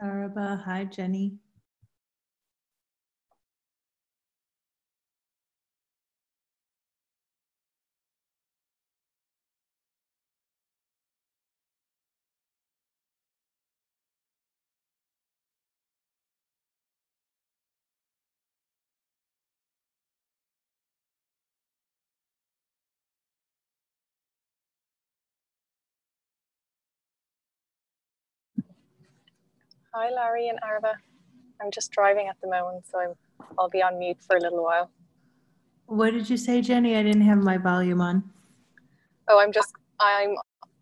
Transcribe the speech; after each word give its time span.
Araba. 0.00 0.56
Hi, 0.64 0.84
Jenny. 0.86 1.38
Hi, 29.98 30.10
Larry 30.10 30.50
and 30.50 30.58
Arva. 30.62 30.92
I'm 31.58 31.70
just 31.70 31.90
driving 31.90 32.28
at 32.28 32.36
the 32.42 32.48
moment, 32.48 32.84
so 32.86 32.98
I'm, 33.00 33.14
I'll 33.58 33.70
be 33.70 33.82
on 33.82 33.98
mute 33.98 34.18
for 34.20 34.36
a 34.36 34.40
little 34.40 34.62
while. 34.62 34.90
What 35.86 36.12
did 36.12 36.28
you 36.28 36.36
say, 36.36 36.60
Jenny? 36.60 36.96
I 36.96 37.02
didn't 37.02 37.22
have 37.22 37.38
my 37.38 37.56
volume 37.56 38.02
on. 38.02 38.22
Oh, 39.26 39.40
I'm 39.40 39.52
just, 39.52 39.72
I'm 39.98 40.36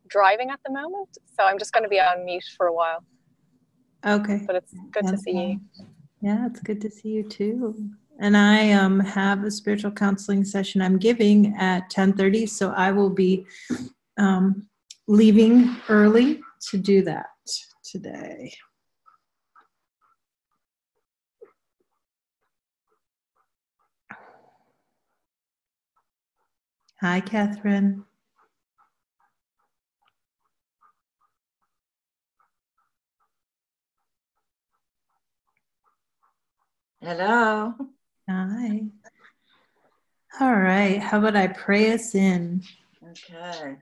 driving 0.09 0.51
at 0.51 0.59
the 0.67 0.73
moment, 0.73 1.17
so 1.39 1.45
I'm 1.45 1.61
just 1.61 1.73
going 1.73 1.85
to 1.85 1.89
be 1.89 2.01
on 2.01 2.25
mute 2.25 2.43
for 2.57 2.67
a 2.67 2.73
while. 2.73 3.05
Okay. 4.05 4.43
But 4.49 4.57
it's 4.57 4.75
good 4.91 5.07
to 5.07 5.17
see 5.17 5.31
you. 5.31 5.61
Yeah, 6.21 6.47
it's 6.47 6.59
good 6.59 6.81
to 6.81 6.91
see 6.91 7.11
you 7.11 7.23
too. 7.23 7.93
And 8.19 8.37
I 8.37 8.73
um, 8.73 8.99
have 8.99 9.45
a 9.45 9.51
spiritual 9.53 9.93
counseling 9.93 10.45
session 10.45 10.83
I'm 10.83 10.99
giving 10.99 11.55
at 11.57 11.89
10:30, 11.89 12.49
so 12.49 12.73
I 12.73 12.91
will 12.91 13.11
be 13.11 13.47
um, 14.19 14.67
leaving 15.07 15.77
early 15.89 16.41
to 16.71 16.79
do 16.79 17.03
that 17.03 17.27
today. 17.85 18.53
Hi, 27.05 27.21
Catherine. 27.21 28.03
Hello. 37.03 37.75
Hi. 38.27 38.81
All 40.41 40.55
right. 40.55 40.99
How 40.99 41.19
about 41.19 41.37
I 41.37 41.49
pray 41.49 41.93
us 41.93 42.15
in? 42.15 42.63
Okay. 43.11 43.77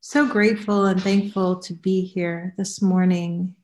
So 0.00 0.26
grateful 0.26 0.86
and 0.86 1.02
thankful 1.02 1.58
to 1.58 1.74
be 1.74 2.06
here 2.06 2.54
this 2.56 2.80
morning 2.80 3.54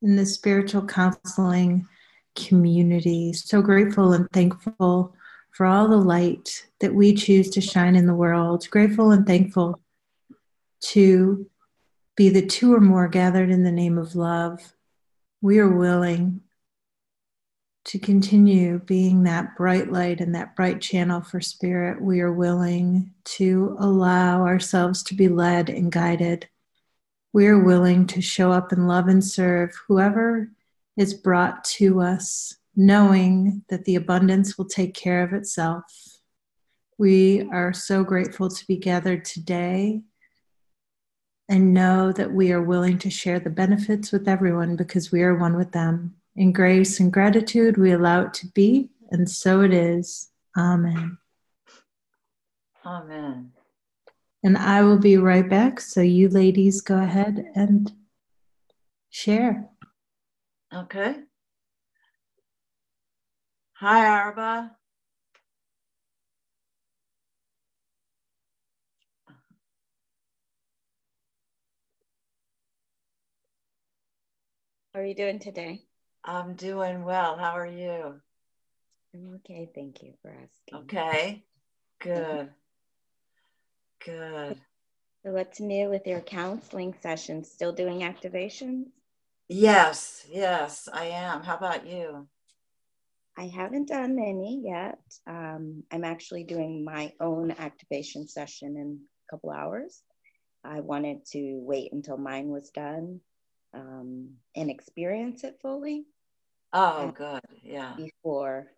in 0.00 0.16
the 0.16 0.24
spiritual 0.24 0.86
counseling 0.86 1.86
community. 2.34 3.34
So 3.34 3.60
grateful 3.60 4.14
and 4.14 4.26
thankful 4.30 5.14
for 5.58 5.66
all 5.66 5.88
the 5.88 5.96
light 5.96 6.68
that 6.78 6.94
we 6.94 7.12
choose 7.12 7.50
to 7.50 7.60
shine 7.60 7.96
in 7.96 8.06
the 8.06 8.14
world. 8.14 8.70
Grateful 8.70 9.10
and 9.10 9.26
thankful 9.26 9.80
to 10.82 11.50
be 12.16 12.28
the 12.28 12.46
two 12.46 12.72
or 12.72 12.78
more 12.78 13.08
gathered 13.08 13.50
in 13.50 13.64
the 13.64 13.72
name 13.72 13.98
of 13.98 14.14
love. 14.14 14.72
We 15.40 15.58
are 15.58 15.68
willing 15.68 16.42
to 17.86 17.98
continue 17.98 18.78
being 18.78 19.24
that 19.24 19.56
bright 19.56 19.90
light 19.90 20.20
and 20.20 20.36
that 20.36 20.54
bright 20.54 20.80
channel 20.80 21.22
for 21.22 21.40
spirit. 21.40 22.00
We 22.00 22.20
are 22.20 22.32
willing 22.32 23.12
to 23.24 23.76
allow 23.80 24.46
ourselves 24.46 25.02
to 25.04 25.16
be 25.16 25.26
led 25.26 25.70
and 25.70 25.90
guided. 25.90 26.48
We 27.32 27.48
are 27.48 27.58
willing 27.58 28.06
to 28.08 28.20
show 28.20 28.52
up 28.52 28.70
and 28.70 28.86
love 28.86 29.08
and 29.08 29.24
serve 29.24 29.74
whoever 29.88 30.52
is 30.96 31.14
brought 31.14 31.64
to 31.64 32.00
us 32.00 32.57
knowing 32.78 33.64
that 33.68 33.84
the 33.84 33.96
abundance 33.96 34.56
will 34.56 34.64
take 34.64 34.94
care 34.94 35.24
of 35.24 35.32
itself. 35.32 35.82
We 36.96 37.42
are 37.50 37.72
so 37.72 38.04
grateful 38.04 38.48
to 38.48 38.66
be 38.68 38.76
gathered 38.76 39.24
today 39.24 40.02
and 41.48 41.74
know 41.74 42.12
that 42.12 42.32
we 42.32 42.52
are 42.52 42.62
willing 42.62 42.96
to 42.98 43.10
share 43.10 43.40
the 43.40 43.50
benefits 43.50 44.12
with 44.12 44.28
everyone 44.28 44.76
because 44.76 45.10
we 45.10 45.22
are 45.22 45.36
one 45.36 45.56
with 45.56 45.72
them. 45.72 46.14
In 46.36 46.52
grace 46.52 47.00
and 47.00 47.12
gratitude, 47.12 47.78
we 47.78 47.90
allow 47.90 48.22
it 48.22 48.34
to 48.34 48.46
be, 48.48 48.90
and 49.10 49.28
so 49.28 49.62
it 49.62 49.72
is. 49.72 50.30
Amen. 50.56 51.18
Amen. 52.86 53.50
And 54.44 54.56
I 54.56 54.82
will 54.82 54.98
be 54.98 55.16
right 55.16 55.48
back. 55.48 55.80
So, 55.80 56.00
you 56.00 56.28
ladies 56.28 56.80
go 56.80 56.96
ahead 56.96 57.44
and 57.56 57.90
share. 59.10 59.68
Okay. 60.72 61.16
Hi, 63.80 64.06
Arba. 64.06 64.72
How 74.92 75.00
are 75.00 75.04
you 75.04 75.14
doing 75.14 75.38
today? 75.38 75.82
I'm 76.24 76.54
doing 76.56 77.04
well. 77.04 77.36
How 77.36 77.52
are 77.52 77.68
you? 77.68 78.20
I'm 79.14 79.34
okay. 79.36 79.70
Thank 79.72 80.02
you 80.02 80.14
for 80.22 80.32
asking. 80.32 80.80
Okay. 80.80 81.44
Good. 82.00 82.50
Good. 84.04 84.56
So, 85.24 85.30
what's 85.30 85.60
new 85.60 85.88
with 85.88 86.04
your 86.04 86.20
counseling 86.20 86.96
sessions? 87.00 87.48
Still 87.48 87.72
doing 87.72 88.00
activations? 88.00 88.86
Yes, 89.48 90.26
yes, 90.28 90.88
I 90.92 91.04
am. 91.04 91.44
How 91.44 91.56
about 91.56 91.86
you? 91.86 92.26
I 93.38 93.46
haven't 93.46 93.88
done 93.88 94.18
any 94.18 94.60
yet. 94.64 94.98
Um, 95.26 95.84
I'm 95.92 96.04
actually 96.04 96.44
doing 96.44 96.84
my 96.84 97.12
own 97.20 97.52
activation 97.52 98.26
session 98.26 98.76
in 98.76 99.00
a 99.00 99.30
couple 99.30 99.50
hours. 99.52 100.02
I 100.64 100.80
wanted 100.80 101.24
to 101.32 101.60
wait 101.62 101.92
until 101.92 102.18
mine 102.18 102.48
was 102.48 102.70
done 102.70 103.20
um, 103.72 104.38
and 104.56 104.70
experience 104.70 105.44
it 105.44 105.58
fully. 105.62 106.06
Oh, 106.72 107.12
good. 107.12 107.40
Yeah. 107.62 107.96
Before 107.96 108.72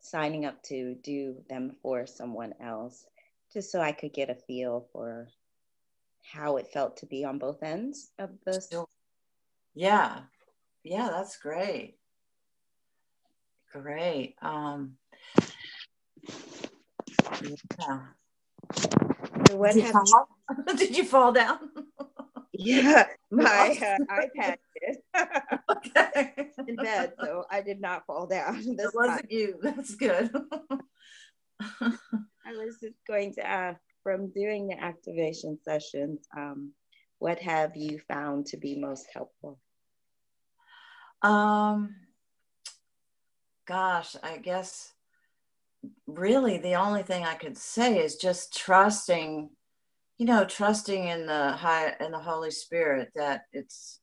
signing 0.00 0.46
up 0.46 0.62
to 0.64 0.94
do 1.02 1.44
them 1.50 1.76
for 1.82 2.06
someone 2.06 2.54
else, 2.60 3.06
just 3.52 3.70
so 3.70 3.80
I 3.82 3.92
could 3.92 4.14
get 4.14 4.30
a 4.30 4.34
feel 4.34 4.88
for 4.92 5.28
how 6.34 6.56
it 6.56 6.68
felt 6.72 6.96
to 6.98 7.06
be 7.06 7.24
on 7.24 7.38
both 7.38 7.62
ends 7.62 8.12
of 8.18 8.30
this. 8.46 8.70
Yeah. 9.74 10.24
Yeah, 10.84 11.08
that's 11.10 11.36
great. 11.36 11.98
Great. 13.82 14.36
Um, 14.42 14.96
yeah. 17.78 18.00
So 19.48 19.56
what 19.56 19.74
Did 19.74 19.84
you, 19.84 19.92
fall? 19.92 20.28
Did 20.76 20.96
you 20.96 21.04
fall 21.04 21.32
down? 21.32 21.58
Yeah, 22.52 23.06
my 23.30 23.78
uh, 23.82 23.98
iPad 24.14 24.56
did 24.80 24.96
okay. 25.70 26.50
in 26.66 26.76
bed, 26.76 27.12
so 27.20 27.44
I 27.50 27.60
did 27.60 27.80
not 27.80 28.06
fall 28.06 28.26
down. 28.26 28.56
This 28.76 28.86
It 28.86 28.94
wasn't 28.94 29.18
time. 29.18 29.26
you. 29.28 29.58
That's 29.62 29.94
good. 29.94 30.30
I 31.60 32.52
was 32.52 32.78
just 32.80 32.96
going 33.06 33.34
to 33.34 33.46
ask 33.46 33.80
from 34.02 34.30
doing 34.30 34.68
the 34.68 34.82
activation 34.82 35.58
sessions, 35.64 36.26
um, 36.36 36.72
what 37.18 37.38
have 37.40 37.76
you 37.76 37.98
found 38.08 38.46
to 38.46 38.56
be 38.56 38.78
most 38.78 39.06
helpful? 39.12 39.58
um, 41.22 41.94
gosh, 43.66 44.16
I 44.22 44.38
guess 44.38 44.92
really 46.06 46.58
the 46.58 46.74
only 46.74 47.02
thing 47.02 47.24
I 47.24 47.34
could 47.34 47.58
say 47.58 47.98
is 47.98 48.16
just 48.16 48.56
trusting, 48.56 49.50
you 50.18 50.26
know, 50.26 50.44
trusting 50.44 51.08
in 51.08 51.26
the 51.26 51.52
high 51.52 51.94
in 52.00 52.12
the 52.12 52.18
Holy 52.18 52.50
Spirit 52.50 53.10
that 53.14 53.42
it's 53.52 54.00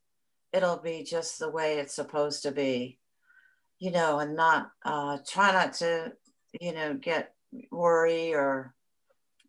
it'll 0.52 0.78
be 0.78 1.04
just 1.04 1.40
the 1.40 1.50
way 1.50 1.80
it's 1.80 1.96
supposed 1.96 2.44
to 2.44 2.52
be, 2.52 3.00
you 3.80 3.92
know, 3.92 4.20
and 4.20 4.36
not 4.36 4.70
uh, 4.86 5.18
try 5.28 5.52
not 5.52 5.74
to, 5.74 6.14
you 6.60 6.74
know, 6.74 6.94
get 6.94 7.34
worry 7.72 8.34
or, 8.34 8.76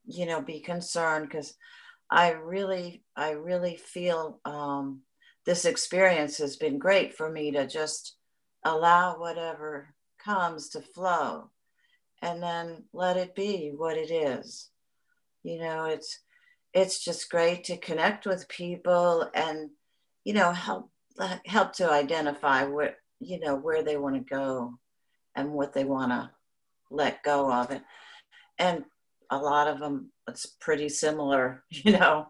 you 0.07 0.27
know, 0.27 0.41
be 0.41 0.61
concerned 0.61 1.29
because 1.29 1.55
I 2.11 2.33
really, 2.33 3.03
I 3.17 3.31
really 3.33 3.77
feel 3.77 4.41
um, 4.45 5.03
this 5.45 5.65
experience 5.65 6.39
has 6.39 6.57
been 6.57 6.79
great 6.79 7.15
for 7.15 7.31
me 7.31 7.51
to 7.53 7.67
just 7.67 8.17
allow 8.65 9.19
whatever 9.19 9.95
comes 10.25 10.71
to 10.71 10.81
flow 10.81 11.50
and 12.23 12.43
then 12.43 12.85
let 12.93 13.17
it 13.17 13.35
be 13.35 13.73
what 13.76 13.97
it 13.97 14.11
is. 14.11 14.71
You 15.43 15.59
know, 15.59 15.85
it's 15.85 16.21
it's 16.73 17.05
just 17.05 17.31
great 17.31 17.65
to 17.65 17.76
connect 17.76 18.26
with 18.26 18.49
people 18.49 19.31
and 19.35 19.71
you 20.25 20.35
know 20.35 20.53
help 20.53 20.91
help 21.47 21.73
to 21.75 21.91
identify 21.91 22.65
where 22.65 22.97
you 23.21 23.38
know 23.38 23.55
where 23.55 23.82
they 23.82 23.97
want 23.97 24.17
to 24.17 24.35
go 24.35 24.75
and 25.37 25.53
what 25.53 25.73
they 25.73 25.85
want 25.85 26.11
to 26.11 26.31
let 26.91 27.23
go 27.23 27.50
of 27.53 27.70
it 27.70 27.82
and 28.59 28.85
a 29.31 29.38
lot 29.38 29.69
of 29.69 29.79
them 29.79 30.11
it's 30.29 30.47
pretty 30.61 30.88
similar 30.88 31.62
you 31.70 31.93
know 31.93 32.27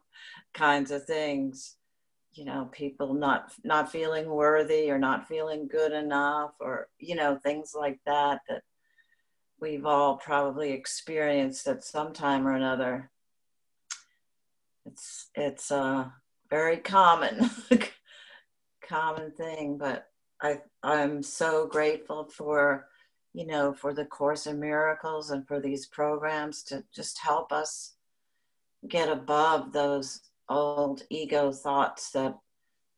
kinds 0.53 0.91
of 0.91 1.05
things 1.05 1.77
you 2.35 2.45
know 2.45 2.69
people 2.73 3.15
not 3.15 3.53
not 3.63 3.91
feeling 3.91 4.29
worthy 4.29 4.91
or 4.91 4.99
not 4.99 5.29
feeling 5.29 5.69
good 5.69 5.93
enough 5.93 6.53
or 6.61 6.89
you 6.99 7.15
know 7.15 7.37
things 7.37 7.75
like 7.79 7.99
that 8.07 8.41
that 8.49 8.63
we've 9.61 9.87
all 9.87 10.17
probably 10.17 10.73
experienced 10.73 11.67
at 11.67 11.85
some 11.85 12.13
time 12.13 12.47
or 12.47 12.53
another. 12.53 13.11
It's 14.85 15.31
it's 15.35 15.71
a 15.71 16.13
very 16.51 16.77
common 16.77 17.51
common 18.89 19.31
thing 19.33 19.79
but 19.79 20.09
i 20.43 20.59
i'm 20.83 21.23
so 21.23 21.67
grateful 21.67 22.29
for 22.29 22.87
you 23.33 23.47
know 23.47 23.73
for 23.73 23.95
the 23.95 24.05
course 24.05 24.47
in 24.47 24.61
miracles 24.61 25.31
and 25.31 25.49
for 25.49 25.59
these 25.59 25.87
programs 25.87 26.63
to 26.63 26.85
just 26.95 27.19
help 27.19 27.51
us 27.51 27.95
get 28.87 29.09
above 29.09 29.73
those 29.73 30.21
old 30.49 31.03
ego 31.11 31.53
thoughts 31.53 32.11
that 32.11 32.37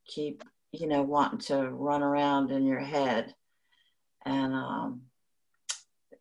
keep 0.06 0.42
you 0.72 0.86
know 0.86 1.02
wanting 1.02 1.38
to 1.38 1.68
run 1.70 2.02
around 2.02 2.50
in 2.50 2.64
your 2.64 2.80
head. 2.80 3.34
And 4.24 4.54
um, 4.54 5.02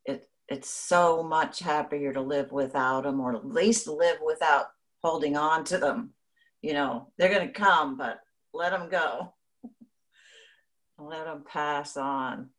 it 0.05 0.27
it's 0.47 0.69
so 0.69 1.23
much 1.23 1.59
happier 1.59 2.13
to 2.13 2.21
live 2.21 2.51
without 2.51 3.03
them 3.03 3.19
or 3.19 3.35
at 3.35 3.47
least 3.47 3.87
live 3.87 4.17
without 4.23 4.67
holding 5.03 5.37
on 5.37 5.63
to 5.63 5.77
them 5.77 6.11
you 6.61 6.73
know 6.73 7.11
they're 7.17 7.33
going 7.33 7.47
to 7.47 7.53
come 7.53 7.95
but 7.95 8.19
let 8.55 8.71
them 8.71 8.89
go. 8.89 9.33
Let 10.97 11.25
them 11.25 11.43
pass 11.45 11.97
on. 11.97 12.49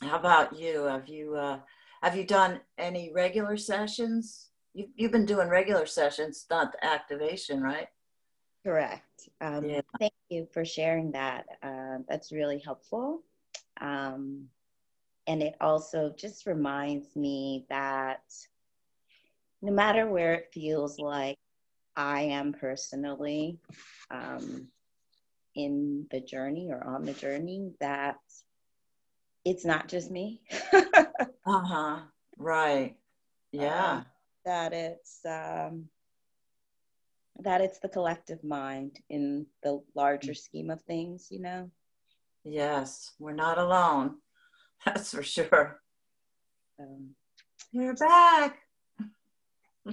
How 0.00 0.16
about 0.16 0.56
you? 0.56 0.84
Have 0.84 1.08
you 1.08 1.34
uh, 1.34 1.58
have 2.02 2.16
you 2.16 2.24
done 2.24 2.60
any 2.78 3.10
regular 3.12 3.56
sessions 3.56 4.45
you, 4.76 4.88
you've 4.94 5.12
been 5.12 5.24
doing 5.24 5.48
regular 5.48 5.86
sessions, 5.86 6.44
not 6.50 6.72
the 6.72 6.84
activation, 6.84 7.62
right? 7.62 7.88
Correct. 8.62 9.28
Um, 9.40 9.64
yeah. 9.64 9.80
Thank 9.98 10.12
you 10.28 10.46
for 10.52 10.64
sharing 10.64 11.12
that. 11.12 11.46
Uh, 11.62 11.98
that's 12.08 12.30
really 12.30 12.58
helpful. 12.58 13.22
Um, 13.80 14.48
and 15.26 15.42
it 15.42 15.54
also 15.60 16.12
just 16.16 16.46
reminds 16.46 17.16
me 17.16 17.64
that 17.70 18.22
no 19.62 19.72
matter 19.72 20.06
where 20.06 20.34
it 20.34 20.50
feels 20.52 20.98
like 20.98 21.38
I 21.96 22.22
am 22.22 22.52
personally 22.52 23.58
um, 24.10 24.68
in 25.54 26.06
the 26.10 26.20
journey 26.20 26.68
or 26.70 26.86
on 26.86 27.06
the 27.06 27.14
journey, 27.14 27.72
that 27.80 28.18
it's 29.46 29.64
not 29.64 29.88
just 29.88 30.10
me. 30.10 30.42
uh 30.74 30.92
huh. 31.46 32.00
Right. 32.36 32.96
Yeah. 33.52 33.92
Um, 33.92 34.06
that 34.46 34.72
it's 34.72 35.18
um, 35.26 35.88
that 37.40 37.60
it's 37.60 37.80
the 37.80 37.88
collective 37.88 38.42
mind 38.42 38.98
in 39.10 39.44
the 39.62 39.82
larger 39.94 40.32
scheme 40.32 40.70
of 40.70 40.80
things, 40.82 41.28
you 41.30 41.40
know. 41.40 41.70
Yes, 42.44 43.12
we're 43.18 43.34
not 43.34 43.58
alone. 43.58 44.16
That's 44.86 45.10
for 45.10 45.22
sure. 45.22 45.82
Um, 46.80 47.10
You're 47.72 47.94
back. 47.94 48.58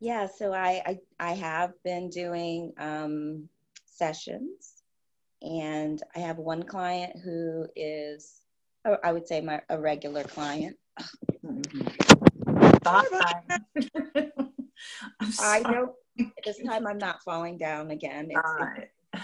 yeah, 0.00 0.26
so 0.26 0.52
I, 0.52 0.82
I 0.84 0.98
I 1.18 1.32
have 1.32 1.72
been 1.84 2.10
doing 2.10 2.72
um, 2.78 3.48
sessions, 3.86 4.82
and 5.42 6.02
I 6.14 6.18
have 6.20 6.38
one 6.38 6.64
client 6.64 7.20
who 7.22 7.66
is, 7.76 8.40
I 9.02 9.12
would 9.12 9.26
say, 9.26 9.40
my 9.40 9.62
a 9.68 9.78
regular 9.78 10.24
client. 10.24 10.76
Mm-hmm. 11.44 12.13
I 15.40 15.60
know 15.60 15.94
this 16.44 16.60
time 16.66 16.86
I'm 16.86 16.98
not 16.98 17.22
falling 17.22 17.58
down 17.58 17.90
again. 17.90 18.28
It's, 18.30 18.40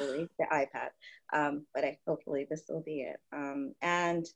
it's 0.01 0.35
the 0.39 0.47
iPad, 0.53 0.91
um, 1.33 1.67
but 1.75 1.85
I, 1.85 1.99
hopefully 2.07 2.47
this 2.49 2.65
will 2.69 2.83
be 2.83 3.03
it. 3.03 3.19
Um, 3.33 3.75
and 3.83 4.27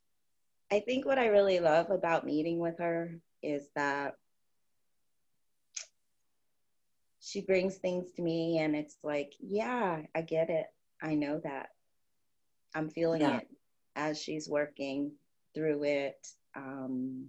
I 0.70 0.80
think 0.80 1.06
what 1.06 1.18
I 1.18 1.26
really 1.26 1.60
love 1.60 1.90
about 1.90 2.26
meeting 2.26 2.58
with 2.58 2.78
her 2.78 3.18
is 3.42 3.68
that 3.76 4.16
she 7.20 7.40
brings 7.40 7.76
things 7.76 8.10
to 8.12 8.22
me 8.22 8.58
and 8.58 8.76
it's 8.76 8.96
like, 9.02 9.32
yeah, 9.40 10.02
I 10.14 10.20
get 10.20 10.50
it. 10.50 10.66
I 11.02 11.14
know 11.14 11.40
that. 11.44 11.70
I'm 12.74 12.90
feeling 12.90 13.22
yeah. 13.22 13.38
it 13.38 13.48
as 13.96 14.20
she's 14.20 14.48
working 14.48 15.12
through 15.54 15.84
it. 15.84 16.26
Um, 16.56 17.28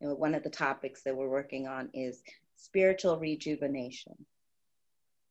you 0.00 0.08
know, 0.08 0.14
one 0.14 0.34
of 0.34 0.42
the 0.42 0.50
topics 0.50 1.02
that 1.02 1.16
we're 1.16 1.28
working 1.28 1.66
on 1.66 1.90
is 1.94 2.22
spiritual 2.56 3.18
rejuvenation. 3.18 4.14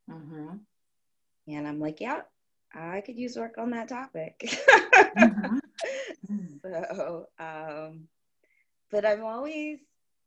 Mm-hmm. 0.09 0.57
And 1.47 1.67
I'm 1.67 1.79
like, 1.79 2.01
yeah, 2.01 2.21
I 2.73 3.01
could 3.01 3.17
use 3.17 3.35
work 3.35 3.57
on 3.57 3.71
that 3.71 3.89
topic. 3.89 4.39
mm-hmm. 5.17 5.57
So, 6.63 7.27
um, 7.37 8.07
but 8.89 9.05
I'm 9.05 9.23
always 9.23 9.79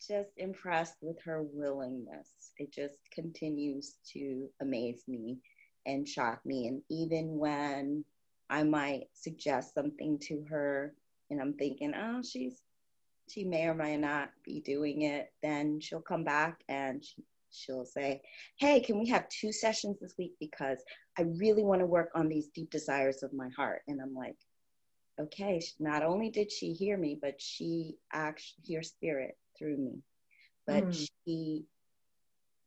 just 0.07 0.31
impressed 0.37 0.95
with 1.01 1.21
her 1.23 1.43
willingness. 1.43 2.53
It 2.59 2.73
just 2.73 2.95
continues 3.13 3.97
to 4.13 4.49
amaze 4.61 5.03
me 5.09 5.39
and 5.87 6.09
shock 6.09 6.45
me. 6.47 6.69
And 6.69 6.83
even 6.89 7.39
when 7.39 8.05
I 8.51 8.63
might 8.63 9.09
suggest 9.15 9.75
something 9.75 10.19
to 10.21 10.45
her 10.49 10.95
and 11.31 11.41
I'm 11.41 11.55
thinking, 11.55 11.93
oh, 11.95 12.23
she's 12.23 12.61
she 13.31 13.45
may 13.45 13.67
or 13.67 13.75
may 13.75 13.97
not 13.97 14.31
be 14.45 14.61
doing 14.61 15.03
it, 15.03 15.33
then 15.43 15.81
she'll 15.81 16.01
come 16.01 16.25
back 16.25 16.61
and 16.69 17.05
she, 17.05 17.23
she'll 17.51 17.85
say, 17.85 18.21
Hey, 18.59 18.81
can 18.81 18.99
we 18.99 19.07
have 19.09 19.29
two 19.29 19.53
sessions 19.53 19.99
this 20.01 20.15
week? 20.19 20.35
Because 20.41 20.79
I 21.19 21.23
really 21.23 21.63
want 21.63 21.81
to 21.81 21.87
work 21.87 22.11
on 22.15 22.29
these 22.29 22.49
deep 22.49 22.71
desires 22.71 23.23
of 23.23 23.33
my 23.33 23.49
heart. 23.57 23.83
And 23.89 24.01
I'm 24.01 24.15
like, 24.15 24.37
Okay, 25.21 25.61
not 25.81 26.05
only 26.05 26.31
did 26.31 26.53
she 26.53 26.73
hear 26.73 26.97
me, 26.97 27.19
but 27.21 27.41
she 27.41 27.97
actually 28.13 28.63
hear 28.65 28.83
spirit 28.83 29.37
through 29.59 29.77
me. 29.77 30.03
But 30.67 30.85
mm. 30.85 31.09
she 31.27 31.65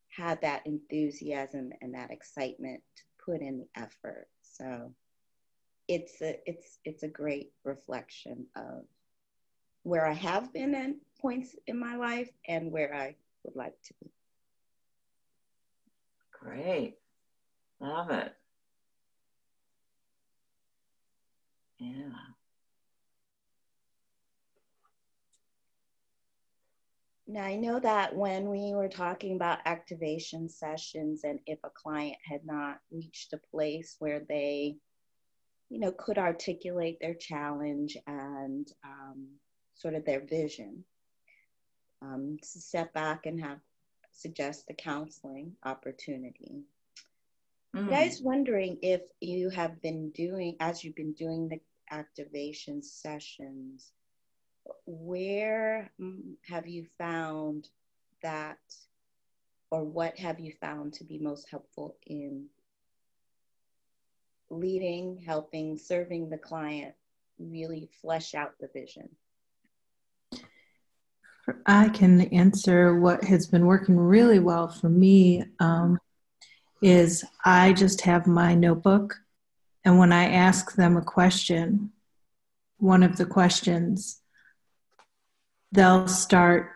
had 0.10 0.42
that 0.42 0.66
enthusiasm 0.66 1.72
and 1.82 1.94
that 1.94 2.12
excitement 2.12 2.82
to 2.98 3.04
put 3.26 3.42
in 3.42 3.60
the 3.60 3.82
effort. 3.82 4.28
So 4.42 4.94
it's 5.88 6.22
a 6.22 6.40
it's 6.46 6.80
it's 6.86 7.04
a 7.04 7.08
great 7.08 7.52
reflection 7.64 8.46
of 8.56 8.84
where 9.84 10.06
I 10.06 10.14
have 10.14 10.54
been 10.54 10.76
at 10.76 10.92
points 11.20 11.56
in 11.68 11.80
my 11.80 11.96
life 11.96 12.30
and 12.48 12.72
where 12.72 12.94
I 12.94 13.16
would 13.44 13.56
like 13.56 13.80
to 13.84 13.94
be. 14.02 14.12
Great. 16.32 16.98
Love 17.80 18.12
it. 18.12 18.34
Yeah. 21.80 22.12
Now, 27.28 27.44
I 27.46 27.56
know 27.56 27.80
that 27.80 28.16
when 28.16 28.50
we 28.50 28.74
were 28.74 28.90
talking 28.90 29.36
about 29.36 29.60
activation 29.66 30.50
sessions, 30.50 31.22
and 31.24 31.40
if 31.46 31.60
a 31.64 31.70
client 31.70 32.18
had 32.26 32.46
not 32.46 32.80
reached 32.92 33.32
a 33.34 33.40
place 33.52 33.96
where 34.00 34.20
they, 34.28 34.76
you 35.70 35.80
know, 35.80 35.94
could 35.94 36.18
articulate 36.18 36.98
their 37.00 37.14
challenge 37.14 37.96
and 38.06 38.68
um, 38.84 39.28
sort 39.76 39.96
of 39.96 40.06
their 40.06 40.22
vision. 40.22 40.84
Um, 42.04 42.40
to 42.42 42.60
step 42.60 42.94
back 42.94 43.28
and 43.28 43.40
have 43.40 43.60
suggest 44.12 44.68
the 44.68 44.74
counseling 44.74 45.56
opportunity. 45.64 46.64
Mm. 47.76 47.94
I 47.94 48.06
was 48.06 48.22
wondering 48.22 48.78
if 48.82 49.02
you 49.22 49.50
have 49.50 49.82
been 49.82 50.10
doing, 50.12 50.58
as 50.60 50.84
you've 50.84 50.96
been 50.96 51.14
doing 51.14 51.48
the 51.48 51.60
activation 51.90 52.82
sessions, 52.84 53.92
where 54.86 55.92
have 56.48 56.68
you 56.68 56.86
found 56.98 57.70
that, 58.22 58.60
or 59.72 59.84
what 59.84 60.18
have 60.20 60.40
you 60.40 60.54
found 60.60 60.94
to 60.94 61.04
be 61.04 61.18
most 61.18 61.50
helpful 61.50 61.96
in 62.06 62.48
leading, 64.50 65.18
helping, 65.26 65.78
serving 65.78 66.30
the 66.30 66.38
client 66.38 66.94
really 67.40 67.90
flesh 68.02 68.36
out 68.36 68.54
the 68.60 68.70
vision? 68.74 69.10
I 71.66 71.90
can 71.90 72.22
answer 72.22 73.00
what 73.00 73.24
has 73.24 73.48
been 73.48 73.66
working 73.66 73.98
really 73.98 74.40
well 74.40 74.68
for 74.68 74.90
me 74.90 75.46
um, 75.60 76.00
is 76.82 77.24
I 77.46 77.74
just 77.74 78.02
have 78.02 78.28
my 78.28 78.56
notebook, 78.56 79.16
and 79.86 79.98
when 79.98 80.12
I 80.12 80.32
ask 80.32 80.76
them 80.76 80.98
a 80.98 81.02
question, 81.02 81.92
one 82.78 83.04
of 83.04 83.18
the 83.18 83.26
questions, 83.26 84.20
they'll 85.72 86.08
start 86.08 86.72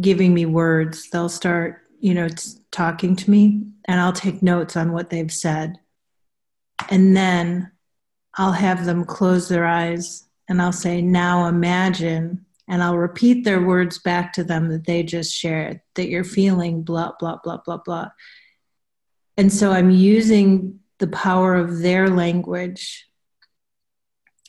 giving 0.00 0.32
me 0.32 0.46
words. 0.46 1.10
They'll 1.10 1.28
start, 1.28 1.82
you 2.00 2.14
know, 2.14 2.28
talking 2.70 3.16
to 3.16 3.30
me, 3.30 3.62
and 3.86 4.00
I'll 4.00 4.12
take 4.12 4.42
notes 4.42 4.76
on 4.76 4.92
what 4.92 5.10
they've 5.10 5.32
said. 5.32 5.78
And 6.90 7.16
then 7.16 7.70
I'll 8.34 8.52
have 8.52 8.84
them 8.84 9.04
close 9.04 9.48
their 9.48 9.66
eyes 9.66 10.24
and 10.48 10.60
I'll 10.60 10.72
say, 10.72 11.02
Now 11.02 11.46
imagine 11.46 12.44
and 12.68 12.82
I'll 12.82 12.96
repeat 12.96 13.44
their 13.44 13.60
words 13.60 13.98
back 13.98 14.32
to 14.34 14.44
them 14.44 14.68
that 14.68 14.86
they 14.86 15.02
just 15.02 15.34
shared 15.34 15.80
that 15.94 16.08
you're 16.08 16.24
feeling 16.24 16.82
blah, 16.82 17.12
blah, 17.18 17.38
blah, 17.42 17.58
blah, 17.64 17.78
blah. 17.78 18.08
And 19.36 19.52
so 19.52 19.72
I'm 19.72 19.90
using 19.90 20.80
the 20.98 21.08
power 21.08 21.54
of 21.54 21.80
their 21.80 22.08
language 22.08 23.08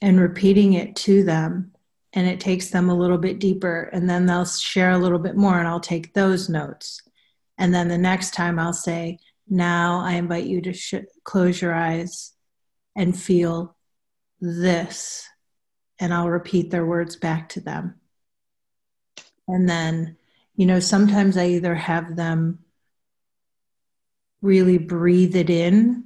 and 0.01 0.19
repeating 0.19 0.73
it 0.73 0.95
to 0.97 1.23
them. 1.23 1.71
And 2.15 2.27
it 2.27 2.39
takes 2.39 2.69
them 2.69 2.89
a 2.89 2.95
little 2.95 3.17
bit 3.17 3.39
deeper. 3.39 3.89
And 3.91 4.07
then 4.07 4.27
they'll 4.27 4.45
share 4.45 4.91
a 4.91 4.99
little 4.99 5.17
bit 5.17 5.35
more, 5.35 5.57
and 5.57 5.67
I'll 5.67 5.79
take 5.79 6.13
those 6.13 6.47
notes. 6.47 7.01
And 7.57 7.73
then 7.73 7.87
the 7.87 7.97
next 7.97 8.35
time 8.35 8.59
I'll 8.59 8.73
say, 8.73 9.17
Now 9.49 9.99
I 10.01 10.13
invite 10.13 10.45
you 10.45 10.61
to 10.61 10.73
sh- 10.73 10.95
close 11.23 11.59
your 11.59 11.73
eyes 11.73 12.33
and 12.95 13.17
feel 13.17 13.75
this. 14.39 15.27
And 15.97 16.13
I'll 16.13 16.29
repeat 16.29 16.69
their 16.69 16.85
words 16.85 17.15
back 17.15 17.49
to 17.49 17.61
them. 17.61 17.95
And 19.47 19.67
then, 19.69 20.17
you 20.55 20.65
know, 20.65 20.79
sometimes 20.79 21.37
I 21.37 21.47
either 21.47 21.75
have 21.75 22.15
them 22.15 22.59
really 24.41 24.77
breathe 24.77 25.35
it 25.35 25.49
in. 25.49 26.05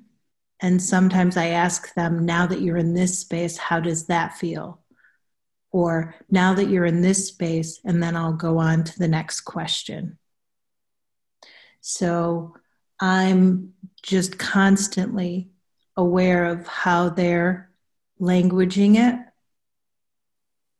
And 0.59 0.81
sometimes 0.81 1.37
I 1.37 1.47
ask 1.47 1.93
them, 1.93 2.25
now 2.25 2.47
that 2.47 2.61
you're 2.61 2.77
in 2.77 2.93
this 2.93 3.19
space, 3.19 3.57
how 3.57 3.79
does 3.79 4.07
that 4.07 4.37
feel? 4.37 4.81
Or 5.71 6.15
now 6.29 6.55
that 6.55 6.69
you're 6.69 6.85
in 6.85 7.01
this 7.01 7.27
space, 7.27 7.79
and 7.85 8.01
then 8.01 8.15
I'll 8.15 8.33
go 8.33 8.57
on 8.57 8.83
to 8.85 8.97
the 8.97 9.07
next 9.07 9.41
question. 9.41 10.17
So 11.81 12.55
I'm 12.99 13.73
just 14.01 14.39
constantly 14.39 15.51
aware 15.95 16.45
of 16.45 16.65
how 16.67 17.09
they're 17.09 17.69
languaging 18.19 18.95
it 18.95 19.26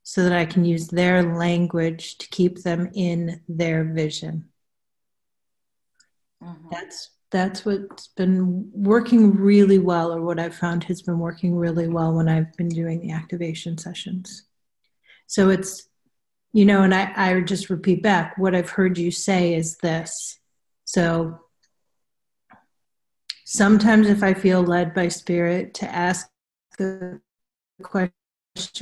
so 0.09 0.23
that 0.23 0.31
I 0.31 0.45
can 0.45 0.63
use 0.63 0.87
their 0.87 1.21
language 1.35 2.17
to 2.19 2.29
keep 2.29 2.63
them 2.63 2.89
in 2.93 3.41
their 3.49 3.83
vision. 3.83 4.45
Mm-hmm. 6.41 6.69
That's 6.71 7.09
that's 7.29 7.65
what's 7.65 8.07
been 8.15 8.71
working 8.73 9.35
really 9.35 9.79
well, 9.79 10.13
or 10.13 10.21
what 10.21 10.39
I've 10.39 10.55
found 10.55 10.85
has 10.85 11.01
been 11.01 11.19
working 11.19 11.57
really 11.57 11.89
well 11.89 12.13
when 12.13 12.29
I've 12.29 12.55
been 12.55 12.69
doing 12.69 13.01
the 13.01 13.11
activation 13.11 13.77
sessions. 13.77 14.45
So 15.25 15.49
it's, 15.49 15.89
you 16.53 16.63
know, 16.63 16.83
and 16.83 16.95
I, 16.95 17.11
I 17.13 17.41
just 17.41 17.69
repeat 17.69 18.01
back 18.01 18.37
what 18.37 18.55
I've 18.55 18.69
heard 18.69 18.97
you 18.97 19.11
say 19.11 19.55
is 19.55 19.75
this. 19.79 20.39
So 20.85 21.37
sometimes 23.43 24.07
if 24.07 24.23
I 24.23 24.33
feel 24.33 24.63
led 24.63 24.93
by 24.93 25.09
spirit 25.09 25.73
to 25.73 25.93
ask 25.93 26.29
the 26.77 27.19
question, 27.83 28.13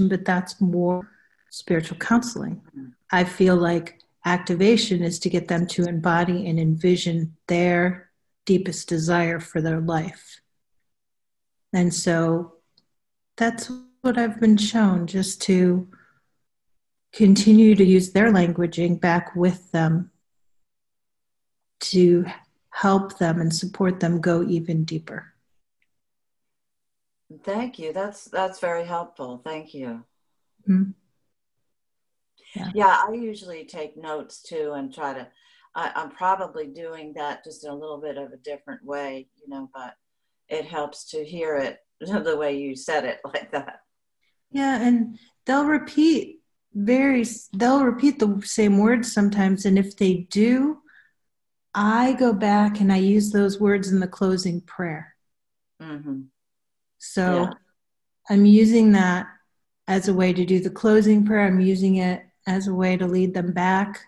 but 0.07 0.23
that's 0.23 0.61
more 0.61 1.09
spiritual 1.55 1.97
counseling. 1.97 2.61
I 3.11 3.23
feel 3.23 3.55
like 3.55 3.99
activation 4.25 5.01
is 5.01 5.19
to 5.19 5.29
get 5.29 5.47
them 5.47 5.65
to 5.67 5.85
embody 5.85 6.49
and 6.49 6.59
envision 6.59 7.37
their 7.47 8.09
deepest 8.45 8.89
desire 8.89 9.39
for 9.39 9.61
their 9.61 9.79
life. 9.79 10.41
And 11.71 11.93
so 11.93 12.55
that's 13.37 13.71
what 14.01 14.17
I've 14.17 14.37
been 14.39 14.57
shown 14.57 15.07
just 15.07 15.41
to 15.43 15.87
continue 17.13 17.73
to 17.75 17.85
use 17.85 18.11
their 18.11 18.33
languaging 18.33 18.99
back 18.99 19.33
with 19.33 19.71
them 19.71 20.11
to 21.79 22.25
help 22.71 23.17
them 23.17 23.39
and 23.39 23.55
support 23.55 24.01
them 24.01 24.19
go 24.19 24.43
even 24.43 24.83
deeper. 24.83 25.33
Thank 27.43 27.79
you. 27.79 27.93
That's 27.93 28.25
that's 28.25 28.59
very 28.59 28.85
helpful. 28.85 29.41
Thank 29.43 29.73
you. 29.73 30.03
Mm-hmm. 30.67 30.91
Yeah. 32.55 32.71
yeah, 32.73 33.03
I 33.07 33.13
usually 33.13 33.65
take 33.65 33.97
notes 33.97 34.41
too 34.41 34.73
and 34.75 34.93
try 34.93 35.13
to. 35.13 35.27
I, 35.75 35.91
I'm 35.95 36.09
probably 36.09 36.67
doing 36.67 37.13
that 37.13 37.43
just 37.43 37.65
in 37.65 37.69
a 37.69 37.75
little 37.75 37.99
bit 37.99 38.17
of 38.17 38.31
a 38.31 38.37
different 38.37 38.83
way, 38.85 39.27
you 39.35 39.49
know, 39.49 39.69
but 39.73 39.95
it 40.47 40.65
helps 40.65 41.09
to 41.11 41.23
hear 41.23 41.57
it 41.57 41.79
the 41.99 42.37
way 42.37 42.57
you 42.57 42.75
said 42.75 43.03
it 43.03 43.19
like 43.25 43.51
that. 43.51 43.81
Yeah, 44.51 44.81
and 44.81 45.19
they'll 45.45 45.65
repeat 45.65 46.39
very 46.75 47.25
they'll 47.53 47.85
repeat 47.85 48.19
the 48.19 48.41
same 48.43 48.77
words 48.77 49.11
sometimes 49.11 49.65
and 49.65 49.79
if 49.79 49.95
they 49.95 50.27
do 50.29 50.77
i 51.73 52.11
go 52.13 52.33
back 52.33 52.81
and 52.81 52.91
i 52.91 52.97
use 52.97 53.31
those 53.31 53.61
words 53.61 53.91
in 53.91 54.01
the 54.01 54.07
closing 54.07 54.59
prayer 54.59 55.15
mm-hmm. 55.81 56.21
so 56.97 57.43
yeah. 57.43 57.53
i'm 58.29 58.45
using 58.45 58.91
that 58.91 59.25
as 59.87 60.09
a 60.09 60.13
way 60.13 60.33
to 60.33 60.45
do 60.45 60.59
the 60.59 60.69
closing 60.69 61.25
prayer 61.25 61.47
i'm 61.47 61.61
using 61.61 61.95
it 61.95 62.23
as 62.45 62.67
a 62.67 62.73
way 62.73 62.97
to 62.97 63.07
lead 63.07 63.33
them 63.33 63.51
back 63.51 64.01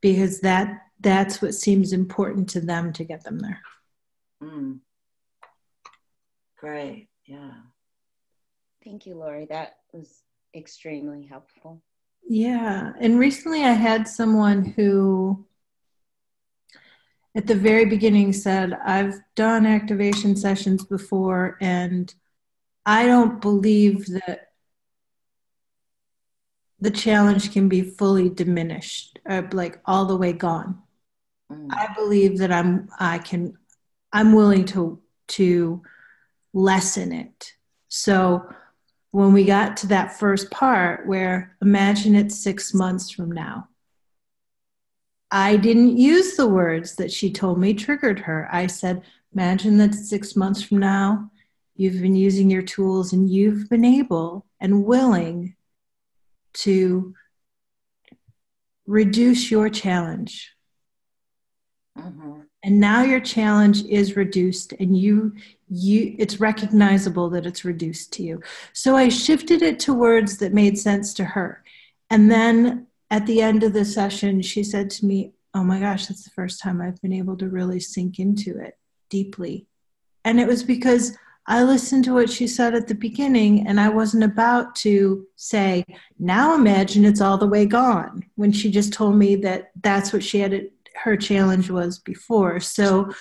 because 0.00 0.40
that 0.40 0.82
that's 1.00 1.40
what 1.40 1.54
seems 1.54 1.92
important 1.92 2.48
to 2.50 2.60
them 2.60 2.92
to 2.92 3.04
get 3.04 3.24
them 3.24 3.38
there. 3.38 3.60
Mm. 4.42 4.80
Great. 6.58 7.08
Yeah. 7.26 7.52
Thank 8.84 9.06
you, 9.06 9.16
Lori. 9.16 9.46
That 9.46 9.76
was 9.92 10.22
extremely 10.54 11.24
helpful. 11.24 11.82
Yeah. 12.28 12.92
And 13.00 13.18
recently 13.18 13.64
I 13.64 13.72
had 13.72 14.08
someone 14.08 14.64
who 14.64 15.46
at 17.34 17.46
the 17.46 17.54
very 17.54 17.84
beginning 17.84 18.32
said, 18.32 18.72
I've 18.84 19.20
done 19.36 19.66
activation 19.66 20.34
sessions 20.34 20.84
before 20.84 21.56
and 21.60 22.12
I 22.84 23.06
don't 23.06 23.40
believe 23.40 24.06
that 24.06 24.47
the 26.80 26.90
challenge 26.90 27.52
can 27.52 27.68
be 27.68 27.82
fully 27.82 28.28
diminished 28.28 29.18
or 29.26 29.38
uh, 29.38 29.48
like 29.52 29.80
all 29.84 30.06
the 30.06 30.16
way 30.16 30.32
gone. 30.32 30.82
Mm. 31.50 31.68
i 31.70 31.88
believe 31.94 32.36
that 32.38 32.52
i'm 32.52 32.90
i 32.98 33.16
can 33.16 33.56
i'm 34.12 34.34
willing 34.34 34.66
to 34.66 35.00
to 35.28 35.82
lessen 36.52 37.12
it. 37.12 37.54
So 37.88 38.48
when 39.10 39.32
we 39.32 39.44
got 39.44 39.76
to 39.78 39.86
that 39.88 40.18
first 40.18 40.50
part 40.50 41.06
where 41.06 41.56
imagine 41.62 42.14
it's 42.14 42.42
six 42.42 42.74
months 42.74 43.10
from 43.10 43.30
now. 43.30 43.68
I 45.30 45.56
didn't 45.56 45.98
use 45.98 46.36
the 46.36 46.46
words 46.46 46.96
that 46.96 47.12
she 47.12 47.30
told 47.30 47.58
me 47.60 47.74
triggered 47.74 48.20
her. 48.20 48.48
I 48.50 48.66
said 48.66 49.02
imagine 49.34 49.78
that 49.78 49.94
six 49.94 50.34
months 50.34 50.62
from 50.62 50.78
now 50.78 51.30
you've 51.76 52.00
been 52.00 52.16
using 52.16 52.50
your 52.50 52.62
tools 52.62 53.12
and 53.12 53.30
you've 53.30 53.68
been 53.68 53.84
able 53.84 54.46
and 54.60 54.84
willing 54.84 55.54
to 56.54 57.14
reduce 58.86 59.50
your 59.50 59.68
challenge. 59.68 60.52
Mm-hmm. 61.96 62.40
And 62.64 62.80
now 62.80 63.02
your 63.02 63.20
challenge 63.20 63.84
is 63.84 64.16
reduced 64.16 64.72
and 64.72 64.96
you 64.96 65.34
you 65.68 66.16
it's 66.18 66.40
recognizable 66.40 67.30
that 67.30 67.46
it's 67.46 67.64
reduced 67.64 68.12
to 68.14 68.22
you. 68.22 68.42
So 68.72 68.96
I 68.96 69.08
shifted 69.08 69.62
it 69.62 69.78
to 69.80 69.94
words 69.94 70.38
that 70.38 70.52
made 70.54 70.78
sense 70.78 71.14
to 71.14 71.24
her. 71.24 71.62
And 72.10 72.30
then 72.30 72.86
at 73.10 73.26
the 73.26 73.42
end 73.42 73.62
of 73.62 73.72
the 73.74 73.84
session 73.84 74.42
she 74.42 74.64
said 74.64 74.90
to 74.90 75.06
me, 75.06 75.32
"Oh 75.54 75.62
my 75.62 75.78
gosh, 75.78 76.06
that's 76.06 76.24
the 76.24 76.30
first 76.30 76.60
time 76.60 76.80
I've 76.80 77.00
been 77.00 77.12
able 77.12 77.36
to 77.36 77.48
really 77.48 77.80
sink 77.80 78.18
into 78.18 78.58
it 78.58 78.76
deeply." 79.08 79.66
And 80.24 80.40
it 80.40 80.48
was 80.48 80.62
because 80.62 81.16
I 81.50 81.62
listened 81.62 82.04
to 82.04 82.12
what 82.12 82.28
she 82.28 82.46
said 82.46 82.74
at 82.74 82.88
the 82.88 82.94
beginning, 82.94 83.66
and 83.66 83.80
I 83.80 83.88
wasn't 83.88 84.22
about 84.22 84.76
to 84.76 85.26
say, 85.36 85.82
now 86.18 86.54
imagine 86.54 87.06
it's 87.06 87.22
all 87.22 87.38
the 87.38 87.46
way 87.46 87.64
gone, 87.64 88.22
when 88.34 88.52
she 88.52 88.70
just 88.70 88.92
told 88.92 89.16
me 89.16 89.34
that 89.36 89.70
that's 89.80 90.12
what 90.12 90.22
she 90.22 90.40
had, 90.40 90.68
her 90.94 91.16
challenge 91.16 91.70
was 91.70 92.00
before. 92.00 92.60
So 92.60 93.14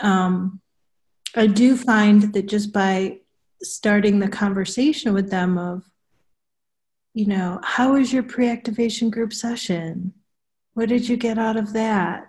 um, 0.00 0.62
I 1.36 1.46
do 1.46 1.76
find 1.76 2.32
that 2.32 2.46
just 2.46 2.72
by 2.72 3.18
starting 3.62 4.18
the 4.18 4.28
conversation 4.28 5.12
with 5.12 5.30
them 5.30 5.58
of, 5.58 5.84
you 7.12 7.26
know, 7.26 7.60
how 7.62 7.92
was 7.92 8.14
your 8.14 8.22
pre 8.22 8.48
activation 8.48 9.10
group 9.10 9.34
session? 9.34 10.14
What 10.72 10.88
did 10.88 11.06
you 11.06 11.18
get 11.18 11.36
out 11.36 11.58
of 11.58 11.74
that? 11.74 12.28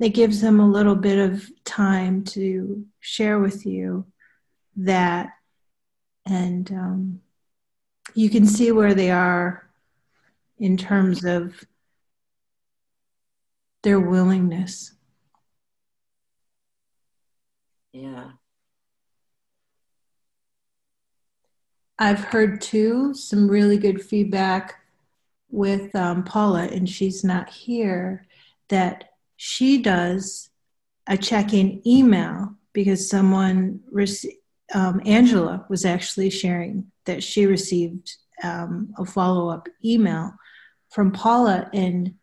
It 0.00 0.08
gives 0.10 0.40
them 0.40 0.58
a 0.58 0.68
little 0.68 0.96
bit 0.96 1.30
of 1.30 1.48
time 1.64 2.24
to 2.24 2.84
share 2.98 3.38
with 3.38 3.64
you 3.64 4.04
that. 4.76 5.30
And 6.24 6.70
um, 6.72 7.20
you 8.14 8.30
can 8.30 8.46
see 8.46 8.72
where 8.72 8.94
they 8.94 9.10
are 9.10 9.68
in 10.58 10.76
terms 10.76 11.24
of 11.24 11.64
their 13.82 14.00
willingness. 14.00 14.94
Yeah. 17.92 18.30
I've 21.98 22.24
heard 22.24 22.60
too 22.60 23.14
some 23.14 23.48
really 23.48 23.78
good 23.78 24.02
feedback 24.02 24.74
with 25.50 25.94
um, 25.94 26.24
paula 26.24 26.64
and 26.64 26.88
she's 26.88 27.24
not 27.24 27.48
here 27.48 28.26
that 28.68 29.12
she 29.36 29.80
does 29.80 30.50
a 31.06 31.16
check-in 31.16 31.80
email 31.86 32.54
because 32.72 33.08
someone 33.08 33.80
received 33.90 34.36
um, 34.74 35.00
Angela 35.04 35.64
was 35.68 35.84
actually 35.84 36.30
sharing 36.30 36.90
that 37.04 37.22
she 37.22 37.46
received 37.46 38.16
um, 38.42 38.92
a 38.98 39.04
follow 39.04 39.48
up 39.48 39.68
email 39.84 40.32
from 40.90 41.12
Paula, 41.12 41.70
and 41.72 42.14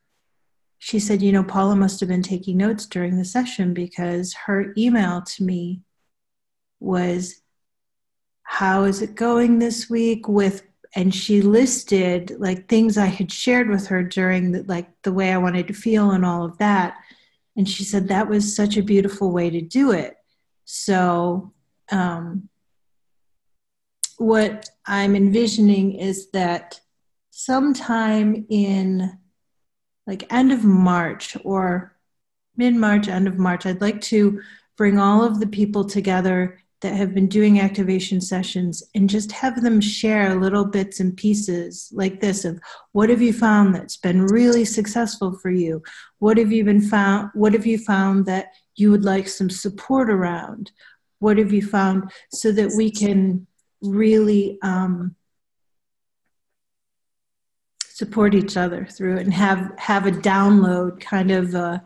she 0.79 0.99
said, 0.99 1.21
You 1.21 1.31
know, 1.31 1.43
Paula 1.43 1.75
must 1.75 1.99
have 1.99 2.09
been 2.09 2.21
taking 2.23 2.57
notes 2.57 2.85
during 2.85 3.17
the 3.17 3.25
session 3.25 3.73
because 3.73 4.33
her 4.45 4.73
email 4.77 5.21
to 5.21 5.43
me 5.43 5.81
was, 6.79 7.41
How 8.43 8.83
is 8.83 9.01
it 9.01 9.15
going 9.15 9.59
this 9.59 9.89
week 9.89 10.27
with 10.27 10.63
and 10.95 11.13
she 11.13 11.41
listed 11.41 12.35
like 12.39 12.67
things 12.67 12.97
I 12.97 13.07
had 13.07 13.31
shared 13.31 13.69
with 13.69 13.87
her 13.87 14.03
during 14.03 14.51
the, 14.51 14.63
like 14.63 14.89
the 15.03 15.11
way 15.11 15.31
I 15.31 15.37
wanted 15.37 15.67
to 15.67 15.73
feel 15.73 16.11
and 16.11 16.25
all 16.25 16.45
of 16.45 16.57
that. 16.59 16.97
And 17.55 17.67
she 17.67 17.83
said 17.83 18.07
that 18.07 18.29
was 18.29 18.55
such 18.55 18.77
a 18.77 18.83
beautiful 18.83 19.31
way 19.31 19.49
to 19.49 19.61
do 19.61 19.91
it. 19.91 20.17
So, 20.65 21.52
um, 21.93 22.49
what 24.17 24.69
I'm 24.85 25.15
envisioning 25.15 25.93
is 25.93 26.31
that 26.31 26.79
sometime 27.29 28.45
in 28.49 29.17
like 30.07 30.31
end 30.33 30.51
of 30.51 30.63
March 30.63 31.37
or 31.43 31.95
mid 32.57 32.75
March, 32.75 33.07
end 33.07 33.27
of 33.27 33.37
March, 33.37 33.65
I'd 33.65 33.81
like 33.81 34.01
to 34.01 34.41
bring 34.75 34.97
all 34.97 35.23
of 35.23 35.39
the 35.39 35.47
people 35.47 35.85
together 35.85 36.59
that 36.81 36.95
have 36.95 37.13
been 37.13 37.27
doing 37.27 37.61
activation 37.61 38.19
sessions 38.19 38.83
and 38.93 39.09
just 39.09 39.31
have 39.31 39.61
them 39.61 39.79
share 39.79 40.35
little 40.35 40.65
bits 40.65 40.99
and 40.99 41.15
pieces 41.15 41.89
like 41.93 42.19
this 42.19 42.43
of 42.43 42.59
what 42.91 43.09
have 43.09 43.21
you 43.21 43.31
found 43.31 43.73
that's 43.73 43.95
been 43.97 44.25
really 44.25 44.65
successful 44.65 45.31
for 45.39 45.49
you? 45.49 45.81
What 46.19 46.37
have 46.37 46.51
you 46.51 46.65
been 46.65 46.81
found 46.81 47.29
what 47.33 47.53
have 47.53 47.65
you 47.65 47.77
found 47.77 48.25
that 48.25 48.47
you 48.75 48.91
would 48.91 49.05
like 49.05 49.27
some 49.27 49.49
support 49.49 50.09
around 50.09 50.71
what 51.23 51.37
have 51.37 51.53
you 51.53 51.65
found 51.65 52.11
so 52.31 52.51
that 52.51 52.73
we 52.75 52.91
can 52.91 53.47
really 53.81 54.59
um, 54.61 55.15
support 57.87 58.35
each 58.35 58.57
other 58.57 58.85
through 58.85 59.15
it 59.15 59.23
and 59.23 59.33
have 59.33 59.71
have 59.77 60.05
a 60.05 60.11
download 60.11 60.99
kind 60.99 61.31
of 61.31 61.55
uh, 61.55 61.79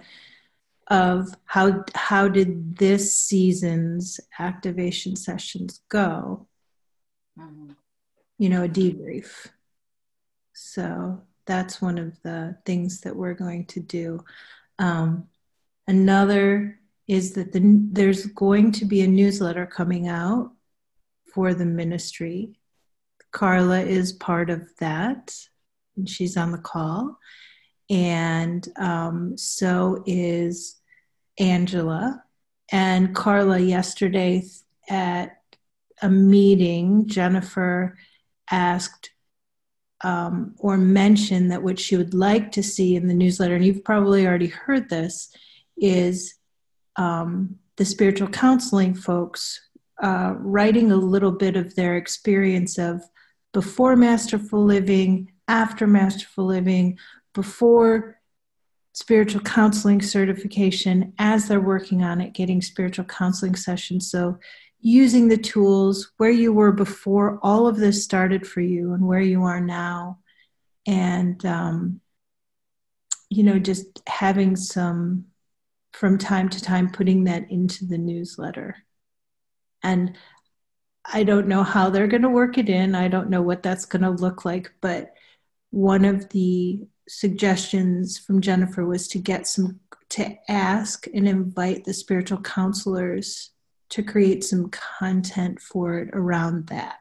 of 0.87 1.29
how 1.45 1.83
how 1.93 2.27
did 2.27 2.77
this 2.77 3.13
season's 3.13 4.19
activation 4.39 5.15
sessions 5.15 5.81
go? 5.87 6.47
Mm-hmm. 7.39 7.73
you 8.39 8.49
know 8.49 8.63
a 8.63 8.69
debrief. 8.69 9.47
So 10.53 11.21
that's 11.45 11.79
one 11.79 11.99
of 11.99 12.19
the 12.23 12.57
things 12.65 13.01
that 13.01 13.15
we're 13.15 13.35
going 13.35 13.65
to 13.67 13.79
do. 13.79 14.23
Um, 14.79 15.27
another 15.87 16.79
is 17.07 17.33
that 17.33 17.53
the, 17.53 17.61
there's 17.91 18.25
going 18.27 18.71
to 18.71 18.85
be 18.85 19.01
a 19.01 19.07
newsletter 19.07 19.65
coming 19.65 20.07
out 20.07 20.51
for 21.33 21.53
the 21.53 21.65
ministry 21.65 22.59
carla 23.31 23.81
is 23.81 24.13
part 24.13 24.49
of 24.49 24.61
that 24.79 25.35
and 25.95 26.09
she's 26.09 26.37
on 26.37 26.51
the 26.51 26.57
call 26.57 27.17
and 27.89 28.67
um, 28.77 29.37
so 29.37 30.03
is 30.05 30.77
Angela. 31.39 32.23
And 32.71 33.15
Carla, 33.15 33.59
yesterday 33.59 34.43
at 34.89 35.37
a 36.01 36.09
meeting, 36.09 37.07
Jennifer 37.07 37.97
asked 38.51 39.11
um, 40.03 40.53
or 40.59 40.77
mentioned 40.77 41.51
that 41.51 41.63
what 41.63 41.79
she 41.79 41.97
would 41.97 42.13
like 42.13 42.51
to 42.51 42.61
see 42.61 42.95
in 42.95 43.07
the 43.07 43.13
newsletter, 43.13 43.55
and 43.55 43.65
you've 43.65 43.83
probably 43.83 44.27
already 44.27 44.47
heard 44.47 44.89
this, 44.89 45.33
is 45.75 46.35
um, 46.97 47.57
the 47.77 47.85
spiritual 47.85 48.27
counseling 48.27 48.93
folks 48.93 49.61
uh, 50.01 50.33
writing 50.37 50.91
a 50.91 50.95
little 50.95 51.31
bit 51.31 51.55
of 51.55 51.75
their 51.75 51.95
experience 51.95 52.77
of 52.77 53.01
before 53.53 53.95
masterful 53.95 54.63
living, 54.63 55.31
after 55.47 55.87
masterful 55.87 56.45
living, 56.45 56.97
before 57.33 58.19
spiritual 58.93 59.41
counseling 59.41 60.01
certification 60.01 61.13
as 61.19 61.47
they're 61.47 61.61
working 61.61 62.03
on 62.03 62.19
it, 62.19 62.33
getting 62.33 62.61
spiritual 62.61 63.05
counseling 63.05 63.55
sessions. 63.55 64.09
So, 64.09 64.39
using 64.79 65.27
the 65.27 65.37
tools 65.37 66.11
where 66.17 66.31
you 66.31 66.53
were 66.53 66.71
before 66.71 67.39
all 67.41 67.67
of 67.67 67.77
this 67.77 68.03
started 68.03 68.45
for 68.45 68.61
you 68.61 68.93
and 68.93 69.05
where 69.05 69.21
you 69.21 69.43
are 69.43 69.59
now. 69.59 70.19
And, 70.85 71.43
um, 71.45 71.99
you 73.29 73.43
know, 73.43 73.57
just 73.57 74.01
having 74.07 74.55
some 74.55 75.25
from 75.97 76.19
time 76.19 76.47
to 76.47 76.61
time 76.61 76.87
putting 76.91 77.23
that 77.23 77.49
into 77.49 77.83
the 77.83 77.97
newsletter. 77.97 78.75
And 79.81 80.15
I 81.11 81.23
don't 81.23 81.47
know 81.47 81.63
how 81.63 81.89
they're 81.89 82.07
going 82.07 82.21
to 82.21 82.29
work 82.29 82.59
it 82.59 82.69
in. 82.69 82.93
I 82.93 83.07
don't 83.07 83.31
know 83.31 83.41
what 83.41 83.63
that's 83.63 83.85
going 83.85 84.03
to 84.03 84.11
look 84.11 84.45
like, 84.45 84.71
but 84.79 85.13
one 85.71 86.05
of 86.05 86.29
the 86.29 86.87
suggestions 87.07 88.19
from 88.19 88.41
Jennifer 88.41 88.85
was 88.85 89.07
to 89.09 89.17
get 89.17 89.47
some 89.47 89.79
to 90.09 90.35
ask 90.47 91.07
and 91.13 91.27
invite 91.27 91.83
the 91.83 91.93
spiritual 91.93 92.41
counselors 92.41 93.49
to 93.89 94.03
create 94.03 94.43
some 94.43 94.69
content 94.69 95.59
for 95.59 95.97
it 95.97 96.09
around 96.13 96.67
that. 96.67 96.99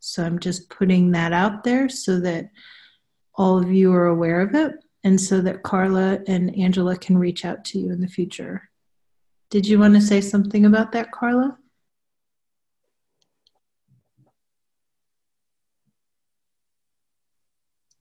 So 0.00 0.22
I'm 0.22 0.38
just 0.38 0.68
putting 0.68 1.12
that 1.12 1.32
out 1.32 1.64
there 1.64 1.88
so 1.88 2.20
that 2.20 2.50
all 3.36 3.58
of 3.58 3.72
you 3.72 3.92
are 3.94 4.06
aware 4.06 4.42
of 4.42 4.54
it 4.54 4.74
and 5.04 5.20
so 5.20 5.40
that 5.42 5.62
Carla 5.62 6.20
and 6.26 6.56
Angela 6.58 6.96
can 6.96 7.16
reach 7.16 7.44
out 7.44 7.64
to 7.66 7.78
you 7.78 7.92
in 7.92 8.00
the 8.00 8.08
future. 8.08 8.70
Did 9.50 9.68
you 9.68 9.78
want 9.78 9.94
to 9.94 10.00
say 10.00 10.20
something 10.20 10.64
about 10.64 10.92
that, 10.92 11.12
Carla? 11.12 11.58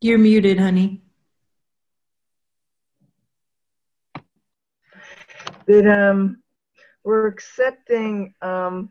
You're 0.02 0.18
muted, 0.18 0.60
honey. 0.60 1.04
that 5.68 5.88
um, 5.88 6.42
we're 7.04 7.28
accepting. 7.28 8.34
Um, 8.42 8.90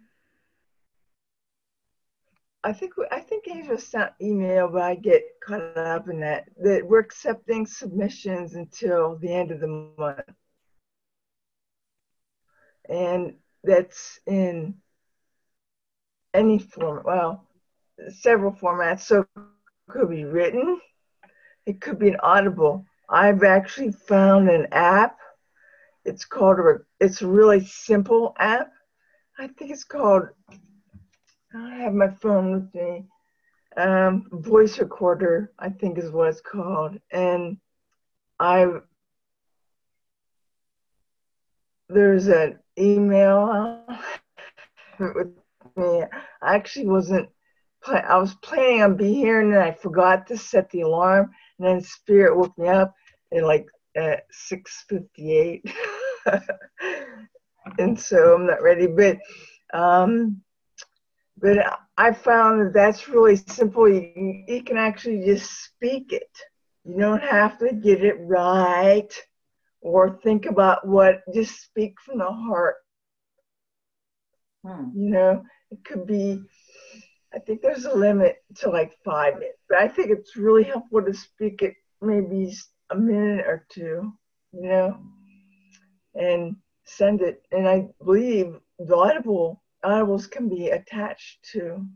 I 2.65 2.73
think 2.73 2.93
I 3.11 3.21
think 3.21 3.49
Angel 3.49 3.79
sent 3.79 4.13
email, 4.21 4.69
but 4.69 4.83
I 4.83 4.95
get 4.95 5.23
caught 5.45 5.77
up 5.77 6.09
in 6.09 6.21
that. 6.21 6.45
That 6.63 6.87
we're 6.87 7.01
accepting 7.01 7.67
submissions 7.67 8.55
until 8.55 9.17
the 9.17 9.33
end 9.33 9.51
of 9.51 9.61
the 9.61 9.93
month, 9.99 10.21
and 12.89 13.35
that's 13.65 14.21
in 14.27 14.75
any 16.35 16.59
form. 16.59 17.03
Well, 17.05 17.49
several 18.11 18.53
formats. 18.53 19.01
So 19.01 19.27
it 19.37 19.43
could 19.89 20.11
be 20.11 20.25
written. 20.25 20.81
It 21.67 21.81
could 21.81 21.99
be 21.99 22.09
an 22.09 22.21
audible. 22.23 22.87
I've 23.09 23.43
actually 23.43 23.93
found 23.93 24.49
an 24.49 24.69
app 24.73 25.19
it's 26.05 26.25
called 26.25 26.59
a, 26.59 26.79
it's 27.01 27.23
a 27.23 27.27
really 27.27 27.65
simple 27.65 28.35
app. 28.39 28.73
I 29.39 29.47
think 29.47 29.71
it's 29.71 29.85
called, 29.85 30.29
I 31.55 31.77
have 31.77 31.95
my 31.95 32.09
phone 32.09 32.53
with 32.53 32.75
me, 32.75 33.05
um, 33.77 34.27
voice 34.33 34.79
recorder, 34.79 35.53
I 35.59 35.69
think 35.71 35.99
is 35.99 36.11
what 36.11 36.29
it's 36.29 36.41
called. 36.41 36.99
And 37.11 37.59
I, 38.39 38.67
there's 41.89 42.29
an 42.29 42.59
email 42.79 43.85
with 44.99 45.29
me. 45.77 46.03
I 46.43 46.55
actually 46.55 46.87
wasn't, 46.87 47.29
I 47.87 48.17
was 48.19 48.35
planning 48.37 48.83
on 48.83 48.97
being 48.97 49.15
here 49.15 49.41
and 49.41 49.53
then 49.53 49.63
I 49.63 49.73
forgot 49.73 50.27
to 50.29 50.37
set 50.37 50.71
the 50.71 50.83
alarm 50.83 51.31
and 51.59 51.67
then 51.67 51.81
Spirit 51.81 52.37
woke 52.37 52.57
me 52.57 52.69
up 52.69 52.95
at 53.35 53.45
like 53.45 53.67
at 53.97 54.25
6.58 54.51 55.71
and 57.79 57.99
so 57.99 58.35
i'm 58.35 58.47
not 58.47 58.63
ready 58.63 58.87
but 58.87 59.19
um, 59.75 60.41
but 61.43 61.79
i 61.99 62.13
found 62.13 62.61
that 62.61 62.73
that's 62.73 63.09
really 63.09 63.37
simple 63.37 63.89
you, 63.89 64.45
you 64.49 64.63
can 64.63 64.79
actually 64.79 65.23
just 65.25 65.65
speak 65.65 66.13
it 66.13 66.31
you 66.85 66.99
don't 66.99 67.23
have 67.23 67.59
to 67.59 67.73
get 67.75 68.03
it 68.03 68.17
right 68.21 69.13
or 69.83 70.19
think 70.23 70.47
about 70.47 70.87
what 70.87 71.23
just 71.35 71.61
speak 71.63 72.01
from 72.01 72.19
the 72.19 72.25
heart 72.25 72.77
hmm. 74.65 74.89
you 74.95 75.11
know 75.11 75.43
it 75.71 75.85
could 75.85 76.07
be 76.07 76.41
i 77.35 77.39
think 77.39 77.61
there's 77.61 77.85
a 77.85 77.95
limit 77.95 78.37
to 78.55 78.71
like 78.71 78.97
five 79.05 79.35
minutes 79.35 79.59
but 79.69 79.79
i 79.79 79.89
think 79.89 80.11
it's 80.11 80.37
really 80.37 80.65
helpful 80.65 81.03
to 81.03 81.13
speak 81.13 81.61
it 81.61 81.75
maybe 82.03 82.53
a 82.93 82.97
minute 82.97 83.47
or 83.47 83.67
two, 83.71 84.13
you 84.53 84.63
know, 84.63 84.99
and 86.15 86.57
send 86.85 87.23
it. 87.23 87.43
And 87.51 87.69
I 87.69 87.89
believe 88.05 88.57
the 88.79 88.97
audible 88.97 89.62
audibles 89.85 90.31
can 90.31 90.49
be 90.49 90.69
attached 90.69 91.43
to. 91.53 91.87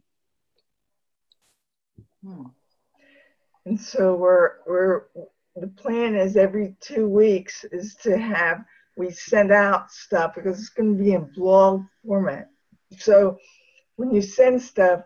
Hmm. 2.24 2.46
And 3.64 3.80
so 3.80 4.14
we're 4.14 4.52
we're 4.66 5.04
the 5.56 5.68
plan 5.68 6.14
is 6.14 6.36
every 6.36 6.76
two 6.80 7.08
weeks 7.08 7.64
is 7.72 7.94
to 8.02 8.16
have 8.16 8.64
we 8.96 9.10
send 9.10 9.52
out 9.52 9.90
stuff 9.90 10.34
because 10.34 10.58
it's 10.58 10.68
going 10.70 10.96
to 10.96 11.02
be 11.02 11.12
in 11.12 11.30
blog 11.34 11.82
format. 12.04 12.48
So 12.98 13.38
when 13.96 14.10
you 14.10 14.22
send 14.22 14.62
stuff, 14.62 15.02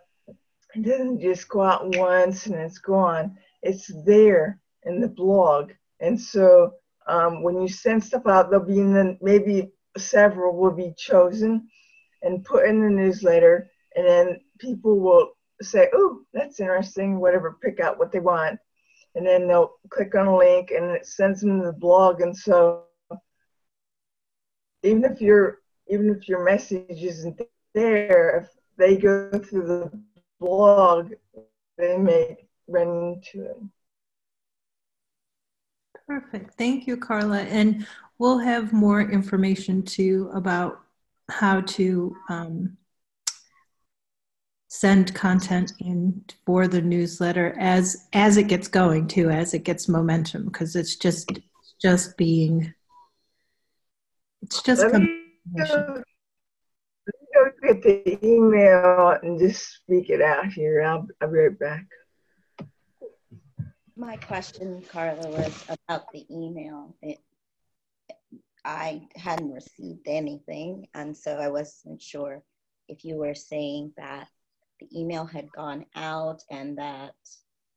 it 0.74 0.82
doesn't 0.82 1.20
just 1.20 1.48
go 1.48 1.62
out 1.62 1.96
once 1.96 2.46
and 2.46 2.54
it's 2.54 2.78
gone. 2.78 3.36
It's 3.62 3.90
there 4.04 4.60
in 4.84 5.00
the 5.00 5.08
blog 5.08 5.72
and 6.00 6.20
so 6.20 6.74
um, 7.06 7.42
when 7.42 7.60
you 7.60 7.68
send 7.68 8.02
stuff 8.02 8.26
out, 8.26 8.50
there'll 8.50 8.64
be 8.64 8.74
the, 8.74 9.18
maybe 9.20 9.72
several 9.96 10.56
will 10.56 10.70
be 10.70 10.94
chosen 10.96 11.68
and 12.22 12.44
put 12.44 12.66
in 12.66 12.82
the 12.82 12.90
newsletter, 12.90 13.70
and 13.96 14.06
then 14.06 14.40
people 14.58 14.98
will 14.98 15.32
say, 15.62 15.88
"Oh, 15.92 16.20
that's 16.32 16.60
interesting," 16.60 17.18
whatever, 17.18 17.58
pick 17.62 17.80
out 17.80 17.98
what 17.98 18.12
they 18.12 18.20
want, 18.20 18.58
and 19.14 19.26
then 19.26 19.46
they'll 19.46 19.74
click 19.88 20.14
on 20.14 20.26
a 20.26 20.36
link, 20.36 20.70
and 20.70 20.90
it 20.90 21.06
sends 21.06 21.40
them 21.40 21.60
to 21.60 21.66
the 21.66 21.72
blog. 21.72 22.20
And 22.20 22.36
so, 22.36 22.84
even 24.82 25.04
if 25.04 25.20
your 25.20 25.58
even 25.88 26.08
if 26.10 26.28
your 26.28 26.44
message 26.44 27.02
isn't 27.02 27.40
there, 27.74 28.38
if 28.38 28.48
they 28.76 28.96
go 28.96 29.30
through 29.38 29.66
the 29.66 30.02
blog, 30.38 31.12
they 31.76 31.96
may 31.96 32.36
run 32.68 33.14
into 33.14 33.46
it. 33.46 33.56
Perfect. 36.06 36.54
Thank 36.54 36.86
you, 36.86 36.96
Carla. 36.96 37.40
And 37.40 37.86
we'll 38.18 38.38
have 38.38 38.72
more 38.72 39.00
information 39.00 39.82
too 39.82 40.30
about 40.34 40.80
how 41.30 41.62
to 41.62 42.14
um, 42.28 42.76
send 44.68 45.14
content 45.14 45.72
in 45.78 46.24
for 46.44 46.68
the 46.68 46.82
newsletter 46.82 47.56
as 47.58 48.08
as 48.12 48.36
it 48.36 48.48
gets 48.48 48.68
going 48.68 49.06
too, 49.06 49.30
as 49.30 49.54
it 49.54 49.64
gets 49.64 49.88
momentum, 49.88 50.44
because 50.44 50.76
it's 50.76 50.96
just 50.96 51.30
just 51.80 52.16
being 52.16 52.74
it's 54.42 54.62
just. 54.62 54.82
Let 54.82 54.94
me, 54.94 55.24
go, 55.56 56.02
go 57.34 57.50
get 57.62 57.82
the 57.82 58.26
email 58.26 59.16
and 59.22 59.38
just 59.38 59.74
speak 59.74 60.10
it 60.10 60.22
out 60.22 60.46
here. 60.46 60.82
I'll, 60.82 61.06
I'll 61.20 61.30
be 61.30 61.38
right 61.38 61.58
back. 61.58 61.86
My 63.96 64.16
question, 64.16 64.82
Carla, 64.90 65.28
was 65.28 65.66
about 65.68 66.10
the 66.12 66.24
email. 66.30 66.94
It, 67.02 67.18
I 68.64 69.08
hadn't 69.16 69.52
received 69.52 70.06
anything, 70.06 70.86
and 70.94 71.16
so 71.16 71.38
I 71.38 71.48
wasn't 71.48 72.02
sure 72.02 72.42
if 72.88 73.04
you 73.04 73.16
were 73.16 73.34
saying 73.34 73.92
that 73.96 74.28
the 74.80 74.88
email 74.98 75.24
had 75.24 75.50
gone 75.52 75.86
out 75.94 76.42
and 76.50 76.76
that 76.78 77.14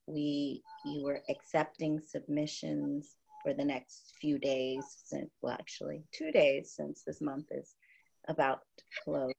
we 0.07 0.61
you 0.85 1.03
were 1.03 1.21
accepting 1.29 1.99
submissions 1.99 3.15
for 3.41 3.53
the 3.53 3.63
next 3.63 4.13
few 4.19 4.37
days 4.39 4.83
since 5.05 5.29
well 5.41 5.53
actually 5.53 6.03
two 6.11 6.31
days 6.31 6.73
since 6.75 7.03
this 7.05 7.21
month 7.21 7.45
is 7.51 7.75
about 8.27 8.59
to 8.77 8.83
close 9.03 9.33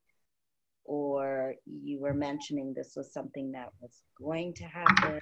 or 0.85 1.55
you 1.67 2.01
were 2.01 2.15
mentioning 2.15 2.73
this 2.73 2.93
was 2.97 3.13
something 3.13 3.51
that 3.53 3.71
was 3.81 4.03
going 4.19 4.53
to 4.55 4.65
happen 4.65 5.21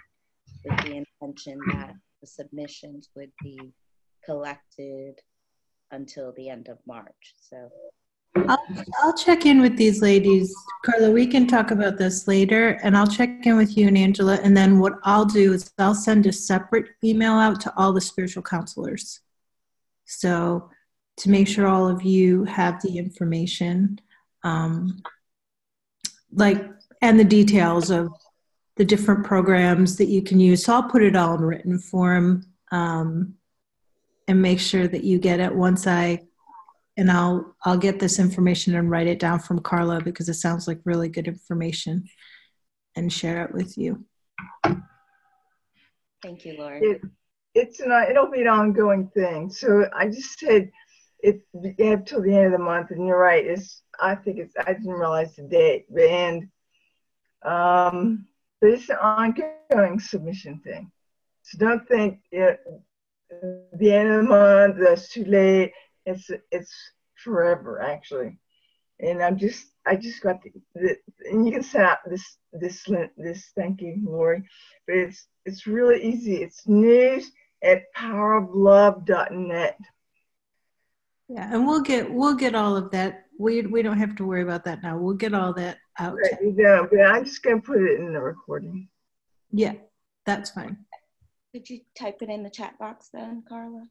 with 0.65 0.85
the 0.85 1.05
intention 1.21 1.59
that 1.73 1.95
the 2.21 2.27
submissions 2.27 3.11
would 3.15 3.31
be 3.43 3.73
collected 4.25 5.15
until 5.93 6.33
the 6.33 6.49
end 6.49 6.69
of 6.69 6.79
March. 6.87 7.35
So 7.41 7.71
I'll, 8.35 8.65
I'll 9.03 9.17
check 9.17 9.47
in 9.47 9.61
with 9.61 9.77
these 9.77 10.01
ladies. 10.03 10.55
Carla, 10.85 11.11
we 11.11 11.27
can 11.27 11.47
talk 11.47 11.71
about 11.71 11.99
this 11.99 12.27
later, 12.27 12.81
and 12.83 12.97
I'll 12.97 13.07
check 13.07 13.47
in 13.47 13.57
with 13.57 13.77
you 13.77 13.89
and 13.89 13.97
Angela. 13.97 14.39
And 14.43 14.57
then 14.57 14.79
what 14.79 14.95
I'll 15.05 15.27
do 15.27 15.53
is 15.53 15.71
I'll 15.79 15.95
send 15.95 16.27
a 16.27 16.33
separate 16.33 16.87
email 17.05 17.33
out 17.33 17.61
to 17.61 17.73
all 17.77 17.93
the 17.93 18.01
spiritual 18.01 18.43
counselors. 18.43 19.21
So 20.07 20.71
to 21.19 21.31
make 21.31 21.47
sure 21.47 21.67
all 21.67 21.87
of 21.87 22.03
you 22.03 22.45
have 22.45 22.81
the 22.83 22.99
information, 22.99 24.01
um, 24.43 25.03
like, 26.33 26.65
and 27.03 27.21
the 27.21 27.25
details 27.25 27.91
of 27.91 28.13
the 28.77 28.85
different 28.85 29.25
programs 29.25 29.97
that 29.97 30.07
you 30.07 30.23
can 30.23 30.41
use. 30.41 30.65
So 30.65 30.73
I'll 30.73 30.89
put 30.89 31.03
it 31.03 31.17
all 31.17 31.35
in 31.35 31.43
written 31.43 31.79
form 31.79 32.47
um, 32.71 33.35
and 34.29 34.41
make 34.41 34.61
sure 34.61 34.87
that 34.87 35.05
you 35.05 35.19
get 35.19 35.41
it 35.41 35.55
once 35.55 35.87
I 35.87 36.21
and 36.97 37.11
I'll 37.11 37.55
I'll 37.65 37.79
get 37.79 37.99
this 37.99 38.19
information 38.19 38.75
and 38.75 38.91
write 38.91 39.07
it 39.07 39.19
down 39.19 39.41
from 39.41 39.61
Carla 39.61 40.01
because 40.01 40.29
it 40.29 40.35
sounds 40.35 40.69
like 40.69 40.81
really 40.85 41.09
good 41.09 41.27
information 41.27 42.05
and 42.97 43.13
share 43.13 43.45
it 43.45 43.55
with 43.55 43.79
you. 43.79 44.05
Thank 46.23 46.45
you, 46.45 46.57
Laura. 46.59 46.79
It, 46.81 47.01
it's 47.55 47.81
an 47.81 47.93
it'll 48.09 48.31
be 48.31 48.43
an 48.43 48.49
ongoing 48.49 49.09
thing. 49.09 49.51
So 49.51 49.89
I 49.95 50.09
just 50.09 50.39
said 50.39 50.71
it 51.21 51.43
until 51.55 52.23
the 52.23 52.35
end 52.35 52.47
of 52.47 52.53
the 52.53 52.59
month, 52.59 52.91
and 52.91 53.07
you're 53.07 53.19
right. 53.19 53.45
It's 53.45 53.83
I 54.01 54.15
think 54.15 54.39
it's 54.39 54.55
I 54.59 54.73
didn't 54.73 54.91
realize 54.91 55.35
the 55.37 55.43
date, 55.43 55.87
and 55.91 56.49
um, 57.45 58.27
but 58.61 58.71
it's 58.71 58.89
an 58.89 58.97
ongoing 58.97 59.99
submission 59.99 60.61
thing. 60.61 60.91
So 61.43 61.59
don't 61.59 61.87
think 61.89 62.21
it, 62.31 62.61
the 63.79 63.93
end 63.93 64.09
of 64.11 64.17
the 64.17 64.29
month 64.29 64.77
that's 64.79 65.09
too 65.09 65.25
late 65.25 65.73
it's 66.07 66.31
it's 66.51 66.73
forever 67.17 67.81
actually. 67.81 68.39
And 69.01 69.23
i'm 69.23 69.37
just 69.37 69.67
i 69.87 69.97
just 69.97 70.23
got 70.23 70.43
the, 70.43 70.51
the 70.75 70.97
and 71.31 71.47
you 71.47 71.53
can 71.53 71.63
set 71.63 71.85
up 71.85 72.03
this 72.07 72.39
this 72.53 72.87
this 73.17 73.51
thank 73.57 73.81
you 73.81 73.97
lori 74.05 74.43
but 74.87 74.97
it's 74.97 75.27
it's 75.45 75.67
really 75.67 76.01
easy. 76.03 76.37
It's 76.37 76.69
news 76.69 77.33
at 77.65 77.83
poweroflove.net 77.97 79.79
yeah 81.29 81.55
and 81.55 81.67
we'll 81.67 81.81
get 81.81 82.13
we'll 82.13 82.35
get 82.35 82.55
all 82.55 82.77
of 82.77 82.91
that. 82.93 83.25
We 83.39 83.63
we 83.63 83.83
don't 83.83 83.99
have 83.99 84.15
to 84.17 84.25
worry 84.25 84.43
about 84.43 84.65
that 84.67 84.83
now. 84.83 84.99
We'll 84.99 85.15
get 85.15 85.35
all 85.35 85.53
that 85.55 85.79
out. 85.99 86.15
Right, 86.15 86.55
yeah, 86.57 86.83
but 86.89 87.01
i'm 87.01 87.25
just 87.25 87.43
to 87.43 87.61
put 87.61 87.83
it 87.83 87.99
in 87.99 88.13
the 88.13 88.21
recording. 88.21 88.89
Yeah 89.51 89.75
that's 90.25 90.51
fine 90.51 90.79
could 91.53 91.69
you 91.69 91.81
type 91.99 92.19
it 92.23 92.31
in 92.31 92.43
the 92.43 92.51
chat 92.51 92.79
box 92.79 93.11
then 93.13 93.43
carla 93.49 93.85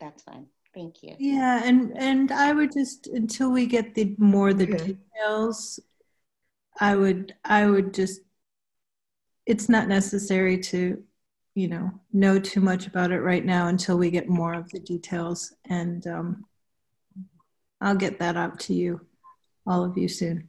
that's 0.00 0.22
fine. 0.22 0.46
Thank 0.74 1.02
you. 1.02 1.14
Yeah, 1.18 1.62
and 1.64 1.96
and 1.96 2.30
I 2.30 2.52
would 2.52 2.72
just 2.72 3.08
until 3.08 3.50
we 3.50 3.66
get 3.66 3.94
the 3.94 4.14
more 4.18 4.52
the 4.52 4.64
okay. 4.64 4.96
details, 5.16 5.80
I 6.80 6.94
would 6.94 7.34
I 7.44 7.66
would 7.66 7.94
just 7.94 8.20
it's 9.46 9.68
not 9.68 9.88
necessary 9.88 10.58
to 10.58 11.02
you 11.54 11.68
know 11.68 11.90
know 12.12 12.38
too 12.38 12.60
much 12.60 12.86
about 12.86 13.10
it 13.10 13.20
right 13.20 13.44
now 13.44 13.68
until 13.68 13.98
we 13.98 14.10
get 14.10 14.28
more 14.28 14.54
of 14.54 14.70
the 14.70 14.80
details 14.80 15.54
and 15.64 16.06
um, 16.06 16.44
I'll 17.80 17.96
get 17.96 18.18
that 18.20 18.36
out 18.36 18.60
to 18.60 18.74
you 18.74 19.00
all 19.66 19.84
of 19.84 19.96
you 19.98 20.08
soon. 20.08 20.48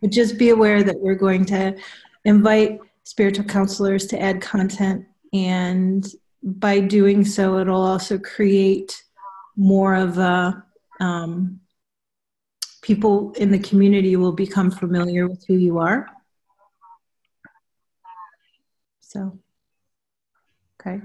But 0.00 0.10
just 0.10 0.38
be 0.38 0.50
aware 0.50 0.82
that 0.82 0.98
we're 0.98 1.14
going 1.14 1.44
to 1.46 1.76
invite 2.24 2.80
spiritual 3.04 3.44
counselors 3.44 4.06
to 4.06 4.20
add 4.20 4.40
content 4.40 5.06
and 5.32 6.06
by 6.42 6.80
doing 6.80 7.24
so, 7.24 7.58
it'll 7.58 7.80
also 7.80 8.18
create 8.18 9.02
more 9.56 9.94
of 9.94 10.18
a 10.18 10.64
um, 11.00 11.60
people 12.82 13.32
in 13.34 13.50
the 13.50 13.58
community 13.58 14.16
will 14.16 14.32
become 14.32 14.70
familiar 14.70 15.28
with 15.28 15.44
who 15.46 15.54
you 15.54 15.78
are. 15.78 16.08
So, 19.00 19.38
okay. 20.80 21.00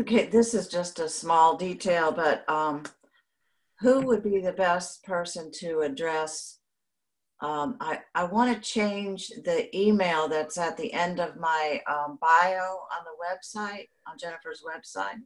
Okay, 0.00 0.26
this 0.26 0.54
is 0.54 0.68
just 0.68 0.98
a 0.98 1.08
small 1.08 1.56
detail, 1.56 2.12
but 2.12 2.48
um, 2.48 2.84
who 3.80 4.00
would 4.00 4.22
be 4.22 4.40
the 4.40 4.52
best 4.52 5.02
person 5.04 5.50
to 5.60 5.80
address 5.80 6.58
um, 7.42 7.76
I, 7.80 7.98
I 8.14 8.22
want 8.24 8.54
to 8.54 8.68
change 8.68 9.28
the 9.44 9.68
email 9.76 10.28
that's 10.28 10.56
at 10.58 10.76
the 10.76 10.92
end 10.92 11.18
of 11.18 11.36
my 11.36 11.80
um, 11.88 12.16
bio 12.20 12.60
on 12.62 13.04
the 13.04 13.18
website, 13.20 13.88
on 14.06 14.16
Jennifer's 14.16 14.62
website, 14.64 15.18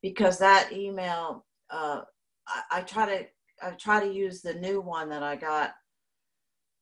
because 0.00 0.38
that 0.38 0.72
email, 0.72 1.44
uh, 1.68 2.00
I, 2.48 2.78
I, 2.78 2.80
try 2.80 3.06
to 3.06 3.26
I 3.62 3.70
try 3.72 4.00
to 4.00 4.10
use 4.10 4.40
the 4.40 4.54
new 4.54 4.80
one 4.80 5.10
that 5.10 5.22
I 5.22 5.36
got 5.36 5.72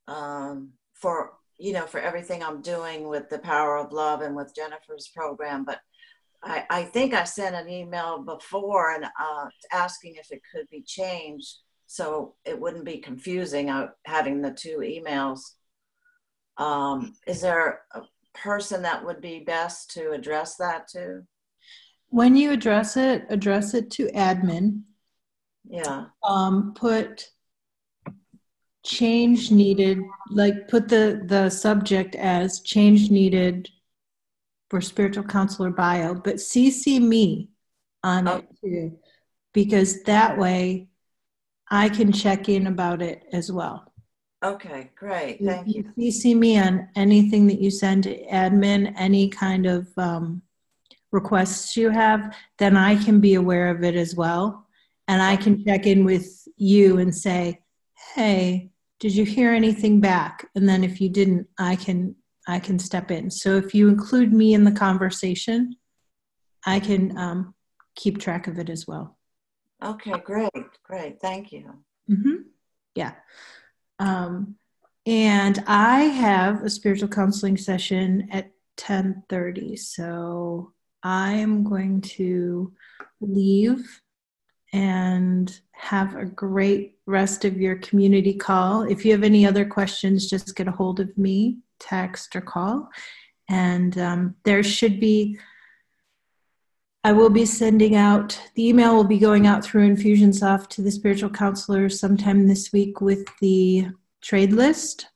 um, 0.07 0.71
for 0.95 1.33
you 1.59 1.73
know 1.73 1.87
for 1.87 1.99
everything 1.99 2.41
I'm 2.41 2.63
doing 2.63 3.09
with 3.09 3.29
the 3.29 3.41
power 3.41 3.77
of 3.77 3.93
love 3.93 4.21
and 4.21 4.37
with 4.37 4.55
Jennifer's 4.55 5.09
program, 5.09 5.65
but 5.65 5.81
I, 6.45 6.65
I 6.71 6.85
think 6.85 7.13
I 7.13 7.25
sent 7.25 7.57
an 7.57 7.69
email 7.69 8.23
before 8.23 8.95
and 8.95 9.05
uh, 9.05 9.47
asking 9.73 10.15
if 10.15 10.31
it 10.31 10.43
could 10.55 10.69
be 10.71 10.83
changed 10.83 11.59
so 11.91 12.37
it 12.45 12.61
wouldn't 12.61 12.85
be 12.85 12.99
confusing 12.99 13.69
uh, 13.69 13.89
having 14.05 14.41
the 14.41 14.53
two 14.53 14.79
emails. 14.79 15.41
Um, 16.57 17.15
is 17.27 17.41
there 17.41 17.81
a 17.93 18.03
person 18.33 18.83
that 18.83 19.05
would 19.05 19.21
be 19.21 19.41
best 19.41 19.91
to 19.95 20.13
address 20.13 20.55
that 20.59 20.87
to? 20.91 21.23
When 22.11 22.37
you 22.37 22.53
address 22.53 22.97
it, 22.97 23.25
address 23.29 23.75
it 23.75 23.91
to 23.93 24.07
admin. 24.13 24.83
Yeah. 25.69 26.05
Um, 26.23 26.75
put 26.75 27.29
change 28.85 29.51
needed, 29.51 29.99
like 30.31 30.69
put 30.69 30.89
the 30.89 31.25
the 31.27 31.51
subject 31.51 32.15
as 32.15 32.61
change 32.61 33.11
needed 33.11 33.69
for 34.69 34.81
spiritual 34.81 35.25
counselor 35.25 35.71
bio, 35.71 36.15
but 36.15 36.37
CC 36.37 37.03
me 37.03 37.49
on 38.05 38.29
oh. 38.29 38.37
it 38.37 38.49
too, 38.63 38.99
because 39.53 40.05
that 40.05 40.39
way 40.39 40.87
I 41.71 41.89
can 41.89 42.13
check 42.13 42.49
in 42.49 42.67
about 42.67 43.01
it 43.01 43.25
as 43.33 43.53
well. 43.53 43.93
Okay, 44.43 44.91
great. 44.97 45.39
Thank 45.45 45.69
If 45.69 45.77
you. 45.77 45.93
you 45.97 46.11
see 46.11 46.35
me 46.35 46.59
on 46.59 46.89
anything 46.97 47.47
that 47.49 47.61
you 47.61 47.71
send 47.71 48.05
to 48.05 48.27
admin, 48.27 48.95
any 48.97 49.29
kind 49.29 49.67
of 49.67 49.89
um, 49.99 50.43
requests 51.13 51.77
you 51.77 51.91
have, 51.91 52.35
then 52.59 52.77
I 52.77 52.97
can 52.97 53.21
be 53.21 53.35
aware 53.35 53.69
of 53.69 53.85
it 53.85 53.95
as 53.95 54.15
well. 54.15 54.67
And 55.09 55.21
I 55.23 55.37
can 55.37 55.65
check 55.65 55.87
in 55.87 56.05
with 56.05 56.49
you 56.57 56.99
and 56.99 57.15
say, 57.15 57.61
hey, 58.15 58.71
did 58.99 59.15
you 59.15 59.25
hear 59.25 59.53
anything 59.53 60.01
back? 60.01 60.49
And 60.55 60.69
then 60.69 60.85
if 60.85 61.01
you 61.01 61.09
didn't, 61.09 61.47
I 61.59 61.77
can 61.77 62.17
I 62.49 62.59
can 62.59 62.79
step 62.79 63.11
in. 63.11 63.31
So 63.31 63.57
if 63.57 63.75
you 63.75 63.89
include 63.89 64.33
me 64.33 64.55
in 64.55 64.65
the 64.65 64.73
conversation, 64.73 65.77
I 66.65 66.81
can 66.81 67.17
um, 67.17 67.55
keep 67.95 68.19
track 68.19 68.47
of 68.47 68.59
it 68.59 68.69
as 68.69 68.87
well. 68.89 69.19
Okay, 69.83 70.13
great, 70.25 70.51
great. 70.85 71.21
Thank 71.21 71.53
you. 71.53 71.73
hmm 72.07 72.43
Yeah. 72.95 73.13
Um, 73.99 74.57
and 75.07 75.63
I 75.67 76.03
have 76.03 76.63
a 76.63 76.71
spiritual 76.71 77.09
counseling 77.09 77.57
session 77.57 78.29
at 78.31 78.51
10:30. 78.77 79.77
So 79.79 80.73
I'm 81.03 81.65
going 81.65 82.01
to 82.03 82.73
leave 83.21 84.03
and 84.73 85.61
have 85.73 86.15
a 86.15 86.25
great 86.25 86.99
rest 87.07 87.45
of 87.45 87.57
your 87.57 87.77
community 87.77 88.35
call. 88.35 88.83
If 88.83 89.05
you 89.05 89.13
have 89.13 89.25
any 89.25 89.47
other 89.47 89.65
questions, 89.65 90.31
just 90.31 90.55
get 90.55 90.69
a 90.69 90.73
hold 90.73 91.01
of 91.01 91.17
me, 91.19 91.59
text 91.79 92.37
or 92.37 92.41
call. 92.41 92.89
And 93.49 93.99
um, 93.99 94.37
there 94.45 94.63
should 94.63 95.01
be 95.01 95.39
I 97.03 97.13
will 97.13 97.31
be 97.31 97.47
sending 97.47 97.95
out 97.95 98.39
the 98.55 98.69
email 98.69 98.95
will 98.95 99.05
be 99.05 99.19
going 99.19 99.47
out 99.47 99.65
through 99.65 99.89
Infusionsoft 99.89 100.69
to 100.69 100.83
the 100.83 100.91
spiritual 100.91 101.31
counselors 101.31 101.99
sometime 101.99 102.47
this 102.47 102.73
week 102.73 103.01
with 103.01 103.27
the 103.41 103.87
trade 104.21 104.53
list 104.53 105.07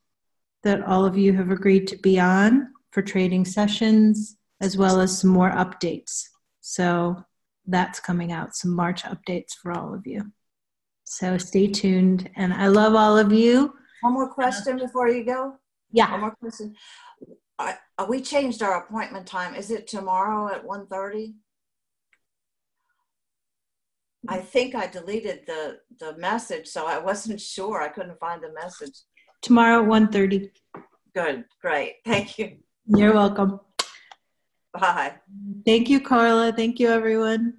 that 0.62 0.82
all 0.84 1.04
of 1.04 1.18
you 1.18 1.34
have 1.34 1.50
agreed 1.50 1.86
to 1.88 1.98
be 1.98 2.18
on 2.18 2.72
for 2.90 3.02
trading 3.02 3.44
sessions, 3.44 4.38
as 4.62 4.78
well 4.78 4.98
as 4.98 5.20
some 5.20 5.28
more 5.28 5.50
updates. 5.50 6.24
So 6.62 7.22
that's 7.66 8.00
coming 8.00 8.32
out, 8.32 8.56
some 8.56 8.74
March 8.74 9.02
updates 9.02 9.52
for 9.52 9.72
all 9.72 9.92
of 9.92 10.06
you. 10.06 10.32
So 11.04 11.36
stay 11.36 11.66
tuned, 11.66 12.30
and 12.34 12.54
I 12.54 12.68
love 12.68 12.94
all 12.94 13.18
of 13.18 13.30
you. 13.30 13.74
One 14.00 14.14
more 14.14 14.32
question 14.32 14.78
before 14.78 15.08
you 15.08 15.22
go. 15.22 15.56
Yeah. 15.92 16.10
One 16.12 16.20
more 16.20 16.36
question. 16.40 16.74
I, 17.58 17.76
we 18.08 18.22
changed 18.22 18.62
our 18.62 18.84
appointment 18.84 19.26
time. 19.26 19.54
Is 19.54 19.70
it 19.70 19.86
tomorrow 19.86 20.52
at 20.52 20.66
1.30? 20.66 21.34
I 24.28 24.38
think 24.38 24.74
I 24.74 24.86
deleted 24.86 25.40
the, 25.46 25.78
the 25.98 26.16
message, 26.16 26.66
so 26.68 26.86
I 26.86 26.98
wasn't 26.98 27.40
sure. 27.40 27.82
I 27.82 27.88
couldn't 27.88 28.18
find 28.18 28.42
the 28.42 28.52
message. 28.52 28.96
tomorrow 29.42 29.82
at 29.82 29.88
1.30. 29.88 30.50
Good, 31.14 31.44
great. 31.60 31.96
Thank 32.04 32.38
you. 32.38 32.58
You're 32.86 33.14
welcome. 33.14 33.60
Bye. 34.72 35.14
Thank 35.64 35.88
you, 35.88 36.00
Carla. 36.00 36.52
Thank 36.52 36.80
you, 36.80 36.88
everyone. 36.88 37.54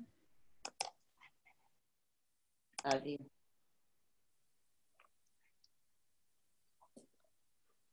Love 2.86 3.06
you. 3.06 3.18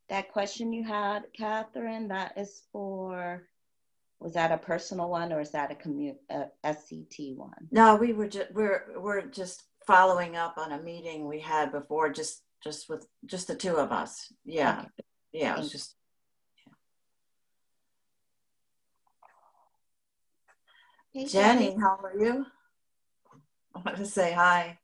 That 0.08 0.30
question 0.30 0.72
you 0.72 0.84
had, 0.84 1.22
Catherine, 1.34 2.08
that 2.08 2.36
is 2.36 2.62
for, 2.70 3.48
was 4.22 4.34
that 4.34 4.52
a 4.52 4.58
personal 4.58 5.08
one 5.10 5.32
or 5.32 5.40
is 5.40 5.50
that 5.50 5.72
a 5.72 5.74
commu, 5.74 6.14
a 6.30 6.44
SCT 6.64 7.36
one? 7.36 7.68
No, 7.70 7.96
we 7.96 8.12
were 8.12 8.28
just 8.28 8.52
we're 8.52 8.84
we're 8.96 9.22
just 9.22 9.64
following 9.86 10.36
up 10.36 10.58
on 10.58 10.72
a 10.72 10.80
meeting 10.80 11.26
we 11.26 11.40
had 11.40 11.72
before, 11.72 12.10
just 12.10 12.42
just 12.62 12.88
with 12.88 13.06
just 13.26 13.48
the 13.48 13.56
two 13.56 13.76
of 13.76 13.90
us. 13.90 14.32
Yeah, 14.44 14.80
Okay. 14.80 14.88
yeah. 15.32 15.54
It 15.54 15.58
was 15.58 15.66
Thank 15.66 15.72
just 15.72 15.96
Hey, 21.12 21.26
Jenny. 21.26 21.76
How 21.78 21.98
are 22.02 22.16
you? 22.16 22.46
I 23.74 23.80
want 23.80 23.98
to 23.98 24.06
say 24.06 24.32
hi. 24.32 24.78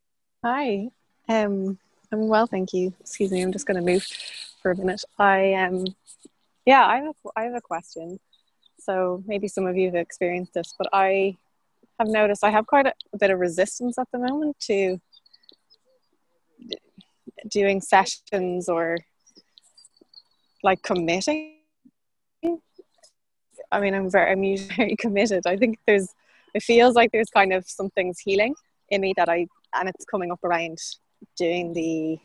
Hi. 0.45 0.89
Um, 1.29 1.79
I'm 2.11 2.29
well, 2.29 2.47
thank 2.47 2.73
you. 2.73 2.93
Excuse 3.01 3.31
me, 3.31 3.41
I'm 3.41 3.53
just 3.53 3.67
going 3.67 3.83
to 3.83 3.93
move 3.93 4.05
for 4.61 4.73
a 4.73 4.77
minute. 4.77 5.03
I 5.19 5.55
um, 5.55 5.87
yeah, 6.67 6.85
I 6.85 6.97
have 6.97 7.07
a, 7.07 7.29
I 7.37 7.43
have 7.45 7.55
a 7.55 7.61
question. 7.61 8.19
So 8.89 9.23
maybe 9.27 9.49
some 9.49 9.67
of 9.67 9.77
you 9.77 9.87
have 9.87 9.97
experienced 9.97 10.55
this, 10.55 10.75
but 10.79 10.89
I 10.95 11.37
have 11.99 12.09
noticed 12.09 12.43
I 12.43 12.49
have 12.49 12.67
quite 12.67 12.87
a, 12.87 12.95
a 13.13 13.19
bit 13.19 13.31
of 13.31 13.39
resistance 13.39 13.99
at 13.99 14.09
the 14.13 14.19
moment 14.19 14.59
to 14.61 14.99
doing 17.51 17.83
sessions 17.83 18.67
or 18.67 18.97
like 20.63 20.83
committing. 20.83 21.57
I 23.71 23.81
mean, 23.81 23.93
I'm 23.93 24.11
very, 24.11 24.33
I'm 24.33 24.43
usually 24.43 24.75
very 24.77 24.97
committed. 24.97 25.47
I 25.47 25.59
think 25.59 25.79
there's, 25.87 26.09
it 26.55 26.63
feels 26.63 26.95
like 26.95 27.13
there's 27.13 27.29
kind 27.29 27.53
of 27.53 27.69
something's 27.69 28.19
healing 28.19 28.55
in 28.89 29.03
me 29.03 29.13
that 29.19 29.29
I, 29.29 29.49
and 29.75 29.91
it's 29.91 30.07
coming 30.07 30.33
up 30.33 30.43
around 30.43 30.79
doing 31.37 31.75
the, 31.75 32.19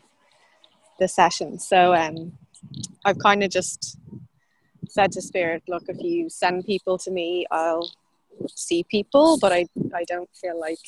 the 0.98 1.08
session. 1.08 1.58
So, 1.58 1.94
um, 1.94 2.38
I've 3.04 3.18
kind 3.18 3.44
of 3.44 3.50
just 3.50 3.98
said 4.94 5.10
to 5.12 5.20
Spirit, 5.20 5.64
look, 5.66 5.82
if 5.88 5.96
you 6.00 6.30
send 6.30 6.64
people 6.64 6.96
to 6.98 7.10
me, 7.10 7.46
I'll 7.50 7.90
see 8.48 8.84
people, 8.84 9.38
but 9.40 9.52
I, 9.52 9.66
I 9.92 10.04
don't 10.04 10.30
feel 10.40 10.58
like 10.58 10.78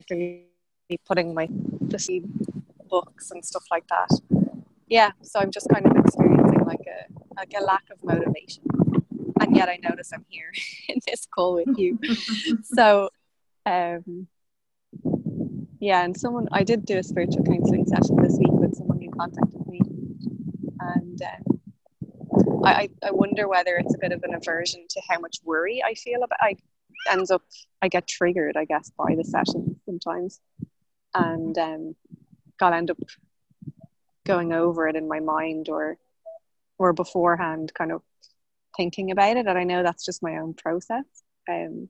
particularly 0.00 0.44
putting 1.06 1.34
my 1.34 1.46
the 1.46 2.24
books 2.88 3.30
and 3.30 3.44
stuff 3.44 3.64
like 3.70 3.86
that. 3.88 4.08
Yeah, 4.88 5.10
so 5.22 5.38
I'm 5.38 5.52
just 5.52 5.68
kind 5.72 5.86
of 5.86 5.96
experiencing 5.96 6.64
like 6.66 6.80
a 6.80 7.06
like 7.36 7.54
a 7.56 7.62
lack 7.62 7.84
of 7.92 8.02
motivation, 8.02 8.64
and 9.40 9.54
yet 9.54 9.68
I 9.68 9.78
notice 9.88 10.10
I'm 10.12 10.24
here 10.28 10.50
in 10.88 10.98
this 11.06 11.26
call 11.32 11.54
with 11.54 11.78
you. 11.78 11.96
so, 12.64 13.10
um, 13.66 14.26
yeah, 15.80 16.04
and 16.04 16.16
someone 16.16 16.46
I 16.52 16.62
did 16.62 16.84
do 16.84 16.98
a 16.98 17.02
spiritual 17.02 17.44
counseling 17.44 17.86
session 17.86 18.16
this 18.16 18.36
week 18.38 18.52
with 18.52 18.76
someone 18.76 19.00
who 19.00 19.10
contacted 19.10 19.66
me, 19.66 19.80
and 20.78 21.22
um, 21.22 22.62
I 22.64 22.90
I 23.02 23.10
wonder 23.10 23.48
whether 23.48 23.76
it's 23.76 23.94
a 23.94 23.98
bit 23.98 24.12
of 24.12 24.22
an 24.22 24.34
aversion 24.34 24.86
to 24.90 25.00
how 25.08 25.18
much 25.18 25.38
worry 25.42 25.82
I 25.82 25.94
feel 25.94 26.22
about. 26.22 26.38
I 26.40 26.56
ends 27.10 27.30
up 27.30 27.42
I 27.80 27.88
get 27.88 28.06
triggered, 28.06 28.56
I 28.56 28.66
guess, 28.66 28.90
by 28.90 29.14
the 29.16 29.24
session 29.24 29.80
sometimes, 29.86 30.40
and 31.14 31.56
um, 31.58 31.96
I'll 32.60 32.74
end 32.74 32.90
up 32.90 32.98
going 34.26 34.52
over 34.52 34.86
it 34.86 34.96
in 34.96 35.08
my 35.08 35.20
mind 35.20 35.70
or 35.70 35.96
or 36.78 36.92
beforehand, 36.92 37.72
kind 37.74 37.92
of 37.92 38.02
thinking 38.76 39.10
about 39.10 39.36
it. 39.36 39.46
And 39.46 39.58
I 39.58 39.64
know 39.64 39.82
that's 39.82 40.04
just 40.04 40.22
my 40.22 40.36
own 40.36 40.54
process. 40.54 41.04
Um, 41.48 41.88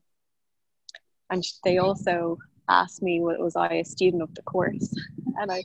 and 1.29 1.45
they 1.65 1.79
also 1.79 2.39
asked 2.71 3.03
me, 3.03 3.21
wa- 3.21 3.37
was 3.39 3.57
I 3.57 3.75
a 3.75 3.85
student 3.85 4.23
of 4.23 4.35
the 4.35 4.43
course? 4.43 4.95
And 5.37 5.51
I, 5.51 5.63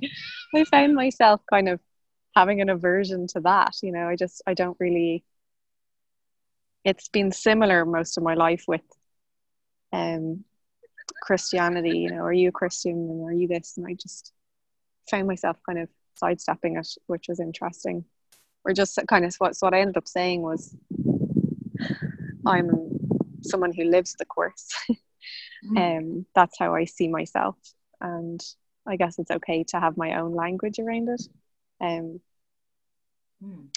I 0.56 0.63
found 0.65 0.96
myself 0.96 1.41
kind 1.50 1.70
of 1.70 1.80
having 2.36 2.62
an 2.62 2.70
aversion 2.70 3.28
to 3.28 3.39
that. 3.41 3.76
You 3.82 3.91
know, 3.91 4.08
I 4.08 4.15
just 4.15 4.41
I 4.48 4.54
don't 4.54 4.78
really. 4.80 5.24
It's 6.84 7.10
been 7.10 7.32
similar 7.32 7.86
most 7.86 8.18
of 8.18 8.24
my 8.24 8.36
life 8.36 8.65
with 8.68 8.82
um, 9.91 10.44
Christianity. 11.22 12.00
You 12.00 12.12
know, 12.12 12.22
are 12.22 12.34
you 12.34 12.50
a 12.50 12.52
Christian 12.52 12.91
and 12.91 13.24
are 13.28 13.34
you 13.34 13.48
this? 13.48 13.78
And 13.78 13.88
I 13.88 13.94
just 13.94 14.34
found 15.10 15.28
myself 15.28 15.58
kind 15.65 15.80
of 15.80 15.89
sidestepping 16.15 16.78
it, 16.78 16.88
which 17.08 17.28
was 17.28 17.39
interesting. 17.39 18.06
Or 18.63 18.74
just 18.74 19.00
kind 19.08 19.26
of 19.26 19.36
what 19.36 19.56
so 19.56 19.68
what 19.68 19.74
I 19.74 19.82
ended 19.82 19.98
up 19.98 20.08
saying 20.08 20.41
was, 20.41 20.76
I'm 22.46 23.00
someone 23.44 23.74
who 23.74 23.84
lives 23.86 24.15
the 24.18 24.26
course. 24.26 24.74
um, 25.76 26.26
that's 26.36 26.58
how 26.58 26.76
I 26.76 26.86
see 26.86 27.08
myself, 27.08 27.56
and 28.02 28.42
I 28.86 28.96
guess 28.98 29.20
it's 29.20 29.32
okay 29.32 29.64
to 29.70 29.80
have 29.80 29.98
my 29.98 30.20
own 30.20 30.36
language 30.36 30.80
around 30.80 31.10
it. 31.10 31.22
Um, 31.82 32.20
Hmm. 33.42 33.68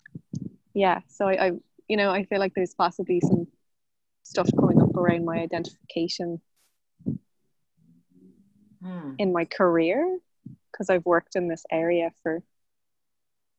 yeah, 0.74 1.00
so 1.08 1.26
I, 1.26 1.46
I, 1.46 1.52
you 1.88 1.96
know, 1.96 2.10
I 2.10 2.24
feel 2.24 2.38
like 2.38 2.54
there's 2.54 2.74
possibly 2.74 3.20
some 3.20 3.46
stuff 4.22 4.48
coming 4.58 4.80
up 4.80 4.96
around 4.96 5.24
my 5.24 5.38
identification 5.38 6.40
Hmm. 8.82 9.10
in 9.18 9.32
my 9.32 9.44
career 9.44 10.18
because 10.70 10.90
I've 10.90 11.04
worked 11.06 11.34
in 11.36 11.48
this 11.48 11.64
area 11.70 12.10
for, 12.22 12.42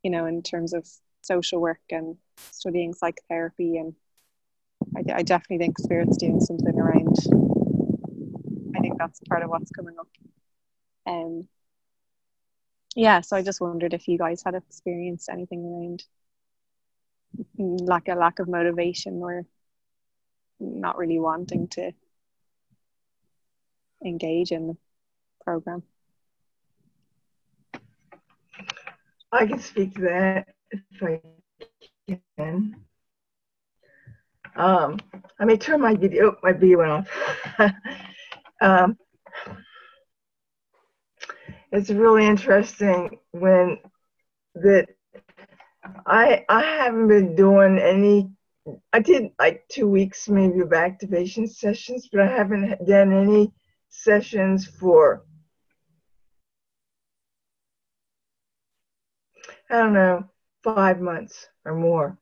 you 0.04 0.12
know, 0.12 0.26
in 0.26 0.42
terms 0.42 0.74
of 0.74 0.88
social 1.22 1.60
work 1.60 1.82
and 1.90 2.18
studying 2.52 2.94
psychotherapy, 2.94 3.78
and 3.78 3.96
I, 4.96 5.20
I 5.20 5.24
definitely 5.24 5.58
think 5.58 5.80
spirit's 5.80 6.18
doing 6.18 6.40
something 6.40 6.80
around. 6.80 7.18
That's 9.00 9.22
part 9.22 9.44
of 9.44 9.50
what's 9.50 9.72
coming 9.72 9.96
up. 9.98 10.08
Um, 11.08 11.48
yeah, 12.96 13.22
so 13.22 13.38
I 13.38 13.42
just 13.42 13.62
wondered 13.62 13.94
if 13.94 14.08
you 14.08 14.18
guys 14.18 14.44
had 14.44 14.56
experienced 14.56 15.30
anything 15.30 15.64
around 15.64 16.04
like 17.58 18.10
a 18.10 18.16
lack 18.16 18.40
of 18.40 18.50
motivation 18.50 19.22
or 19.22 19.46
not 20.60 20.98
really 20.98 21.20
wanting 21.20 21.70
to 21.70 21.94
engage 24.06 24.52
in 24.52 24.68
the 24.68 24.78
program. 25.44 25.84
I 29.32 29.46
can 29.46 29.60
speak 29.60 29.96
to 29.96 30.02
that 30.02 30.48
if 30.72 30.82
I 31.02 31.22
can. 32.38 32.76
Um, 34.56 35.00
I 35.40 35.46
may 35.46 35.56
turn 35.56 35.80
my 35.80 35.96
video, 35.96 36.36
my 36.44 36.52
video 36.52 36.80
went 36.80 36.92
off. 36.92 37.08
um, 38.62 38.98
it's 41.72 41.90
really 41.90 42.26
interesting 42.26 43.20
when 43.32 43.78
that 44.56 44.88
I 46.06 46.46
I 46.50 46.62
haven't 46.62 47.08
been 47.08 47.36
doing 47.36 47.80
any. 47.80 48.30
I 48.94 49.00
did 49.00 49.32
like 49.40 49.68
two 49.70 49.88
weeks 49.88 50.30
maybe 50.30 50.60
of 50.60 50.74
activation 50.74 51.48
sessions, 51.48 52.10
but 52.12 52.22
I 52.22 52.28
haven't 52.28 52.86
done 52.86 53.14
any 53.14 53.52
sessions 53.90 54.68
for 54.68 55.24
I 59.70 59.80
don't 59.80 59.94
know 59.94 60.26
five 60.64 61.00
months 61.00 61.48
or 61.66 61.76
more. 61.76 62.18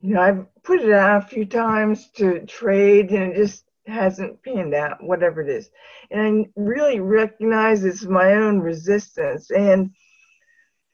You 0.00 0.14
know, 0.14 0.20
I've 0.20 0.62
put 0.62 0.80
it 0.80 0.92
out 0.92 1.24
a 1.24 1.26
few 1.26 1.46
times 1.46 2.10
to 2.16 2.44
trade, 2.46 3.10
and 3.10 3.34
just 3.34 3.63
hasn't 3.86 4.42
panned 4.42 4.74
out, 4.74 5.02
whatever 5.02 5.42
it 5.42 5.48
is. 5.48 5.70
And 6.10 6.46
I 6.46 6.50
really 6.56 7.00
recognize 7.00 7.84
it's 7.84 8.04
my 8.04 8.34
own 8.34 8.60
resistance. 8.60 9.50
And 9.50 9.90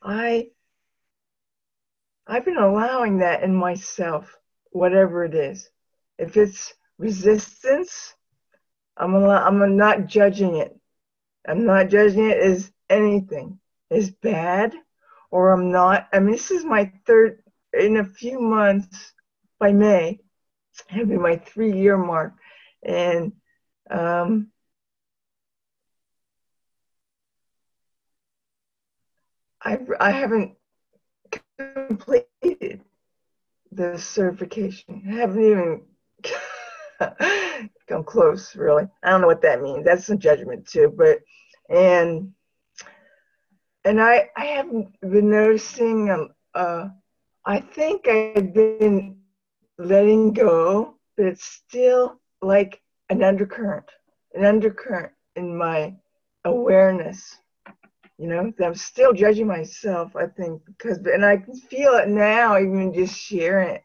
I 0.02 0.48
I've 2.26 2.44
been 2.44 2.58
allowing 2.58 3.18
that 3.18 3.42
in 3.42 3.54
myself, 3.54 4.38
whatever 4.70 5.24
it 5.24 5.34
is. 5.34 5.68
If 6.16 6.36
it's 6.36 6.72
resistance, 6.96 8.14
I'm 8.96 9.14
allow, 9.14 9.44
I'm 9.44 9.76
not 9.76 10.06
judging 10.06 10.56
it. 10.56 10.78
I'm 11.48 11.64
not 11.64 11.88
judging 11.88 12.30
it 12.30 12.38
as 12.38 12.70
anything 12.88 13.58
as 13.90 14.10
bad, 14.10 14.74
or 15.32 15.50
I'm 15.50 15.72
not. 15.72 16.08
I 16.12 16.20
mean, 16.20 16.32
this 16.32 16.52
is 16.52 16.64
my 16.64 16.92
third 17.04 17.42
in 17.72 17.96
a 17.96 18.04
few 18.04 18.40
months. 18.40 19.12
By 19.58 19.72
May, 19.72 20.20
it'll 20.90 21.06
be 21.06 21.18
my 21.18 21.36
three-year 21.36 21.98
mark 21.98 22.34
and 22.82 23.32
um, 23.90 24.48
I 29.62 29.78
I 30.00 30.10
haven't 30.10 30.54
completed 31.30 32.80
the 33.72 33.98
certification. 33.98 35.02
I 35.08 35.12
haven't 35.12 35.44
even 35.44 35.82
come 37.88 38.04
close, 38.04 38.54
really. 38.56 38.86
I 39.02 39.10
don't 39.10 39.20
know 39.20 39.26
what 39.26 39.42
that 39.42 39.62
means. 39.62 39.84
That's 39.84 40.06
some 40.06 40.18
judgment 40.18 40.66
too, 40.66 40.92
but 40.96 41.18
and 41.68 42.32
and 43.84 44.00
I 44.00 44.28
I 44.36 44.44
haven't 44.46 44.88
been 45.00 45.30
noticing. 45.30 46.10
Um, 46.10 46.28
uh, 46.54 46.88
I 47.44 47.60
think 47.60 48.08
I've 48.08 48.52
been 48.52 49.20
letting 49.78 50.32
go, 50.32 50.94
but 51.16 51.26
it's 51.26 51.44
still 51.44 52.19
like 52.42 52.80
an 53.08 53.22
undercurrent, 53.22 53.90
an 54.34 54.44
undercurrent 54.44 55.12
in 55.36 55.56
my 55.56 55.94
awareness. 56.44 57.38
You 58.18 58.28
know, 58.28 58.52
I'm 58.62 58.74
still 58.74 59.12
judging 59.12 59.46
myself, 59.46 60.14
I 60.14 60.26
think, 60.26 60.62
because, 60.66 60.98
and 60.98 61.24
I 61.24 61.38
can 61.38 61.54
feel 61.54 61.94
it 61.94 62.08
now, 62.08 62.58
even 62.58 62.92
just 62.92 63.16
sharing 63.16 63.76
it, 63.76 63.82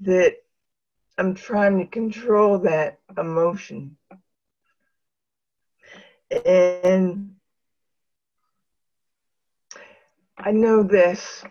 that 0.00 0.36
I'm 1.18 1.34
trying 1.34 1.78
to 1.78 1.86
control 1.86 2.58
that 2.60 3.00
emotion. 3.16 3.96
And 6.44 7.34
I 10.36 10.52
know 10.52 10.84
this. 10.84 11.42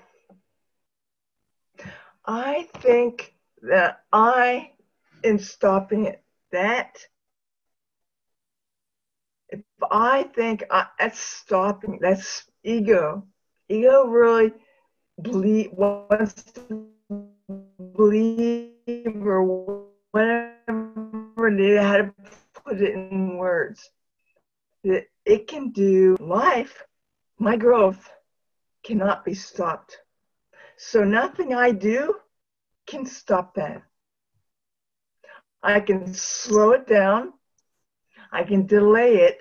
I 2.26 2.68
think 2.76 3.34
that 3.64 4.04
I 4.14 4.72
in 5.24 5.40
stopping 5.40 6.06
it. 6.06 6.24
That 6.52 6.98
if 9.50 9.62
I 9.92 10.24
think 10.24 10.64
I, 10.72 10.88
that's 11.00 11.20
stopping, 11.20 12.00
that's 12.02 12.46
ego. 12.64 13.24
Ego 13.70 14.06
really 14.08 14.54
believe 15.22 15.72
wants 15.74 16.44
to 16.44 16.88
believe 17.96 18.72
or 19.26 19.44
whatever 20.12 21.48
it 21.48 21.60
is, 21.60 21.80
how 21.82 21.98
to 21.98 22.14
put 22.54 22.82
it 22.82 22.96
in 22.96 23.38
words. 23.38 23.90
That 24.84 25.08
it 25.26 25.48
can 25.48 25.72
do 25.72 26.16
life, 26.20 26.84
my 27.40 27.58
growth 27.58 28.10
cannot 28.84 29.26
be 29.26 29.34
stopped. 29.34 29.98
So 30.78 31.04
nothing 31.04 31.54
I 31.54 31.72
do 31.72 32.16
can 32.86 33.06
stop 33.06 33.56
that. 33.56 33.87
I 35.64 35.80
can 35.80 36.14
slow 36.14 36.72
it 36.72 36.88
down, 36.88 37.34
I 38.32 38.44
can 38.44 38.66
delay 38.66 39.18
it, 39.18 39.40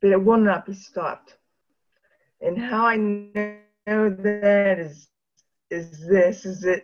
but 0.00 0.10
it 0.10 0.22
will 0.22 0.38
not 0.38 0.66
be 0.66 0.74
stopped. 0.74 1.36
And 2.40 2.58
how 2.58 2.86
I 2.86 2.96
know 2.96 4.10
that 4.10 4.78
is 4.78 5.08
is 5.70 6.06
this 6.08 6.44
is 6.44 6.60
that 6.62 6.82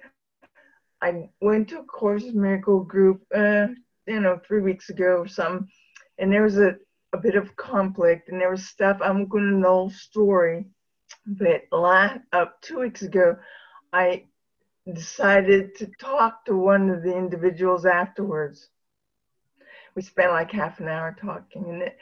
I 1.03 1.29
went 1.41 1.69
to 1.69 1.81
a 1.81 1.85
Course 1.85 2.25
Miracle 2.33 2.81
group, 2.81 3.23
uh, 3.35 3.67
you 4.07 4.21
know, 4.21 4.41
three 4.47 4.61
weeks 4.61 4.91
ago 4.91 5.19
or 5.19 5.29
something, 5.29 5.69
and 6.19 6.33
there 6.33 6.43
was 6.43 6.59
a, 6.59 6.77
a 7.13 7.19
bit 7.19 7.35
of 7.35 7.57
conflict, 7.57 8.29
and 8.29 8.41
there 8.41 8.51
was 8.51 8.67
stuff 8.67 8.99
I'm 9.03 9.27
going 9.27 9.51
to 9.51 9.59
know 9.59 9.89
story, 9.89 10.67
but 11.27 11.63
last 11.73 12.21
uh, 12.33 12.47
two 12.63 12.81
weeks 12.81 13.03
ago, 13.03 13.37
I 13.93 14.25
decided 14.93 15.74
to 15.76 15.87
talk 15.99 16.45
to 16.45 16.57
one 16.57 16.91
of 16.91 17.03
the 17.03 17.16
individuals 17.16 17.87
afterwards. 17.87 18.68
We 19.95 20.03
spent 20.03 20.32
like 20.32 20.53
half 20.53 20.80
an 20.80 20.89
hour 20.89 21.16
talking, 21.20 21.64
and 21.68 21.93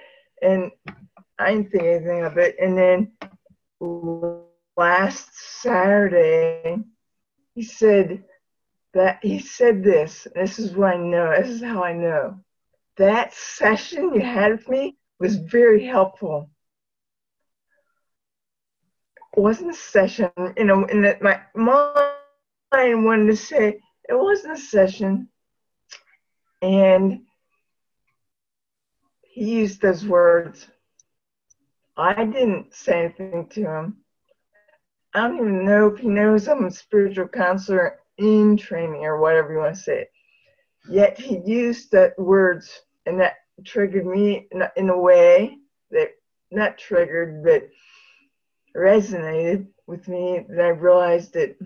and 0.43 0.71
I 1.39 1.53
didn't 1.53 1.71
think 1.71 1.85
anything 1.85 2.25
of 2.25 2.37
it. 2.39 2.57
And 2.61 2.77
then 2.77 3.13
last 4.77 5.29
Saturday, 5.63 6.79
he 7.55 7.63
said 7.63 8.25
that 8.93 9.19
he 9.23 9.39
said 9.39 9.83
this. 9.83 10.27
This 10.35 10.59
is 10.59 10.73
what 10.73 10.95
I 10.95 10.97
know. 10.97 11.33
This 11.37 11.49
is 11.49 11.63
how 11.63 11.83
I 11.83 11.93
know. 11.93 12.41
That 12.97 13.35
session 13.35 14.15
you 14.15 14.21
had 14.21 14.53
with 14.53 14.69
me 14.69 14.97
was 15.19 15.37
very 15.37 15.85
helpful. 15.85 16.51
It 19.37 19.41
wasn't 19.41 19.71
a 19.71 19.75
session, 19.75 20.31
you 20.57 20.65
know, 20.65 20.85
in 20.85 21.03
that 21.03 21.23
my 21.23 21.41
mom 21.57 22.14
I 22.75 22.95
wanted 22.95 23.27
to 23.27 23.37
say 23.37 23.81
it 24.09 24.15
wasn't 24.15 24.55
a 24.55 24.61
session, 24.61 25.29
and 26.61 27.21
he 29.23 29.61
used 29.61 29.81
those 29.81 30.05
words. 30.05 30.69
I 31.97 32.25
didn't 32.25 32.75
say 32.75 33.05
anything 33.05 33.49
to 33.51 33.61
him. 33.61 33.97
I 35.15 35.29
don't 35.29 35.37
even 35.37 35.65
know 35.65 35.87
if 35.87 36.01
he 36.01 36.09
knows 36.09 36.49
I'm 36.49 36.65
a 36.65 36.71
spiritual 36.71 37.29
counselor 37.29 38.01
in 38.19 38.57
training 38.57 39.05
or 39.05 39.21
whatever 39.21 39.53
you 39.53 39.59
want 39.61 39.77
to 39.77 39.81
say. 39.81 40.01
It. 40.01 40.11
Yet 40.91 41.19
he 41.19 41.39
used 41.39 41.93
that 41.93 42.19
words, 42.19 42.83
and 43.07 43.21
that 43.21 43.35
triggered 43.65 44.07
me 44.07 44.49
in 44.77 44.89
a 44.89 44.99
way 44.99 45.59
that 45.93 46.11
not 46.51 46.77
triggered, 46.77 47.45
but 47.45 47.69
resonated 48.77 49.69
with 49.87 50.09
me. 50.09 50.45
That 50.49 50.65
I 50.65 50.69
realized 50.69 51.35
that 51.35 51.57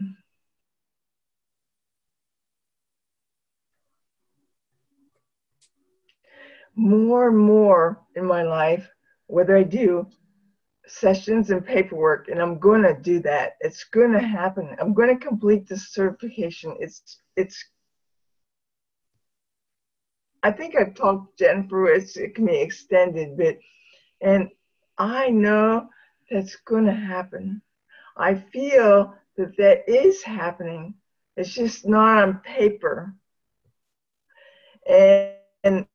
more 6.78 7.28
and 7.28 7.36
more 7.36 8.00
in 8.14 8.24
my 8.24 8.42
life, 8.42 8.88
whether 9.26 9.56
I 9.56 9.64
do 9.64 10.06
sessions 10.86 11.50
and 11.50 11.66
paperwork, 11.66 12.28
and 12.28 12.40
I'm 12.40 12.58
going 12.58 12.82
to 12.82 12.94
do 12.94 13.20
that. 13.20 13.56
It's 13.60 13.84
going 13.84 14.12
to 14.12 14.20
happen. 14.20 14.76
I'm 14.80 14.94
going 14.94 15.08
to 15.08 15.26
complete 15.26 15.68
this 15.68 15.92
certification. 15.92 16.76
It's 16.78 17.20
it's. 17.36 17.62
I 20.44 20.52
think 20.52 20.76
I've 20.76 20.94
talked 20.94 21.36
Jennifer. 21.36 21.88
It's, 21.88 22.16
it 22.16 22.36
can 22.36 22.46
be 22.46 22.60
extended, 22.60 23.36
but 23.36 23.58
and 24.20 24.48
I 24.96 25.30
know 25.30 25.88
that's 26.30 26.56
going 26.56 26.86
to 26.86 26.94
happen. 26.94 27.60
I 28.16 28.34
feel 28.34 29.14
that 29.36 29.56
that 29.56 29.88
is 29.88 30.22
happening. 30.22 30.94
It's 31.36 31.52
just 31.52 31.86
not 31.86 32.22
on 32.22 32.38
paper. 32.38 33.14
And, 34.88 35.34
and 35.64 35.86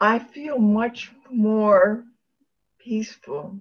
I 0.00 0.18
feel 0.18 0.58
much 0.58 1.12
more 1.30 2.04
peaceful. 2.78 3.60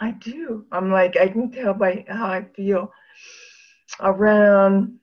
I 0.00 0.12
do. 0.12 0.66
I'm 0.72 0.90
like, 0.90 1.16
I 1.16 1.28
can 1.28 1.50
tell 1.50 1.74
by 1.74 2.04
how 2.08 2.26
I 2.26 2.44
feel 2.56 2.92
around 4.00 4.98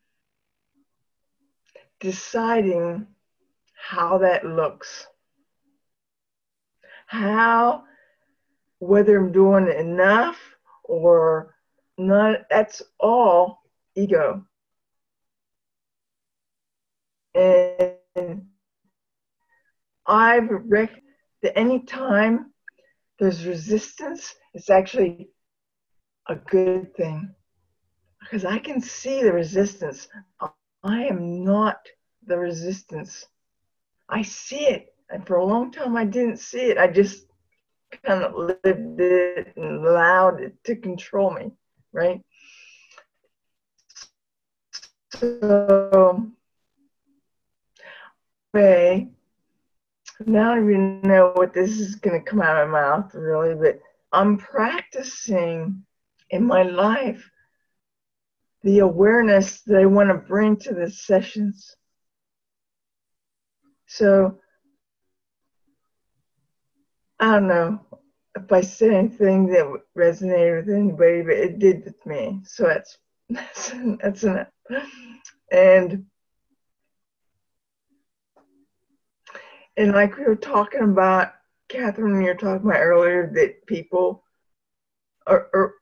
deciding 1.99 3.07
how 3.73 4.17
that 4.19 4.45
looks. 4.45 5.07
How, 7.05 7.83
whether 8.79 9.17
I'm 9.17 9.31
doing 9.31 9.67
enough 9.71 10.37
or 10.83 11.55
not, 11.97 12.49
that's 12.49 12.81
all 12.99 13.61
ego. 13.95 14.43
And 17.35 17.93
I've 20.07 20.49
read 20.65 20.89
that 21.43 21.57
any 21.57 21.79
time 21.85 22.51
there's 23.19 23.45
resistance, 23.45 24.35
it's 24.53 24.69
actually 24.69 25.29
a 26.27 26.35
good 26.35 26.95
thing 26.95 27.29
because 28.21 28.45
I 28.45 28.59
can 28.59 28.81
see 28.81 29.23
the 29.23 29.33
resistance. 29.33 30.07
I 30.83 31.03
am 31.05 31.43
not 31.43 31.77
the 32.25 32.37
resistance. 32.37 33.25
I 34.09 34.21
see 34.23 34.65
it. 34.67 34.93
And 35.09 35.25
for 35.25 35.37
a 35.37 35.45
long 35.45 35.71
time, 35.71 35.95
I 35.95 36.05
didn't 36.05 36.37
see 36.39 36.69
it. 36.71 36.77
I 36.77 36.87
just 36.87 37.27
kind 38.05 38.23
of 38.23 38.33
lived 38.35 38.99
it 38.99 39.53
and 39.55 39.85
allowed 39.85 40.41
it 40.41 40.53
to 40.65 40.75
control 40.75 41.31
me, 41.31 41.51
right? 41.93 42.21
So, 45.13 46.31
now 50.25 50.51
I 50.51 50.55
don't 50.55 50.69
even 50.69 51.01
know 51.01 51.31
what 51.35 51.53
this 51.53 51.79
is 51.79 51.95
going 51.95 52.19
to 52.19 52.29
come 52.29 52.41
out 52.41 52.61
of 52.61 52.69
my 52.69 52.81
mouth, 52.81 53.13
really, 53.13 53.55
but 53.55 53.79
I'm 54.11 54.37
practicing 54.37 55.83
in 56.29 56.43
my 56.43 56.63
life 56.63 57.29
the 58.63 58.79
awareness 58.79 59.61
that 59.61 59.77
I 59.77 59.85
want 59.85 60.09
to 60.09 60.15
bring 60.15 60.57
to 60.57 60.73
the 60.73 60.89
sessions. 60.89 61.75
So, 63.85 64.39
I 67.19 67.33
don't 67.33 67.47
know 67.47 67.79
if 68.35 68.51
I 68.51 68.61
said 68.61 68.91
anything 68.91 69.47
that 69.47 69.65
resonated 69.97 70.65
with 70.65 70.75
anybody, 70.75 71.21
but 71.21 71.33
it 71.33 71.59
did 71.59 71.85
with 71.85 72.05
me. 72.05 72.41
So 72.43 72.63
that's 72.65 72.97
that's 73.29 73.71
that's 74.01 74.23
enough. 74.23 74.47
And 75.51 76.05
and 79.77 79.93
like 79.93 80.17
we 80.17 80.25
were 80.25 80.35
talking 80.35 80.81
about, 80.81 81.33
Catherine, 81.69 82.21
you 82.21 82.27
were 82.27 82.35
talking 82.35 82.67
about 82.67 82.81
earlier 82.81 83.31
that 83.35 83.65
people 83.67 84.23
are 85.27 85.73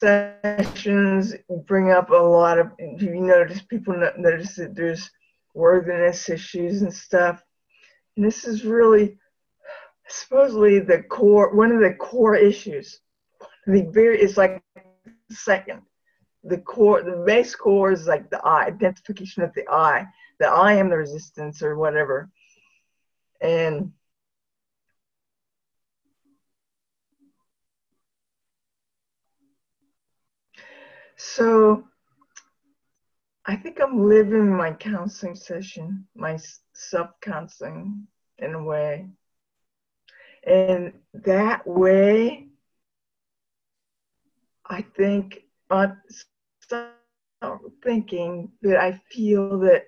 sessions 0.00 1.34
bring 1.66 1.90
up 1.90 2.10
a 2.10 2.14
lot 2.14 2.58
of 2.58 2.70
you 2.78 3.14
notice 3.14 3.60
people 3.62 3.94
notice 4.16 4.54
that 4.56 4.74
there's 4.74 5.10
worthiness 5.54 6.28
issues 6.28 6.82
and 6.82 6.92
stuff? 6.92 7.42
And 8.16 8.24
this 8.24 8.44
is 8.44 8.64
really 8.64 9.18
supposedly 10.08 10.80
the 10.80 11.02
core 11.04 11.54
one 11.54 11.72
of 11.72 11.80
the 11.80 11.94
core 11.94 12.36
issues 12.36 13.00
the 13.66 13.82
very 13.90 14.20
it's 14.20 14.36
like 14.36 14.62
second 15.30 15.80
the 16.42 16.58
core 16.58 17.02
the 17.02 17.22
base 17.26 17.54
core 17.54 17.90
is 17.90 18.06
like 18.06 18.28
the 18.28 18.38
i 18.44 18.66
identification 18.66 19.42
of 19.42 19.52
the 19.54 19.66
i 19.70 20.06
that 20.38 20.50
i 20.50 20.74
am 20.74 20.90
the 20.90 20.96
resistance 20.96 21.62
or 21.62 21.76
whatever 21.76 22.28
and 23.44 23.92
So 31.16 31.84
I 33.46 33.56
think 33.56 33.80
I'm 33.80 34.08
living 34.08 34.50
my 34.56 34.72
counseling 34.72 35.34
session, 35.34 36.06
my 36.14 36.38
self 36.72 37.10
counseling 37.20 38.06
in 38.38 38.54
a 38.54 38.62
way. 38.62 39.06
And 40.46 40.92
that 41.14 41.66
way, 41.66 42.48
I 44.68 44.82
think, 44.82 45.44
on 45.70 45.98
thinking 47.82 48.52
that 48.62 48.78
I 48.78 48.92
feel 49.10 49.58
that 49.60 49.84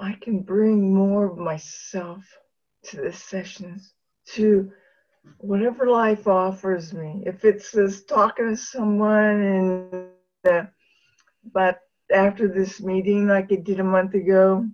I 0.00 0.12
can 0.20 0.42
bring 0.42 0.94
more 0.94 1.26
of 1.26 1.38
myself 1.38 2.24
to 2.84 2.96
the 3.02 3.12
sessions, 3.12 3.94
to 4.34 4.70
whatever 5.38 5.86
life 5.88 6.26
offers 6.26 6.92
me. 6.94 7.22
If 7.26 7.44
it's 7.44 7.72
just 7.72 8.08
talking 8.08 8.48
to 8.48 8.56
someone 8.56 9.42
and 9.42 10.08
uh, 10.48 10.66
but 11.52 11.80
after 12.12 12.48
this 12.48 12.80
meeting, 12.80 13.26
like 13.28 13.50
it 13.52 13.64
did 13.64 13.80
a 13.80 13.84
month 13.84 14.14
ago, 14.14 14.66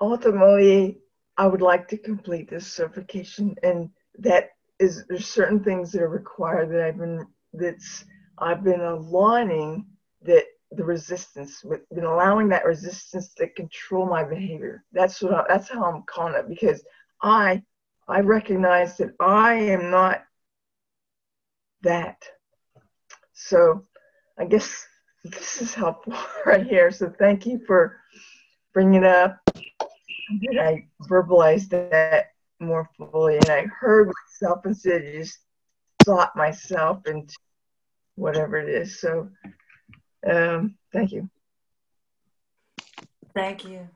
ultimately, 0.00 0.98
I 1.36 1.46
would 1.46 1.62
like 1.62 1.88
to 1.88 1.98
complete 1.98 2.48
this 2.50 2.66
certification, 2.66 3.54
and 3.62 3.90
that 4.18 4.50
is 4.78 5.04
there's 5.08 5.26
certain 5.26 5.62
things 5.62 5.92
that 5.92 6.02
are 6.02 6.08
required 6.08 6.70
that 6.70 6.82
I've 6.82 6.98
been 6.98 7.26
that's 7.52 8.04
I've 8.38 8.64
been 8.64 8.80
aligning 8.80 9.86
that 10.22 10.44
the 10.76 10.84
resistance, 10.84 11.62
with 11.64 11.88
been 11.90 12.04
allowing 12.04 12.48
that 12.48 12.64
resistance 12.64 13.34
to 13.34 13.48
control 13.48 14.06
my 14.06 14.24
behavior. 14.24 14.84
That's 14.92 15.22
what 15.22 15.34
I, 15.34 15.44
that's 15.48 15.70
how 15.70 15.84
I'm 15.84 16.02
calling 16.02 16.34
it 16.34 16.48
because 16.48 16.84
I 17.22 17.62
I 18.08 18.20
recognize 18.20 18.96
that 18.98 19.14
I 19.20 19.54
am 19.54 19.90
not 19.90 20.24
that. 21.82 22.22
So 23.32 23.82
I 24.38 24.44
guess 24.44 24.86
this 25.24 25.62
is 25.62 25.74
helpful 25.74 26.14
right 26.46 26.66
here. 26.66 26.90
So 26.90 27.12
thank 27.18 27.46
you 27.46 27.60
for 27.66 28.00
bringing 28.72 29.02
it 29.02 29.04
up. 29.04 29.38
And 30.28 30.60
I 30.60 30.86
verbalized 31.02 31.70
that 31.70 32.26
more 32.60 32.88
fully 32.96 33.38
and 33.38 33.50
I 33.50 33.66
heard 33.66 34.10
myself 34.40 34.64
instead 34.64 35.04
of 35.04 35.12
just 35.12 35.38
thought 36.04 36.36
myself 36.36 37.06
into 37.06 37.34
whatever 38.16 38.56
it 38.56 38.68
is. 38.68 39.00
So 39.00 39.28
um, 40.26 40.76
thank 40.92 41.12
you. 41.12 41.28
Thank 43.34 43.64
you. 43.64 43.88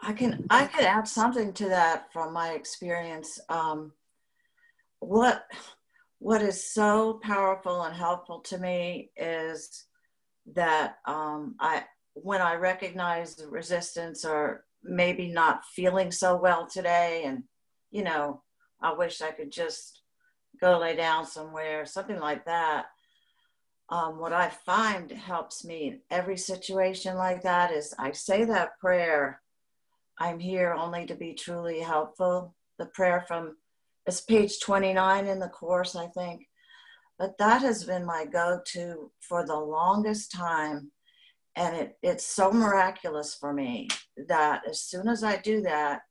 I 0.00 0.12
can 0.12 0.46
I 0.48 0.66
could 0.66 0.84
add 0.84 1.08
something 1.08 1.52
to 1.54 1.68
that 1.70 2.12
from 2.12 2.32
my 2.32 2.50
experience. 2.50 3.40
Um, 3.48 3.92
what 5.00 5.44
what 6.20 6.42
is 6.42 6.72
so 6.72 7.20
powerful 7.22 7.82
and 7.82 7.94
helpful 7.94 8.40
to 8.40 8.58
me 8.58 9.10
is 9.16 9.84
that 10.54 10.96
um, 11.06 11.56
I 11.60 11.84
when 12.14 12.40
I 12.40 12.54
recognize 12.54 13.36
the 13.36 13.48
resistance 13.48 14.24
or 14.24 14.64
maybe 14.82 15.28
not 15.28 15.64
feeling 15.66 16.10
so 16.10 16.36
well 16.36 16.66
today, 16.66 17.22
and 17.24 17.44
you 17.90 18.02
know, 18.02 18.42
I 18.80 18.92
wish 18.92 19.20
I 19.20 19.30
could 19.30 19.50
just 19.50 20.02
go 20.60 20.78
lay 20.78 20.96
down 20.96 21.26
somewhere, 21.26 21.86
something 21.86 22.18
like 22.18 22.44
that. 22.46 22.86
Um, 23.90 24.18
what 24.18 24.32
I 24.32 24.50
find 24.50 25.10
helps 25.10 25.64
me 25.64 25.88
in 25.88 26.00
every 26.10 26.36
situation 26.36 27.16
like 27.16 27.42
that 27.42 27.72
is 27.72 27.94
I 27.98 28.12
say 28.12 28.44
that 28.44 28.78
prayer 28.78 29.40
I'm 30.20 30.38
here 30.38 30.72
only 30.72 31.06
to 31.06 31.14
be 31.14 31.34
truly 31.34 31.80
helpful. 31.80 32.54
The 32.78 32.86
prayer 32.86 33.24
from 33.26 33.56
it's 34.06 34.20
page 34.20 34.60
29 34.60 35.26
in 35.26 35.38
the 35.38 35.48
course, 35.48 35.94
I 35.94 36.06
think. 36.06 36.48
But 37.18 37.36
that 37.38 37.62
has 37.62 37.84
been 37.84 38.06
my 38.06 38.24
go 38.24 38.60
to 38.72 39.10
for 39.20 39.44
the 39.44 39.56
longest 39.56 40.32
time. 40.32 40.90
And 41.56 41.76
it, 41.76 41.98
it's 42.02 42.24
so 42.24 42.50
miraculous 42.50 43.34
for 43.34 43.52
me 43.52 43.88
that 44.28 44.62
as 44.68 44.80
soon 44.80 45.08
as 45.08 45.22
I 45.22 45.36
do 45.36 45.60
that, 45.62 46.02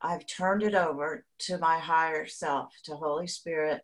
I've 0.00 0.26
turned 0.26 0.62
it 0.62 0.74
over 0.74 1.24
to 1.40 1.58
my 1.58 1.78
higher 1.78 2.26
self, 2.26 2.72
to 2.84 2.94
Holy 2.94 3.26
Spirit. 3.26 3.82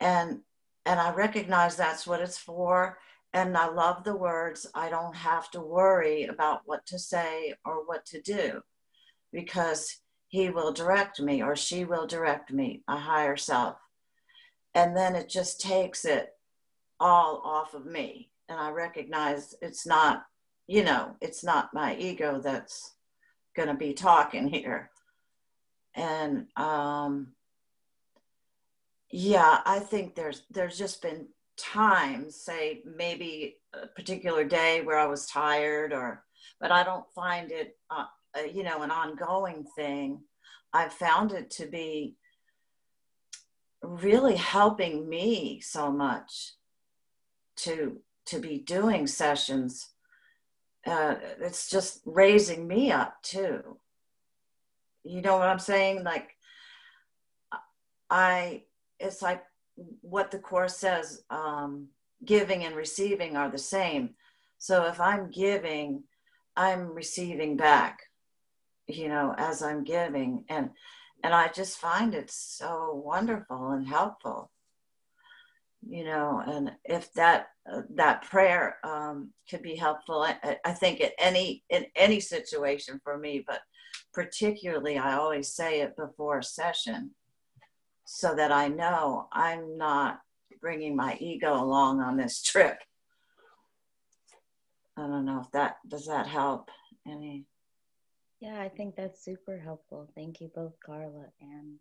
And 0.00 0.40
and 0.86 0.98
I 1.00 1.12
recognize 1.12 1.76
that's 1.76 2.06
what 2.06 2.20
it's 2.20 2.38
for. 2.38 2.98
And 3.34 3.56
I 3.56 3.68
love 3.68 4.04
the 4.04 4.16
words, 4.16 4.66
I 4.74 4.90
don't 4.90 5.16
have 5.16 5.50
to 5.52 5.60
worry 5.60 6.24
about 6.24 6.62
what 6.66 6.84
to 6.86 6.98
say 6.98 7.54
or 7.64 7.86
what 7.86 8.04
to 8.06 8.20
do 8.20 8.60
because 9.32 10.00
he 10.28 10.50
will 10.50 10.72
direct 10.72 11.18
me 11.20 11.42
or 11.42 11.56
she 11.56 11.84
will 11.84 12.06
direct 12.06 12.52
me, 12.52 12.82
a 12.88 12.96
higher 12.96 13.36
self. 13.36 13.76
And 14.74 14.96
then 14.96 15.14
it 15.14 15.28
just 15.28 15.60
takes 15.60 16.04
it 16.04 16.30
all 17.00 17.40
off 17.44 17.74
of 17.74 17.86
me. 17.86 18.30
And 18.48 18.58
I 18.58 18.70
recognize 18.70 19.54
it's 19.62 19.86
not, 19.86 20.24
you 20.66 20.84
know, 20.84 21.16
it's 21.22 21.42
not 21.42 21.72
my 21.72 21.96
ego 21.96 22.40
that's 22.42 22.94
going 23.56 23.68
to 23.68 23.74
be 23.74 23.94
talking 23.94 24.48
here. 24.48 24.90
And 25.94 26.46
um, 26.56 27.28
yeah, 29.12 29.60
I 29.64 29.78
think 29.78 30.14
there's 30.14 30.42
there's 30.50 30.78
just 30.78 31.02
been 31.02 31.28
times, 31.56 32.36
say 32.36 32.82
maybe 32.96 33.58
a 33.74 33.86
particular 33.86 34.44
day 34.44 34.80
where 34.80 34.98
I 34.98 35.06
was 35.06 35.26
tired, 35.26 35.92
or 35.92 36.24
but 36.60 36.72
I 36.72 36.82
don't 36.82 37.04
find 37.14 37.52
it, 37.52 37.76
uh, 37.90 38.06
uh, 38.36 38.42
you 38.42 38.62
know, 38.62 38.82
an 38.82 38.90
ongoing 38.90 39.64
thing. 39.76 40.22
I've 40.72 40.92
found 40.92 41.32
it 41.32 41.50
to 41.52 41.66
be 41.66 42.16
really 43.82 44.36
helping 44.36 45.08
me 45.08 45.60
so 45.60 45.92
much 45.92 46.54
to 47.56 48.00
to 48.26 48.38
be 48.38 48.58
doing 48.58 49.06
sessions, 49.06 49.90
uh, 50.86 51.16
it's 51.40 51.68
just 51.68 52.00
raising 52.04 52.66
me 52.66 52.90
up 52.90 53.22
too. 53.22 53.78
You 55.04 55.20
know 55.20 55.36
what 55.36 55.48
I'm 55.48 55.58
saying? 55.58 56.04
Like, 56.04 56.36
I, 58.08 58.62
it's 59.02 59.22
like 59.22 59.42
what 60.00 60.30
the 60.30 60.38
Course 60.38 60.76
says 60.76 61.22
um, 61.30 61.88
giving 62.24 62.64
and 62.64 62.74
receiving 62.74 63.36
are 63.36 63.50
the 63.50 63.58
same. 63.58 64.10
So 64.58 64.84
if 64.86 65.00
I'm 65.00 65.30
giving, 65.30 66.04
I'm 66.56 66.94
receiving 66.94 67.56
back, 67.56 68.00
you 68.86 69.08
know, 69.08 69.34
as 69.36 69.62
I'm 69.62 69.84
giving. 69.84 70.44
And, 70.48 70.70
and 71.24 71.34
I 71.34 71.48
just 71.48 71.78
find 71.78 72.14
it 72.14 72.30
so 72.30 73.02
wonderful 73.04 73.70
and 73.70 73.86
helpful 73.86 74.50
you 75.88 76.04
know 76.04 76.42
and 76.46 76.72
if 76.84 77.12
that 77.14 77.48
uh, 77.70 77.82
that 77.94 78.22
prayer 78.22 78.78
um, 78.84 79.30
could 79.50 79.62
be 79.62 79.76
helpful 79.76 80.22
I, 80.22 80.56
I 80.64 80.72
think 80.72 81.00
at 81.00 81.12
any 81.18 81.64
in 81.70 81.86
any 81.96 82.20
situation 82.20 83.00
for 83.02 83.18
me 83.18 83.44
but 83.46 83.60
particularly 84.14 84.98
i 84.98 85.14
always 85.14 85.54
say 85.54 85.80
it 85.80 85.96
before 85.96 86.38
a 86.38 86.44
session 86.44 87.10
so 88.14 88.34
that 88.34 88.52
i 88.52 88.68
know 88.68 89.26
i'm 89.32 89.78
not 89.78 90.20
bringing 90.60 90.94
my 90.94 91.16
ego 91.18 91.54
along 91.54 92.00
on 92.00 92.16
this 92.16 92.42
trip. 92.42 92.78
I 94.96 95.02
don't 95.02 95.24
know 95.24 95.40
if 95.40 95.50
that 95.52 95.76
does 95.88 96.06
that 96.06 96.26
help 96.26 96.70
any? 97.06 97.46
Yeah 98.40 98.60
i 98.60 98.68
think 98.68 98.96
that's 98.96 99.24
super 99.24 99.58
helpful. 99.58 100.10
Thank 100.14 100.40
you 100.40 100.50
both 100.54 100.74
carla 100.84 101.26
and 101.40 101.78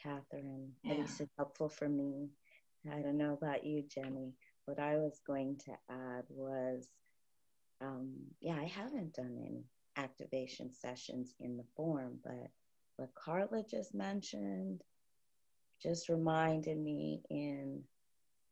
catherine. 0.00 0.70
Yeah. 0.84 0.94
it's 1.02 1.20
helpful 1.36 1.68
for 1.68 1.88
me. 1.88 2.28
I 2.92 3.00
don't 3.00 3.18
know 3.18 3.32
about 3.32 3.66
you, 3.66 3.82
Jenny. 3.82 4.34
What 4.66 4.78
I 4.78 4.96
was 4.96 5.20
going 5.26 5.58
to 5.64 5.72
add 5.90 6.24
was, 6.28 6.86
um, 7.80 8.12
yeah, 8.40 8.56
I 8.56 8.64
haven't 8.64 9.14
done 9.14 9.38
any 9.40 9.64
activation 9.96 10.70
sessions 10.70 11.34
in 11.40 11.56
the 11.56 11.64
form, 11.76 12.18
but 12.22 12.50
what 12.96 13.14
Carla 13.14 13.62
just 13.68 13.94
mentioned 13.94 14.82
just 15.84 16.08
reminded 16.08 16.78
me 16.78 17.20
in 17.28 17.82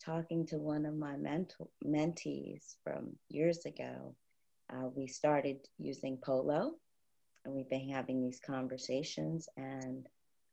talking 0.05 0.45
to 0.47 0.59
one 0.59 0.85
of 0.85 0.95
my 0.95 1.17
mentor, 1.17 1.67
mentees 1.85 2.75
from 2.85 3.17
years 3.29 3.65
ago. 3.65 4.15
Uh, 4.73 4.89
we 4.95 5.07
started 5.07 5.57
using 5.79 6.19
Polo 6.23 6.75
and 7.45 7.55
we've 7.55 7.71
been 7.71 7.89
having 7.89 8.21
these 8.21 8.41
conversations. 8.45 9.49
And 9.57 10.07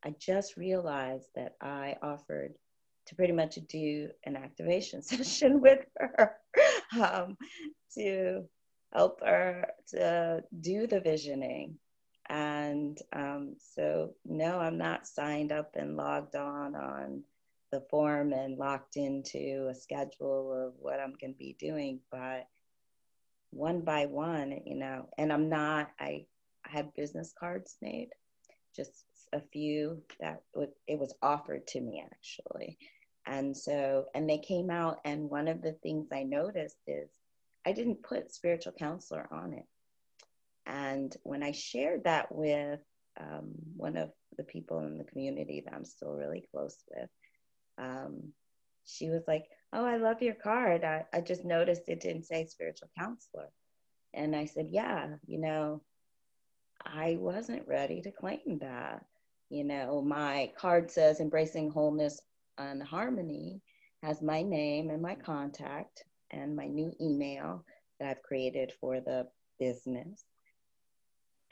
I 0.05 0.15
just 0.19 0.55
realized 0.55 1.27
that 1.35 1.55
I 1.61 1.97
offered 2.01 2.53
to 3.07 3.15
pretty 3.15 3.33
much 3.33 3.55
do 3.67 4.09
an 4.23 4.37
activation 4.37 5.01
session 5.03 5.59
with 5.61 5.79
her 5.97 6.35
um, 6.97 7.37
to 7.95 8.43
help 8.93 9.19
her 9.21 9.65
to 9.89 10.43
do 10.61 10.87
the 10.87 11.01
visioning. 11.01 11.75
And 12.29 12.99
um, 13.11 13.55
so, 13.75 14.13
no, 14.23 14.59
I'm 14.59 14.77
not 14.77 15.07
signed 15.07 15.51
up 15.51 15.75
and 15.75 15.97
logged 15.97 16.35
on 16.35 16.75
on 16.75 17.23
the 17.71 17.81
form 17.89 18.33
and 18.33 18.57
locked 18.57 18.97
into 18.97 19.67
a 19.69 19.75
schedule 19.75 20.67
of 20.67 20.73
what 20.79 20.99
I'm 20.99 21.15
going 21.19 21.33
to 21.33 21.37
be 21.37 21.55
doing, 21.59 21.99
but 22.11 22.47
one 23.51 23.81
by 23.81 24.05
one, 24.05 24.59
you 24.65 24.75
know, 24.75 25.09
and 25.17 25.33
I'm 25.33 25.49
not, 25.49 25.91
I, 25.99 26.25
I 26.65 26.69
had 26.69 26.93
business 26.93 27.33
cards 27.39 27.77
made, 27.81 28.09
just 28.75 29.05
a 29.33 29.39
few 29.39 30.01
that 30.19 30.41
it 30.87 30.99
was 30.99 31.13
offered 31.21 31.67
to 31.67 31.81
me 31.81 32.03
actually. 32.03 32.77
And 33.25 33.55
so, 33.55 34.05
and 34.15 34.27
they 34.27 34.39
came 34.39 34.71
out, 34.71 34.99
and 35.05 35.29
one 35.29 35.47
of 35.47 35.61
the 35.61 35.73
things 35.73 36.07
I 36.11 36.23
noticed 36.23 36.77
is 36.87 37.09
I 37.65 37.73
didn't 37.73 38.01
put 38.01 38.33
spiritual 38.33 38.73
counselor 38.73 39.27
on 39.31 39.53
it. 39.53 39.65
And 40.69 41.15
when 41.23 41.41
I 41.41 41.51
shared 41.51 42.03
that 42.03 42.33
with 42.33 42.79
um, 43.19 43.53
one 43.75 43.97
of 43.97 44.11
the 44.37 44.43
people 44.43 44.79
in 44.79 44.99
the 44.99 45.03
community 45.03 45.63
that 45.65 45.73
I'm 45.73 45.83
still 45.83 46.13
really 46.13 46.45
close 46.51 46.77
with, 46.95 47.09
um, 47.79 48.31
she 48.85 49.09
was 49.09 49.23
like, 49.27 49.45
Oh, 49.73 49.83
I 49.83 49.97
love 49.97 50.21
your 50.21 50.35
card. 50.35 50.83
I, 50.83 51.05
I 51.11 51.21
just 51.21 51.43
noticed 51.43 51.89
it 51.89 52.01
didn't 52.01 52.25
say 52.25 52.45
spiritual 52.45 52.89
counselor. 52.97 53.49
And 54.13 54.35
I 54.35 54.45
said, 54.45 54.67
Yeah, 54.69 55.15
you 55.25 55.39
know, 55.39 55.81
I 56.85 57.17
wasn't 57.19 57.67
ready 57.67 58.01
to 58.01 58.11
claim 58.11 58.59
that. 58.61 59.03
You 59.49 59.63
know, 59.63 60.03
my 60.03 60.51
card 60.55 60.91
says 60.91 61.19
embracing 61.19 61.71
wholeness 61.71 62.21
and 62.59 62.83
Harmony 62.83 63.61
has 64.03 64.21
my 64.21 64.43
name 64.43 64.91
and 64.91 65.01
my 65.01 65.15
contact 65.15 66.03
and 66.29 66.55
my 66.55 66.67
new 66.67 66.93
email 67.01 67.65
that 67.99 68.09
I've 68.09 68.23
created 68.23 68.71
for 68.79 69.01
the 69.01 69.27
business. 69.59 70.23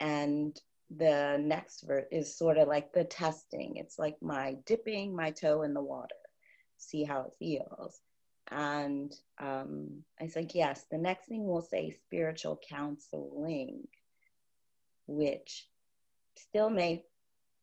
And 0.00 0.58
the 0.90 1.38
next 1.40 1.82
verse 1.82 2.06
is 2.10 2.36
sort 2.36 2.56
of 2.56 2.68
like 2.68 2.92
the 2.92 3.04
testing. 3.04 3.76
It's 3.76 3.98
like 3.98 4.16
my 4.22 4.56
dipping 4.66 5.14
my 5.14 5.30
toe 5.30 5.62
in 5.62 5.74
the 5.74 5.82
water, 5.82 6.14
see 6.76 7.04
how 7.04 7.20
it 7.22 7.32
feels. 7.38 8.00
And 8.50 9.14
um, 9.38 10.04
I 10.20 10.28
said, 10.28 10.52
yes, 10.54 10.86
the 10.90 10.96
next 10.96 11.26
thing 11.26 11.46
we'll 11.46 11.60
say 11.60 11.90
spiritual 11.90 12.58
counseling, 12.66 13.86
which 15.06 15.68
still 16.36 16.70
may 16.70 17.04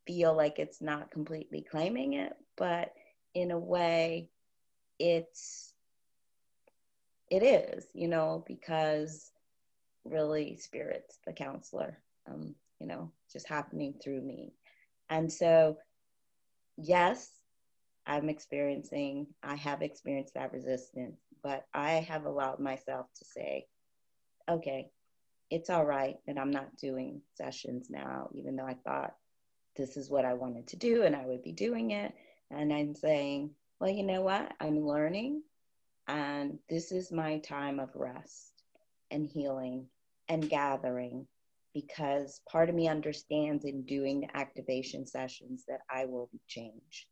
feel 0.05 0.35
like 0.35 0.59
it's 0.59 0.81
not 0.81 1.09
completely 1.09 1.65
claiming 1.69 2.13
it, 2.13 2.33
but 2.55 2.93
in 3.33 3.51
a 3.51 3.59
way 3.59 4.29
it's 4.97 5.73
it 7.29 7.43
is 7.43 7.85
you 7.93 8.07
know 8.07 8.43
because 8.47 9.31
really 10.05 10.55
spirit's 10.57 11.19
the 11.25 11.33
counselor 11.33 11.97
um 12.29 12.55
you 12.79 12.87
know 12.87 13.11
just 13.31 13.47
happening 13.47 13.93
through 14.03 14.21
me. 14.21 14.53
And 15.09 15.31
so 15.31 15.77
yes 16.77 17.29
i'm 18.05 18.27
experiencing 18.27 19.25
i 19.41 19.55
have 19.55 19.81
experienced 19.81 20.33
that 20.33 20.51
resistance 20.51 21.21
but 21.41 21.65
i 21.73 21.91
have 21.91 22.25
allowed 22.25 22.59
myself 22.59 23.05
to 23.17 23.23
say 23.23 23.65
okay 24.49 24.89
it's 25.49 25.69
all 25.69 25.85
right 25.85 26.17
that 26.27 26.37
i'm 26.37 26.51
not 26.51 26.75
doing 26.75 27.21
sessions 27.35 27.87
now 27.89 28.29
even 28.33 28.57
though 28.57 28.65
i 28.65 28.75
thought 28.85 29.13
this 29.77 29.95
is 29.95 30.09
what 30.09 30.25
i 30.25 30.33
wanted 30.33 30.67
to 30.67 30.75
do 30.75 31.03
and 31.03 31.15
i 31.15 31.25
would 31.25 31.43
be 31.43 31.53
doing 31.53 31.91
it. 31.91 32.13
And 32.51 32.71
I'm 32.71 32.95
saying, 32.95 33.51
well, 33.79 33.89
you 33.89 34.03
know 34.03 34.21
what? 34.21 34.53
I'm 34.59 34.85
learning, 34.85 35.41
and 36.07 36.59
this 36.69 36.91
is 36.91 37.11
my 37.11 37.39
time 37.39 37.79
of 37.79 37.89
rest 37.95 38.53
and 39.11 39.25
healing 39.25 39.87
and 40.29 40.47
gathering 40.49 41.27
because 41.75 42.39
part 42.49 42.69
of 42.69 42.75
me 42.75 42.87
understands 42.87 43.65
in 43.65 43.83
doing 43.83 44.21
the 44.21 44.37
activation 44.37 45.05
sessions 45.05 45.65
that 45.67 45.81
I 45.91 46.05
will 46.05 46.29
be 46.31 46.39
changed. 46.47 47.07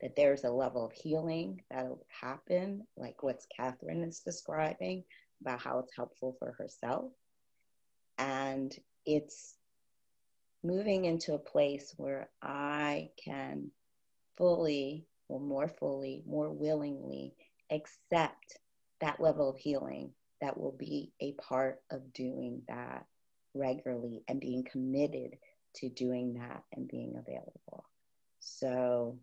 That 0.00 0.16
there's 0.16 0.44
a 0.44 0.50
level 0.50 0.86
of 0.86 0.92
healing 0.92 1.60
that'll 1.70 2.06
happen, 2.08 2.86
like 2.96 3.22
what 3.22 3.44
Catherine 3.54 4.02
is 4.02 4.20
describing 4.20 5.04
about 5.42 5.60
how 5.60 5.78
it's 5.78 5.94
helpful 5.94 6.36
for 6.38 6.52
herself. 6.52 7.12
And 8.16 8.74
it's 9.04 9.56
moving 10.64 11.04
into 11.04 11.34
a 11.34 11.38
place 11.38 11.92
where 11.98 12.30
I 12.40 13.10
can 13.22 13.70
fully 14.38 15.04
or 15.28 15.38
more 15.38 15.68
fully, 15.68 16.22
more 16.26 16.48
willingly 16.50 17.34
accept 17.70 18.58
that 19.02 19.20
level 19.20 19.50
of 19.50 19.58
healing 19.58 20.12
that 20.40 20.58
will 20.58 20.74
be 20.78 21.12
a 21.20 21.32
part 21.32 21.82
of 21.90 22.14
doing 22.14 22.62
that 22.66 23.04
regularly 23.54 24.22
and 24.28 24.40
being 24.40 24.64
committed 24.64 25.36
to 25.76 25.88
doing 25.88 26.34
that 26.34 26.62
and 26.72 26.88
being 26.88 27.14
available. 27.16 27.84
So 28.40 29.18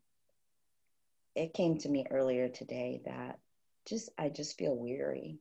it 1.35 1.53
came 1.53 1.77
to 1.79 1.89
me 1.89 2.05
earlier 2.09 2.49
today 2.49 3.01
that 3.05 3.39
just 3.87 4.09
I 4.17 4.29
just 4.29 4.57
feel 4.57 4.75
weary 4.75 5.39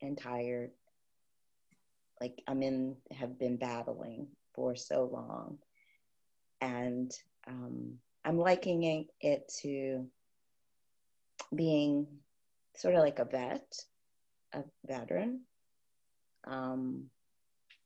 and 0.00 0.16
tired. 0.16 0.70
Like 2.20 2.42
I'm 2.46 2.62
in 2.62 2.96
have 3.12 3.38
been 3.38 3.56
battling 3.56 4.28
for 4.54 4.74
so 4.76 5.08
long. 5.12 5.58
And 6.60 7.12
um, 7.46 7.98
I'm 8.24 8.38
likening 8.38 9.06
it 9.20 9.52
to 9.62 10.06
being 11.54 12.06
sort 12.76 12.94
of 12.94 13.00
like 13.00 13.18
a 13.18 13.24
vet, 13.24 13.72
a 14.52 14.62
veteran. 14.86 15.42
Um, 16.46 17.10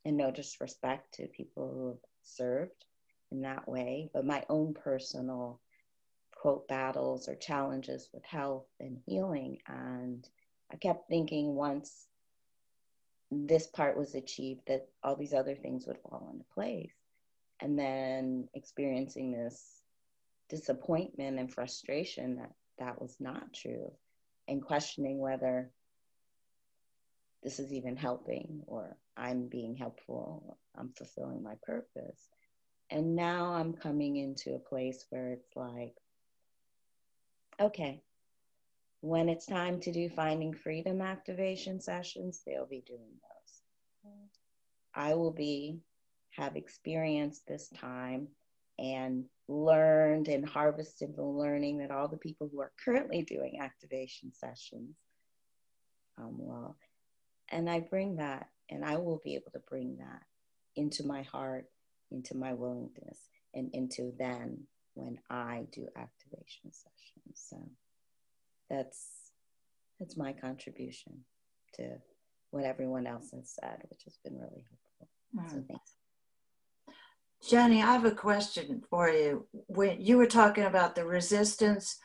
and 0.05 0.17
no 0.17 0.31
disrespect 0.31 1.15
to 1.15 1.27
people 1.27 1.71
who 1.73 1.89
have 1.89 2.05
served 2.23 2.85
in 3.31 3.43
that 3.43 3.69
way, 3.69 4.11
but 4.13 4.25
my 4.25 4.45
own 4.49 4.75
personal 4.75 5.61
quote 6.35 6.67
battles 6.69 7.29
or 7.29 7.35
challenges 7.35 8.09
with 8.13 8.25
health 8.25 8.67
and 8.81 8.99
healing. 9.07 9.59
And 9.67 10.27
I 10.73 10.77
kept 10.77 11.09
thinking 11.09 11.55
once 11.55 12.07
this 13.31 13.67
part 13.67 13.97
was 13.97 14.15
achieved, 14.15 14.63
that 14.67 14.89
all 15.03 15.17
these 15.17 15.35
other 15.35 15.55
things 15.55 15.87
would 15.87 15.99
fall 15.99 16.29
into 16.33 16.45
place. 16.55 16.95
And 17.61 17.79
then 17.79 18.49
experiencing 18.55 19.33
this 19.33 19.83
disappointment 20.49 21.39
and 21.39 21.53
frustration 21.53 22.37
that 22.37 22.53
that 22.79 23.01
was 23.01 23.17
not 23.21 23.53
true 23.53 23.93
and 24.49 24.65
questioning 24.65 25.19
whether 25.19 25.71
this 27.43 27.59
is 27.61 27.73
even 27.73 27.97
helping 27.97 28.63
or 28.67 28.97
I'm 29.21 29.49
being 29.49 29.77
helpful, 29.77 30.59
I'm 30.77 30.93
fulfilling 30.97 31.43
my 31.43 31.55
purpose. 31.63 32.29
And 32.91 33.15
now 33.15 33.53
I'm 33.53 33.75
coming 33.75 34.17
into 34.17 34.55
a 34.55 34.59
place 34.59 35.05
where 35.11 35.31
it's 35.31 35.55
like, 35.55 35.95
okay, 37.61 38.03
when 39.03 39.29
it's 39.29 39.47
time 39.47 39.81
to 39.81 39.93
do 39.93 40.09
finding 40.09 40.55
freedom 40.55 41.01
activation 41.01 41.81
sessions, 41.81 42.43
they'll 42.45 42.67
be 42.67 42.83
doing 42.87 43.13
those. 43.13 44.13
I 44.95 45.15
will 45.15 45.31
be 45.31 45.81
have 46.31 46.57
experienced 46.57 47.47
this 47.47 47.69
time 47.69 48.29
and 48.79 49.25
learned 49.49 50.29
and 50.29 50.49
harvested 50.49 51.15
the 51.15 51.25
learning 51.25 51.79
that 51.79 51.91
all 51.91 52.09
the 52.09 52.17
people 52.17 52.49
who 52.51 52.61
are 52.61 52.73
currently 52.83 53.23
doing 53.23 53.61
activation 53.61 54.33
sessions 54.33 54.97
um, 56.19 56.39
will. 56.39 56.77
And 57.51 57.69
I 57.69 57.81
bring 57.81 58.17
that, 58.17 58.49
and 58.71 58.85
I 58.85 58.97
will 58.97 59.21
be 59.25 59.35
able 59.35 59.51
to 59.53 59.61
bring 59.69 59.97
that 59.99 60.23
into 60.77 61.05
my 61.07 61.23
heart, 61.23 61.67
into 62.11 62.37
my 62.37 62.53
willingness, 62.53 63.19
and 63.55 63.71
into 63.75 64.13
then 64.19 64.65
when 64.95 65.19
I 65.29 65.67
do 65.73 65.87
activation 65.97 66.71
sessions. 66.73 67.35
So 67.35 67.57
that's 68.69 69.07
that's 69.99 70.17
my 70.17 70.33
contribution 70.33 71.25
to 71.75 71.97
what 72.51 72.65
everyone 72.65 73.07
else 73.07 73.31
has 73.33 73.55
said, 73.61 73.79
which 73.91 74.03
has 74.05 74.19
been 74.25 74.39
really 74.39 74.65
helpful. 74.69 75.09
Mm. 75.37 75.51
So 75.51 75.57
hmm. 75.57 75.67
thanks. 75.69 75.93
Jenny, 77.49 77.83
I 77.83 77.93
have 77.93 78.05
a 78.05 78.11
question 78.11 78.83
for 78.91 79.09
you. 79.09 79.47
When 79.53 80.01
you 80.01 80.19
were 80.19 80.27
talking 80.27 80.65
about 80.65 80.95
the 80.95 81.07
resistance, 81.07 81.99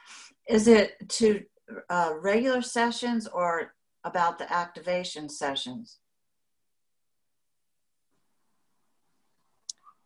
is 0.48 0.68
it 0.68 0.94
to 1.10 1.44
uh, 1.90 2.14
regular 2.22 2.62
sessions 2.62 3.28
or 3.28 3.74
about 4.06 4.38
the 4.38 4.52
activation 4.52 5.28
sessions? 5.28 5.98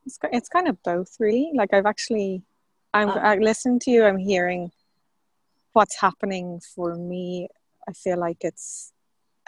It's, 0.09 0.17
it's 0.33 0.49
kind 0.49 0.67
of 0.67 0.81
both, 0.81 1.17
really. 1.19 1.51
Like 1.53 1.71
I've 1.71 1.85
actually, 1.85 2.41
I'm 2.95 3.09
I 3.09 3.35
listening 3.35 3.79
to 3.81 3.91
you. 3.91 4.03
I'm 4.03 4.17
hearing 4.17 4.71
what's 5.73 5.99
happening 5.99 6.59
for 6.73 6.95
me. 6.95 7.47
I 7.87 7.93
feel 7.93 8.17
like 8.19 8.37
it's. 8.41 8.91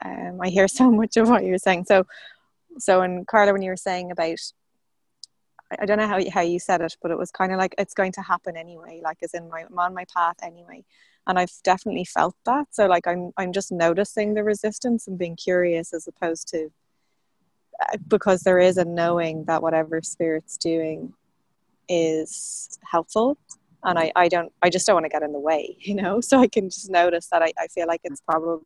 Um, 0.06 0.40
I 0.40 0.50
hear 0.50 0.68
so 0.80 0.92
much 0.92 1.18
of 1.18 1.30
what 1.30 1.44
you're 1.44 1.58
saying. 1.58 1.86
So, 1.88 2.06
so 2.78 3.02
and 3.02 3.26
Carla, 3.26 3.54
when 3.54 3.64
you 3.64 3.72
were 3.72 3.76
saying 3.76 4.12
about 4.12 4.38
I 5.80 5.86
don't 5.88 5.98
know 5.98 6.08
how 6.08 6.18
you, 6.18 6.30
how 6.30 6.42
you 6.42 6.60
said 6.60 6.82
it, 6.82 6.96
but 7.02 7.10
it 7.10 7.18
was 7.18 7.32
kind 7.32 7.52
of 7.52 7.58
like 7.58 7.74
it's 7.80 7.96
going 7.96 8.12
to 8.14 8.22
happen 8.22 8.56
anyway. 8.56 9.02
Like, 9.04 9.18
as 9.24 9.34
in 9.34 9.50
my 9.50 9.62
I'm 9.68 9.80
on 9.80 9.96
my 9.96 10.06
path 10.14 10.36
anyway, 10.44 10.84
and 11.26 11.40
I've 11.40 11.54
definitely 11.64 12.06
felt 12.06 12.36
that. 12.46 12.68
So, 12.70 12.86
like, 12.86 13.08
I'm 13.08 13.32
I'm 13.38 13.52
just 13.52 13.72
noticing 13.72 14.36
the 14.36 14.44
resistance 14.44 15.08
and 15.08 15.18
being 15.18 15.36
curious 15.36 15.92
as 15.92 16.08
opposed 16.08 16.50
to 16.50 16.72
because 18.08 18.42
there 18.42 18.60
is 18.60 18.78
a 18.78 18.86
knowing 18.86 19.46
that 19.46 19.62
whatever 19.62 20.02
spirit's 20.02 20.58
doing 20.58 21.14
is 21.90 22.78
helpful, 22.90 23.38
and 23.84 23.98
I 24.00 24.12
I 24.16 24.28
don't 24.28 24.52
I 24.62 24.70
just 24.70 24.86
don't 24.88 24.96
want 24.96 25.06
to 25.06 25.10
get 25.10 25.24
in 25.24 25.34
the 25.34 25.40
way, 25.40 25.76
you 25.80 25.96
know. 25.96 26.22
So 26.22 26.40
I 26.40 26.48
can 26.48 26.70
just 26.70 26.90
notice 26.90 27.28
that 27.28 27.42
I 27.42 27.54
I 27.60 27.68
feel 27.68 27.88
like 27.88 28.02
it's 28.04 28.22
probably 28.22 28.62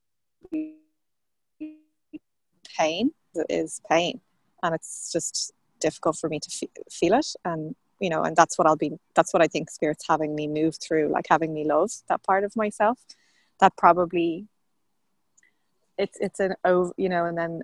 pain 2.77 3.11
it 3.35 3.45
is 3.49 3.81
pain. 3.89 4.21
And 4.63 4.73
it's 4.73 5.11
just 5.11 5.51
difficult 5.79 6.17
for 6.17 6.29
me 6.29 6.39
to 6.39 6.49
f- 6.63 6.85
feel 6.91 7.13
it. 7.13 7.27
And 7.43 7.75
you 7.99 8.09
know 8.09 8.23
and 8.23 8.35
that's 8.35 8.57
what 8.57 8.67
i'll 8.67 8.75
be 8.75 8.91
that's 9.15 9.33
what 9.33 9.41
i 9.41 9.47
think 9.47 9.69
spirit's 9.69 10.05
having 10.05 10.35
me 10.35 10.47
move 10.47 10.75
through 10.75 11.07
like 11.07 11.25
having 11.29 11.53
me 11.53 11.65
love 11.65 11.91
that 12.09 12.21
part 12.23 12.43
of 12.43 12.53
myself 12.55 12.99
that 13.61 13.71
probably 13.77 14.47
it's 15.97 16.17
it's 16.19 16.41
an 16.41 16.55
over 16.65 16.91
you 16.97 17.07
know 17.07 17.25
and 17.25 17.37
then 17.37 17.61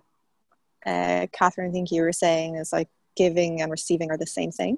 uh 0.86 1.27
catherine 1.32 1.69
i 1.69 1.71
think 1.71 1.91
you 1.91 2.01
were 2.01 2.11
saying 2.11 2.55
is 2.55 2.73
like 2.73 2.89
giving 3.15 3.61
and 3.61 3.71
receiving 3.71 4.09
are 4.11 4.17
the 4.17 4.27
same 4.27 4.51
thing 4.51 4.77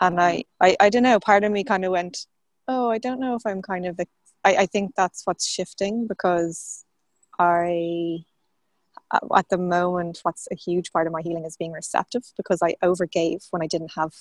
and 0.00 0.20
I, 0.20 0.44
I 0.60 0.76
i 0.80 0.88
don't 0.90 1.02
know 1.02 1.20
part 1.20 1.44
of 1.44 1.52
me 1.52 1.64
kind 1.64 1.84
of 1.84 1.92
went 1.92 2.26
oh 2.68 2.90
i 2.90 2.98
don't 2.98 3.20
know 3.20 3.34
if 3.34 3.42
i'm 3.46 3.62
kind 3.62 3.86
of 3.86 3.98
I, 4.44 4.56
I 4.56 4.66
think 4.66 4.92
that's 4.96 5.22
what's 5.24 5.46
shifting 5.46 6.06
because 6.06 6.84
i 7.38 8.24
at 9.34 9.48
the 9.48 9.58
moment 9.58 10.20
what's 10.22 10.48
a 10.50 10.56
huge 10.56 10.90
part 10.92 11.06
of 11.06 11.12
my 11.12 11.22
healing 11.22 11.44
is 11.44 11.56
being 11.56 11.72
receptive 11.72 12.22
because 12.36 12.60
i 12.62 12.74
overgave 12.82 13.46
when 13.50 13.62
i 13.62 13.66
didn't 13.66 13.92
have 13.94 14.12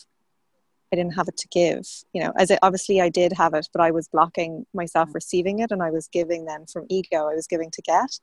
i 0.91 0.95
didn't 0.95 1.15
have 1.15 1.27
it 1.27 1.37
to 1.37 1.47
give 1.47 1.85
you 2.13 2.21
know 2.21 2.33
as 2.37 2.51
it 2.51 2.59
obviously 2.61 3.01
i 3.01 3.09
did 3.09 3.33
have 3.33 3.53
it 3.53 3.67
but 3.73 3.81
i 3.81 3.91
was 3.91 4.07
blocking 4.07 4.65
myself 4.73 5.09
mm. 5.09 5.15
receiving 5.15 5.59
it 5.59 5.71
and 5.71 5.81
i 5.81 5.89
was 5.89 6.07
giving 6.07 6.45
then 6.45 6.65
from 6.65 6.85
ego 6.89 7.27
i 7.29 7.33
was 7.33 7.47
giving 7.47 7.71
to 7.71 7.81
get 7.81 8.19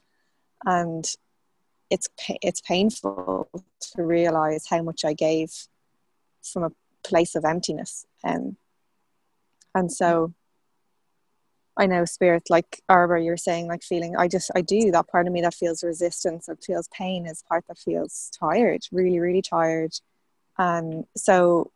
and 0.67 1.17
it's 1.91 2.09
it's 2.43 2.61
painful 2.61 3.49
to 3.81 4.03
realize 4.03 4.67
how 4.69 4.83
much 4.83 5.05
i 5.05 5.13
gave 5.13 5.51
from 6.43 6.65
a 6.65 6.73
place 7.03 7.35
of 7.35 7.45
emptiness 7.45 8.07
and 8.25 8.57
and 9.75 9.93
so 9.93 10.33
I 11.81 11.87
know 11.87 12.05
spirit, 12.05 12.43
like 12.51 12.83
Arbor, 12.91 13.17
you're 13.17 13.39
saying, 13.39 13.67
like 13.67 13.83
feeling, 13.83 14.15
I 14.15 14.29
just, 14.29 14.51
I 14.55 14.61
do, 14.61 14.91
that 14.91 15.09
part 15.09 15.27
of 15.27 15.33
me 15.33 15.41
that 15.41 15.55
feels 15.55 15.83
resistance, 15.83 16.45
that 16.45 16.63
feels 16.63 16.89
pain 16.89 17.27
is 17.27 17.43
part 17.49 17.65
that 17.69 17.79
feels 17.79 18.31
tired, 18.39 18.83
really, 18.93 19.19
really 19.19 19.41
tired. 19.41 19.93
And 20.59 21.07
so 21.17 21.71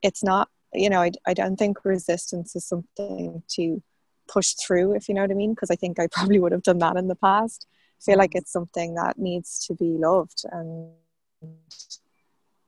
it's 0.00 0.24
not, 0.24 0.48
you 0.72 0.88
know, 0.88 1.02
I, 1.02 1.10
I 1.26 1.34
don't 1.34 1.56
think 1.56 1.84
resistance 1.84 2.56
is 2.56 2.64
something 2.64 3.42
to 3.56 3.82
push 4.26 4.54
through, 4.54 4.94
if 4.94 5.06
you 5.06 5.14
know 5.14 5.20
what 5.20 5.30
I 5.30 5.34
mean, 5.34 5.52
because 5.52 5.70
I 5.70 5.76
think 5.76 5.98
I 5.98 6.06
probably 6.12 6.38
would 6.38 6.52
have 6.52 6.62
done 6.62 6.78
that 6.78 6.96
in 6.96 7.08
the 7.08 7.16
past. 7.16 7.66
Feel 8.04 8.18
like 8.18 8.34
it's 8.34 8.52
something 8.52 8.94
that 8.94 9.18
needs 9.18 9.64
to 9.66 9.74
be 9.74 9.96
loved 9.98 10.42
and, 10.50 10.90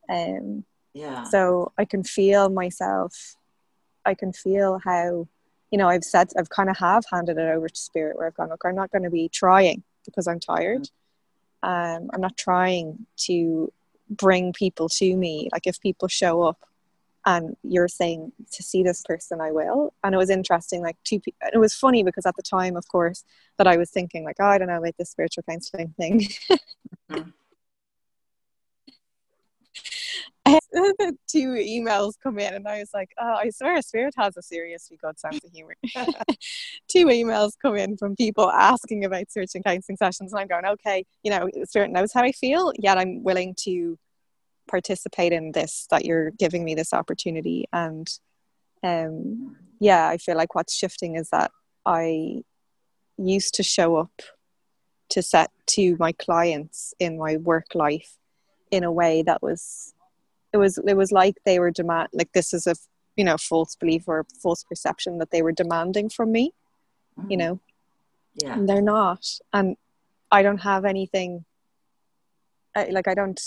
um, 0.09 0.65
yeah. 0.93 1.25
So 1.25 1.73
I 1.77 1.85
can 1.85 2.05
feel 2.05 2.49
myself, 2.51 3.35
I 4.05 4.15
can 4.15 4.33
feel 4.33 4.81
how 4.85 5.27
you 5.75 5.79
know, 5.79 5.89
I've 5.89 6.05
said, 6.05 6.31
I've 6.39 6.51
kind 6.51 6.71
of 6.71 6.79
have 6.79 7.03
handed 7.11 7.37
it 7.37 7.49
over 7.49 7.69
to 7.69 7.81
spirit 7.81 8.17
where 8.17 8.29
I've 8.29 8.37
gone, 8.37 8.49
look, 8.49 8.63
I'm 8.65 8.77
not 8.77 8.93
going 8.93 9.03
to 9.03 9.11
be 9.11 9.29
trying 9.29 9.83
because 10.05 10.29
I'm 10.29 10.39
tired. 10.39 10.89
Um, 11.65 12.11
I'm 12.13 12.21
not 12.21 12.37
trying 12.37 13.07
to 13.27 13.73
bring 14.09 14.53
people 14.53 14.89
to 14.91 15.17
me. 15.17 15.49
Like 15.51 15.67
if 15.67 15.81
people 15.81 16.07
show 16.07 16.43
up 16.45 16.61
and 17.27 17.57
you're 17.63 17.89
saying 17.89 18.33
to 18.53 18.63
see 18.63 18.83
this 18.83 19.03
person, 19.03 19.41
I 19.41 19.51
will. 19.51 19.95
And 20.03 20.15
it 20.15 20.19
was 20.19 20.31
interesting, 20.31 20.83
like 20.83 20.97
two 21.05 21.21
people, 21.21 21.49
it 21.53 21.59
was 21.59 21.75
funny 21.75 22.03
because 22.03 22.27
at 22.27 22.37
the 22.37 22.43
time, 22.43 22.77
of 22.77 22.87
course, 22.89 23.25
that 23.57 23.67
I 23.67 23.77
was 23.77 23.91
thinking 23.91 24.25
like, 24.25 24.37
oh, 24.41 24.47
I 24.47 24.59
don't 24.59 24.69
know 24.69 24.79
about 24.79 24.97
this 24.99 25.11
spiritual 25.11 25.45
counseling 25.49 25.95
thing. 25.99 26.29
mm-hmm. 27.11 27.31
two 31.27 31.49
emails 31.53 32.13
come 32.23 32.39
in, 32.39 32.55
and 32.55 32.69
I 32.69 32.81
was 32.81 32.91
like, 32.93 33.11
oh, 33.19 33.35
I 33.35 33.51
swear, 33.51 33.79
a 33.79 33.83
Spirit 33.83 34.15
has 34.19 34.37
a 34.37 34.43
seriously 34.43 34.99
good 35.01 35.19
sense 35.19 35.41
of 35.43 35.51
humor. 35.51 35.75
two 36.89 37.07
emails 37.07 37.53
come 37.61 37.77
in 37.77 37.97
from 37.97 38.17
people 38.17 38.51
asking 38.51 39.05
about 39.05 39.31
searching 39.31 39.63
counseling 39.63 39.97
sessions, 39.97 40.33
and 40.33 40.41
I'm 40.41 40.49
going, 40.49 40.67
okay, 40.67 41.05
you 41.23 41.31
know, 41.31 41.49
Spirit 41.65 41.91
knows 41.91 42.13
how 42.13 42.23
I 42.23 42.33
feel, 42.33 42.73
yet 42.79 42.99
I'm 42.99 43.23
willing 43.23 43.55
to 43.61 43.99
participate 44.69 45.33
in 45.33 45.53
this. 45.53 45.87
That 45.91 46.05
you're 46.05 46.31
giving 46.33 46.65
me 46.65 46.75
this 46.75 46.93
opportunity, 46.93 47.67
and 47.73 48.09
um, 48.83 49.57
yeah, 49.81 50.09
I 50.09 50.19
feel 50.19 50.37
like 50.37 50.55
what's 50.55 50.75
shifting 50.75 51.17
is 51.17 51.31
that 51.31 51.51
I 51.87 52.43
used 53.17 53.55
to 53.55 53.63
show 53.63 53.97
up 53.97 54.23
to 55.11 55.23
set 55.23 55.51
to 55.67 55.97
my 55.99 56.13
clients 56.13 56.95
in 56.99 57.19
my 57.19 57.37
work 57.37 57.75
life 57.75 58.17
in 58.71 58.85
a 58.85 58.93
way 58.93 59.23
that 59.23 59.43
was 59.43 59.95
it 60.53 60.57
was 60.57 60.79
it 60.79 60.97
was 60.97 61.13
like 61.13 61.37
they 61.45 61.59
were 61.59 61.71
demand 61.71 62.09
like 62.13 62.33
this 62.33 62.53
is 62.53 62.67
a 62.67 62.75
you 63.17 63.25
know 63.25 63.37
false 63.37 63.77
belief 63.77 64.05
or 64.07 64.27
false 64.43 64.65
perception 64.65 65.19
that 65.19 65.31
they 65.31 65.43
were 65.43 65.53
demanding 65.53 66.09
from 66.09 66.33
me 66.33 66.53
mm-hmm. 67.19 67.31
you 67.31 67.37
know 67.37 67.61
yeah 68.43 68.55
and 68.55 68.69
they're 68.69 68.83
not 68.83 69.25
and 69.53 69.77
i 70.33 70.43
don't 70.43 70.63
have 70.63 70.85
anything 70.85 71.45
I, 72.75 72.87
like 72.87 73.07
i 73.07 73.15
don't 73.15 73.41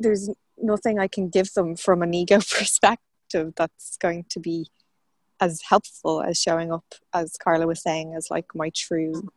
there's 0.00 0.30
nothing 0.58 0.98
i 0.98 1.08
can 1.08 1.28
give 1.28 1.52
them 1.54 1.76
from 1.76 2.02
an 2.02 2.14
ego 2.14 2.36
perspective 2.58 3.52
that's 3.56 3.96
going 3.98 4.24
to 4.28 4.40
be 4.40 4.66
as 5.40 5.62
helpful 5.68 6.22
as 6.22 6.40
showing 6.40 6.72
up 6.72 6.84
as 7.12 7.36
carla 7.42 7.66
was 7.66 7.82
saying 7.82 8.14
as 8.14 8.30
like 8.30 8.46
my 8.54 8.70
true 8.74 9.28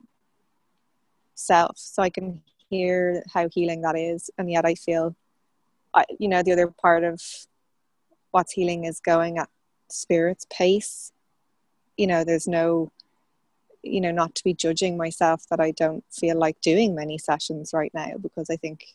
self. 1.36 1.78
So 1.78 2.04
i 2.04 2.10
can 2.10 2.42
hear 2.70 3.24
how 3.34 3.48
healing 3.52 3.82
that 3.82 3.98
is 3.98 4.30
and 4.38 4.52
yet 4.52 4.66
i 4.66 4.76
feel 4.76 5.16
I, 5.94 6.06
you 6.20 6.28
know 6.28 6.44
the 6.44 6.52
other 6.52 6.68
part 6.68 7.04
of 7.04 7.22
what's 8.32 8.52
healing 8.52 8.84
is 8.84 9.00
going 9.00 9.38
at 9.38 9.50
spirit's 9.90 10.46
pace. 10.52 11.12
You 11.96 12.08
know 12.08 12.24
there's 12.24 12.48
no 12.48 12.92
you 13.84 14.02
know 14.02 14.12
not 14.12 14.36
to 14.36 14.44
be 14.44 14.54
judging 14.54 14.98
myself 14.98 15.44
that 15.50 15.60
i 15.60 15.72
don't 15.72 16.04
feel 16.12 16.38
like 16.38 16.60
doing 16.62 16.96
many 16.96 17.18
sessions 17.18 17.72
right 17.74 17.92
now 17.94 18.14
because 18.22 18.50
i 18.50 18.56
think 18.56 18.86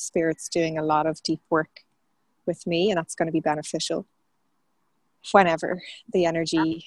spirit's 0.00 0.48
doing 0.48 0.78
a 0.78 0.82
lot 0.82 1.06
of 1.06 1.22
deep 1.22 1.40
work 1.50 1.80
with 2.46 2.66
me 2.66 2.90
and 2.90 2.98
that's 2.98 3.14
going 3.14 3.26
to 3.26 3.32
be 3.32 3.40
beneficial 3.40 4.06
whenever 5.32 5.82
the 6.12 6.24
energy 6.24 6.84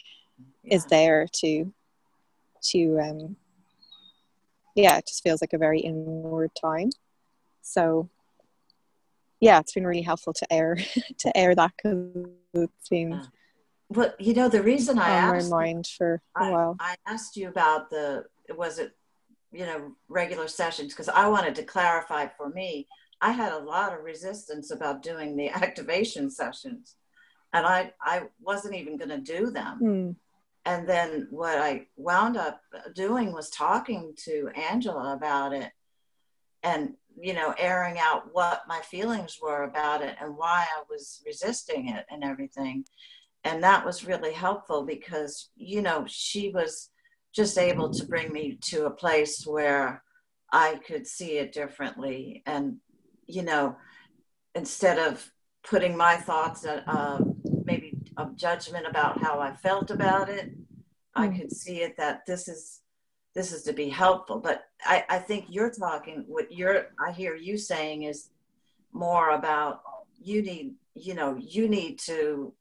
yeah. 0.64 0.76
is 0.76 0.86
there 0.86 1.28
to 1.32 1.74
to 2.62 3.00
um 3.00 3.36
yeah, 4.76 4.98
it 4.98 5.08
just 5.08 5.24
feels 5.24 5.42
like 5.42 5.54
a 5.54 5.58
very 5.58 5.80
inward 5.80 6.52
time. 6.60 6.90
So 7.62 8.10
yeah, 9.40 9.60
it's 9.60 9.74
been 9.74 9.88
really 9.88 10.02
helpful 10.02 10.34
to 10.34 10.54
air 10.54 10.78
to 11.20 11.38
air 11.38 11.56
that 11.56 11.72
because 11.76 12.28
been. 12.90 13.22
Well, 13.90 14.14
you 14.20 14.34
know, 14.34 14.48
the 14.48 14.64
reason 14.64 14.98
I 15.00 15.10
asked 15.10 15.50
my 15.50 15.64
mind 15.64 15.88
for 15.88 16.22
a 16.38 16.52
while. 16.52 16.78
I 16.80 16.96
asked 17.06 17.36
you 17.36 17.50
about 17.50 17.90
the 17.90 18.26
was 18.56 18.80
it 18.80 18.96
you 19.52 19.66
know 19.66 19.94
regular 20.08 20.48
sessions 20.48 20.94
because 20.94 21.10
I 21.10 21.28
wanted 21.28 21.56
to 21.56 21.64
clarify 21.64 22.28
for 22.28 22.50
me. 22.50 22.88
I 23.22 23.32
had 23.32 23.54
a 23.54 23.60
lot 23.60 23.94
of 23.94 24.04
resistance 24.04 24.72
about 24.72 25.04
doing 25.04 25.36
the 25.36 25.50
activation 25.64 26.30
sessions, 26.30 26.96
and 27.54 27.66
I 27.66 27.94
I 28.02 28.24
wasn't 28.42 28.76
even 28.76 28.98
going 28.98 29.10
to 29.10 29.20
do 29.20 29.52
them. 29.52 29.80
Mm. 29.82 30.16
And 30.64 30.88
then 30.88 31.28
what 31.32 31.58
I 31.58 31.88
wound 31.96 32.38
up 32.38 32.62
doing 32.94 33.34
was 33.34 33.50
talking 33.50 34.14
to 34.26 34.50
Angela 34.56 35.14
about 35.16 35.54
it, 35.54 35.72
and 36.64 36.96
you 37.20 37.34
know, 37.34 37.54
airing 37.58 37.98
out 38.00 38.34
what 38.34 38.64
my 38.68 38.80
feelings 38.80 39.40
were 39.42 39.64
about 39.64 40.02
it 40.02 40.16
and 40.22 40.38
why 40.38 40.66
I 40.76 40.84
was 40.90 41.22
resisting 41.26 41.90
it 41.90 42.06
and 42.10 42.24
everything. 42.24 42.86
And 43.44 43.64
that 43.64 43.86
was 43.86 44.06
really 44.06 44.34
helpful 44.34 44.84
because, 44.84 45.50
you 45.56 45.82
know, 45.82 46.06
she 46.08 46.50
was 46.50 46.90
just 47.34 47.58
able 47.58 47.90
to 47.92 48.06
bring 48.06 48.32
me 48.32 48.58
to 48.62 48.86
a 48.86 48.92
place 48.92 49.46
where 49.46 50.04
I 50.52 50.80
could 50.86 51.08
see 51.08 51.38
it 51.38 51.54
differently. 51.54 52.44
And, 52.46 52.78
you 53.32 53.44
know, 53.44 53.78
instead 54.56 55.00
of 55.00 55.32
putting 55.64 55.96
my 55.96 56.16
thoughts, 56.16 56.66
uh, 56.66 57.20
maybe 57.66 57.98
of 58.18 58.36
judgment 58.36 58.86
about 58.88 59.22
how 59.22 59.40
I 59.40 59.54
felt 59.54 59.92
about 59.92 60.30
it, 60.30 60.52
I 61.16 61.28
hmm. 61.28 61.38
could 61.38 61.52
see 61.52 61.82
it 61.82 61.98
that 61.98 62.26
this 62.26 62.48
is 62.48 62.82
this 63.34 63.54
is 63.54 63.64
to 63.64 63.74
be 63.74 63.88
helpful. 63.88 64.40
But 64.40 64.64
I, 64.84 65.06
I 65.10 65.20
think 65.20 65.46
you're 65.50 65.72
talking 65.72 66.26
what 66.28 66.52
you're 66.52 66.88
I 67.06 67.12
hear 67.12 67.36
you 67.36 67.58
saying 67.58 68.04
is 68.04 68.30
more 68.94 69.32
about 69.32 69.82
you 70.22 70.42
need 70.42 70.76
you 70.96 71.14
know 71.14 71.38
you 71.38 71.70
need 71.70 72.00
to 72.00 72.54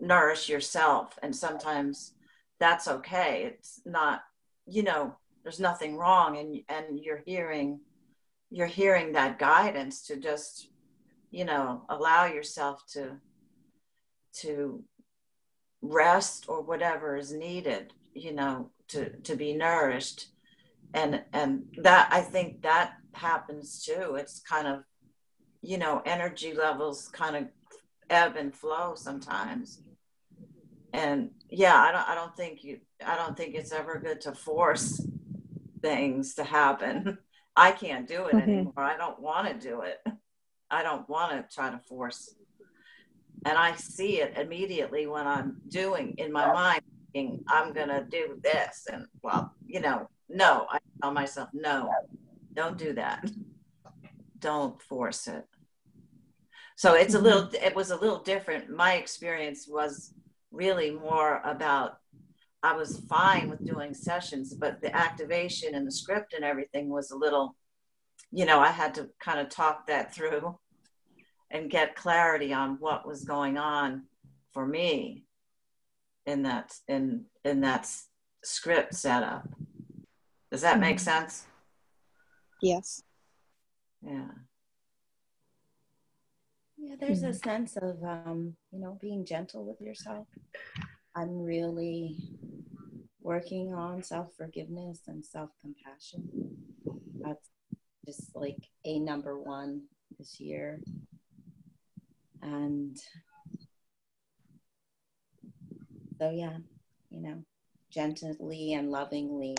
nourish 0.00 0.48
yourself 0.48 1.18
and 1.22 1.34
sometimes 1.34 2.12
that's 2.60 2.86
okay 2.88 3.44
it's 3.44 3.80
not 3.84 4.22
you 4.66 4.82
know 4.82 5.14
there's 5.42 5.60
nothing 5.60 5.96
wrong 5.96 6.36
and 6.38 6.60
and 6.68 7.00
you're 7.00 7.22
hearing 7.24 7.80
you're 8.50 8.66
hearing 8.66 9.12
that 9.12 9.38
guidance 9.38 10.02
to 10.06 10.16
just 10.16 10.68
you 11.30 11.44
know 11.44 11.82
allow 11.88 12.26
yourself 12.26 12.82
to 12.92 13.16
to 14.32 14.82
rest 15.82 16.46
or 16.48 16.62
whatever 16.62 17.16
is 17.16 17.32
needed 17.32 17.92
you 18.14 18.32
know 18.32 18.70
to 18.88 19.10
to 19.20 19.36
be 19.36 19.52
nourished. 19.52 20.28
And 20.94 21.22
and 21.34 21.64
that 21.82 22.08
i 22.10 22.22
think 22.22 22.62
that 22.62 22.94
happens 23.12 23.84
too. 23.84 24.14
It's 24.14 24.40
kind 24.40 24.66
of 24.66 24.84
you 25.62 25.78
know 25.78 26.02
energy 26.04 26.54
levels 26.54 27.08
kind 27.08 27.36
of 27.36 27.44
ebb 28.08 28.36
and 28.36 28.54
flow 28.54 28.94
sometimes. 28.94 29.82
And 30.92 31.30
yeah 31.50 31.76
i 31.76 31.92
don't 31.92 32.08
i 32.08 32.14
don't 32.14 32.36
think 32.36 32.64
you 32.64 32.78
i 33.04 33.16
don't 33.16 33.36
think 33.36 33.54
it's 33.54 33.72
ever 33.72 33.98
good 33.98 34.20
to 34.22 34.32
force 34.32 35.02
things 35.80 36.34
to 36.34 36.44
happen 36.44 37.18
i 37.58 37.70
can't 37.70 38.06
do 38.06 38.26
it 38.26 38.34
mm-hmm. 38.34 38.50
anymore 38.50 38.72
i 38.78 38.96
don't 38.96 39.20
want 39.20 39.46
to 39.46 39.54
do 39.68 39.82
it 39.82 39.98
i 40.70 40.82
don't 40.82 41.08
want 41.08 41.32
to 41.32 41.54
try 41.54 41.70
to 41.70 41.80
force 41.88 42.34
and 43.44 43.58
i 43.58 43.74
see 43.74 44.20
it 44.20 44.36
immediately 44.38 45.06
when 45.06 45.26
i'm 45.26 45.60
doing 45.68 46.14
in 46.18 46.32
my 46.32 46.52
mind 46.52 46.82
thinking 47.12 47.44
I'm 47.48 47.72
gonna 47.72 48.04
do 48.08 48.38
this, 48.42 48.86
and 48.92 49.06
well, 49.22 49.54
you 49.66 49.80
know, 49.80 50.08
no, 50.28 50.66
I 50.70 50.78
tell 51.02 51.12
myself, 51.12 51.48
no, 51.52 51.90
don't 52.54 52.78
do 52.78 52.92
that. 52.94 53.30
Don't 54.38 54.80
force 54.82 55.26
it. 55.26 55.44
So 56.76 56.94
it's 56.94 57.14
a 57.14 57.18
little, 57.18 57.48
it 57.54 57.74
was 57.74 57.90
a 57.90 57.96
little 57.96 58.20
different. 58.20 58.70
My 58.70 58.94
experience 58.94 59.66
was 59.68 60.14
really 60.52 60.92
more 60.92 61.40
about 61.44 61.98
I 62.62 62.74
was 62.74 63.04
fine 63.08 63.48
with 63.48 63.64
doing 63.64 63.94
sessions, 63.94 64.54
but 64.54 64.80
the 64.80 64.94
activation 64.94 65.74
and 65.74 65.86
the 65.86 65.92
script 65.92 66.34
and 66.34 66.44
everything 66.44 66.88
was 66.88 67.10
a 67.10 67.16
little, 67.16 67.54
you 68.32 68.44
know, 68.44 68.58
I 68.58 68.68
had 68.68 68.94
to 68.94 69.08
kind 69.20 69.38
of 69.38 69.48
talk 69.48 69.86
that 69.86 70.12
through 70.14 70.58
and 71.50 71.70
get 71.70 71.94
clarity 71.94 72.52
on 72.52 72.76
what 72.80 73.06
was 73.06 73.24
going 73.24 73.56
on 73.58 74.04
for 74.52 74.66
me 74.66 75.24
in 76.26 76.42
that 76.42 76.74
in 76.88 77.24
in 77.44 77.60
that 77.60 77.90
script 78.44 78.94
setup. 78.94 79.48
Does 80.50 80.62
that 80.62 80.80
make 80.80 80.96
mm-hmm. 80.96 81.04
sense? 81.04 81.46
Yes. 82.60 83.02
Yeah. 84.02 84.28
Yeah, 86.76 86.94
there's 87.00 87.22
a 87.22 87.28
mm-hmm. 87.28 87.48
sense 87.48 87.76
of 87.76 88.02
um, 88.02 88.56
you 88.72 88.80
know 88.80 88.98
being 89.00 89.24
gentle 89.24 89.64
with 89.64 89.80
yourself. 89.80 90.26
I'm 91.18 91.42
really 91.42 92.16
working 93.20 93.74
on 93.74 94.04
self 94.04 94.28
forgiveness 94.36 95.00
and 95.08 95.24
self 95.24 95.50
compassion. 95.60 96.28
That's 97.20 97.50
just 98.06 98.36
like 98.36 98.68
a 98.84 99.00
number 99.00 99.36
one 99.36 99.82
this 100.16 100.38
year. 100.38 100.80
And 102.40 102.96
so, 106.20 106.30
yeah, 106.30 106.58
you 107.10 107.20
know, 107.20 107.42
gently 107.90 108.74
and 108.74 108.92
lovingly. 108.92 109.56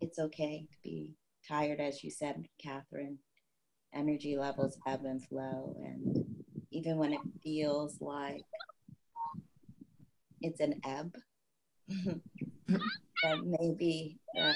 It's 0.00 0.20
okay 0.20 0.68
to 0.70 0.76
be 0.84 1.16
tired, 1.48 1.80
as 1.80 2.04
you 2.04 2.12
said, 2.12 2.46
Catherine. 2.62 3.18
Energy 3.92 4.36
levels 4.36 4.78
ebb 4.86 5.04
and 5.04 5.20
flow. 5.26 5.76
And 5.84 6.25
even 6.76 6.98
when 6.98 7.14
it 7.14 7.20
feels 7.42 7.96
like 8.02 8.42
it's 10.42 10.60
an 10.60 10.78
ebb, 10.84 11.14
that 11.88 13.38
maybe 13.58 14.18
uh, 14.38 14.52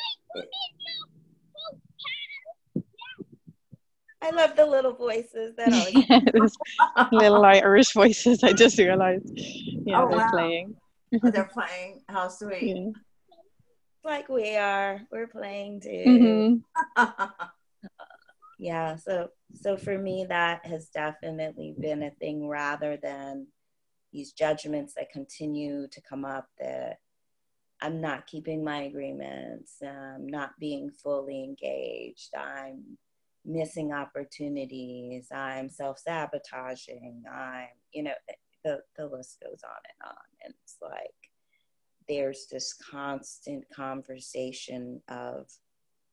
I 4.20 4.30
love 4.30 4.54
the 4.54 4.66
little 4.66 4.92
voices 4.92 5.56
that 5.56 5.72
are 5.72 7.08
little 7.12 7.44
Irish 7.44 7.94
voices. 7.94 8.44
I 8.44 8.52
just 8.52 8.78
realized. 8.78 9.32
Yeah, 9.34 10.02
oh, 10.02 10.08
they're 10.10 10.18
wow. 10.18 10.30
playing. 10.30 10.74
Oh, 11.24 11.30
they're 11.30 11.50
playing. 11.52 12.02
How 12.08 12.28
sweet. 12.28 12.62
Yeah. 12.76 12.90
Like 14.02 14.28
we 14.30 14.56
are. 14.56 15.02
We're 15.12 15.26
playing 15.26 15.80
too. 15.82 16.62
Mm-hmm. 16.96 17.50
Yeah. 18.60 18.96
So 18.96 19.28
so 19.54 19.78
for 19.78 19.96
me 19.96 20.26
that 20.28 20.66
has 20.66 20.88
definitely 20.88 21.74
been 21.80 22.02
a 22.02 22.10
thing 22.10 22.46
rather 22.46 22.98
than 22.98 23.46
these 24.12 24.32
judgments 24.32 24.92
that 24.94 25.10
continue 25.10 25.88
to 25.88 26.00
come 26.02 26.26
up 26.26 26.46
that 26.58 26.98
I'm 27.80 28.02
not 28.02 28.26
keeping 28.26 28.62
my 28.62 28.82
agreements, 28.82 29.76
I'm 29.82 30.26
not 30.26 30.50
being 30.60 30.90
fully 30.90 31.42
engaged, 31.42 32.34
I'm 32.36 32.98
missing 33.46 33.94
opportunities, 33.94 35.28
I'm 35.32 35.70
self 35.70 35.98
sabotaging, 35.98 37.24
I'm, 37.32 37.68
you 37.92 38.02
know, 38.02 38.12
the, 38.62 38.82
the 38.98 39.06
list 39.06 39.38
goes 39.42 39.62
on 39.64 39.80
and 39.88 40.10
on. 40.10 40.24
And 40.44 40.54
it's 40.62 40.76
like 40.82 41.14
there's 42.10 42.46
this 42.50 42.74
constant 42.74 43.64
conversation 43.74 45.00
of 45.08 45.46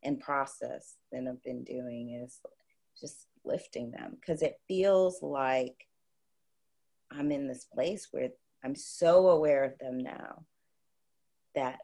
and 0.03 0.19
process 0.19 0.95
that 1.11 1.25
I've 1.27 1.43
been 1.43 1.63
doing 1.63 2.21
is 2.23 2.39
just 2.99 3.27
lifting 3.43 3.91
them 3.91 4.17
because 4.19 4.41
it 4.41 4.59
feels 4.67 5.21
like 5.21 5.75
I'm 7.11 7.31
in 7.31 7.47
this 7.47 7.65
place 7.65 8.07
where 8.11 8.29
I'm 8.63 8.75
so 8.75 9.29
aware 9.29 9.63
of 9.63 9.77
them 9.79 9.97
now 9.97 10.43
that 11.55 11.79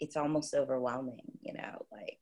it's 0.00 0.16
almost 0.16 0.54
overwhelming, 0.54 1.38
you 1.40 1.54
know, 1.54 1.86
like 1.92 2.18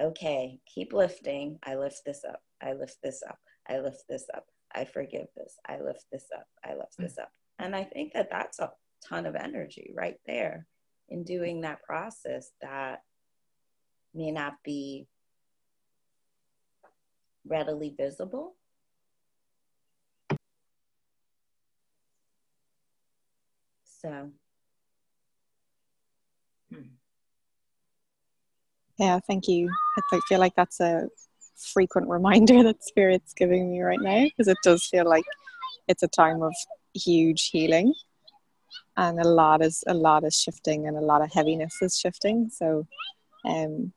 okay, 0.00 0.58
keep 0.66 0.92
lifting. 0.92 1.58
I 1.62 1.76
lift 1.76 2.02
this 2.04 2.24
up. 2.24 2.40
I 2.60 2.72
lift 2.72 2.96
this 3.02 3.22
up. 3.28 3.38
I 3.68 3.78
lift 3.78 4.04
this 4.08 4.26
up. 4.34 4.46
I 4.74 4.84
forgive 4.84 5.26
this. 5.36 5.56
I 5.66 5.80
lift 5.80 6.06
this 6.10 6.26
up. 6.34 6.46
I 6.64 6.74
lift 6.74 6.96
this 6.98 7.18
up. 7.18 7.30
And 7.58 7.76
I 7.76 7.84
think 7.84 8.14
that 8.14 8.30
that's 8.30 8.58
a 8.58 8.72
ton 9.06 9.26
of 9.26 9.36
energy 9.36 9.92
right 9.94 10.16
there 10.26 10.66
in 11.08 11.24
doing 11.24 11.60
that 11.60 11.82
process 11.82 12.50
that 12.62 13.02
may 14.14 14.30
not 14.30 14.54
be 14.64 15.06
readily 17.44 17.94
visible. 17.96 18.54
So. 23.84 24.30
Yeah, 28.98 29.18
thank 29.26 29.48
you. 29.48 29.70
I 30.12 30.20
feel 30.28 30.38
like 30.38 30.54
that's 30.54 30.80
a 30.80 31.08
frequent 31.56 32.08
reminder 32.08 32.62
that 32.64 32.84
Spirit's 32.84 33.32
giving 33.34 33.70
me 33.70 33.80
right 33.80 34.00
now 34.00 34.24
because 34.24 34.48
it 34.48 34.58
does 34.62 34.84
feel 34.84 35.08
like 35.08 35.24
it's 35.88 36.02
a 36.02 36.08
time 36.08 36.42
of 36.42 36.54
huge 36.94 37.48
healing. 37.48 37.94
and 38.96 39.18
a 39.20 39.28
lot 39.28 39.62
is 39.62 39.82
a 39.86 39.94
lot 39.94 40.24
is 40.24 40.38
shifting 40.38 40.86
and 40.86 40.96
a 40.96 41.00
lot 41.00 41.22
of 41.22 41.32
heaviness 41.32 41.74
is 41.80 41.96
shifting 41.98 42.50
so 42.50 42.86
um 43.44 43.92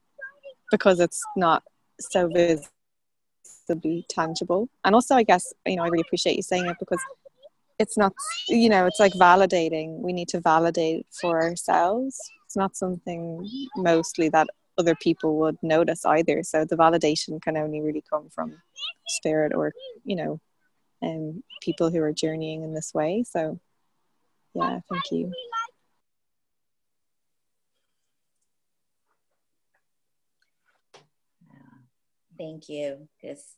because 0.76 0.99
it's 0.99 1.21
not 1.36 1.63
so 1.99 2.28
visibly 2.28 4.05
tangible. 4.09 4.69
And 4.84 4.93
also 4.93 5.15
i 5.15 5.23
guess 5.23 5.53
you 5.65 5.76
know 5.78 5.84
i 5.84 5.88
really 5.88 6.05
appreciate 6.07 6.36
you 6.36 6.43
saying 6.43 6.65
it 6.65 6.78
because 6.80 7.03
it's 7.80 7.97
not 7.97 8.13
you 8.47 8.69
know 8.69 8.86
it's 8.86 8.99
like 8.99 9.13
validating. 9.13 9.89
We 10.07 10.13
need 10.13 10.30
to 10.30 10.39
validate 10.39 11.05
for 11.21 11.41
ourselves. 11.41 12.19
It's 12.45 12.55
not 12.55 12.76
something 12.76 13.49
mostly 13.76 14.30
that 14.30 14.47
other 14.78 14.95
people 14.95 15.38
would 15.38 15.57
notice 15.61 16.05
either. 16.05 16.43
So 16.43 16.65
the 16.65 16.76
validation 16.76 17.41
can 17.41 17.55
only 17.57 17.82
really 17.82 18.03
come 18.09 18.30
from 18.30 18.61
spirit 19.07 19.53
or 19.53 19.73
you 20.03 20.15
know 20.15 20.39
um, 21.03 21.43
people 21.61 21.89
who 21.91 22.01
are 22.01 22.13
journeying 22.13 22.63
in 22.63 22.73
this 22.73 22.93
way. 22.93 23.23
So 23.36 23.59
yeah 24.53 24.80
thank 24.89 25.11
you 25.11 25.32
thank 32.38 32.70
you 32.70 33.08
because 33.22 33.56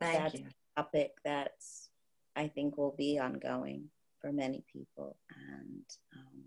that's 0.00 0.34
you. 0.34 0.46
a 0.76 0.80
topic 0.82 1.12
that's 1.24 1.90
i 2.36 2.48
think 2.48 2.76
will 2.76 2.94
be 2.96 3.18
ongoing 3.18 3.84
for 4.20 4.32
many 4.32 4.64
people 4.72 5.16
and 5.30 5.84
um, 6.16 6.42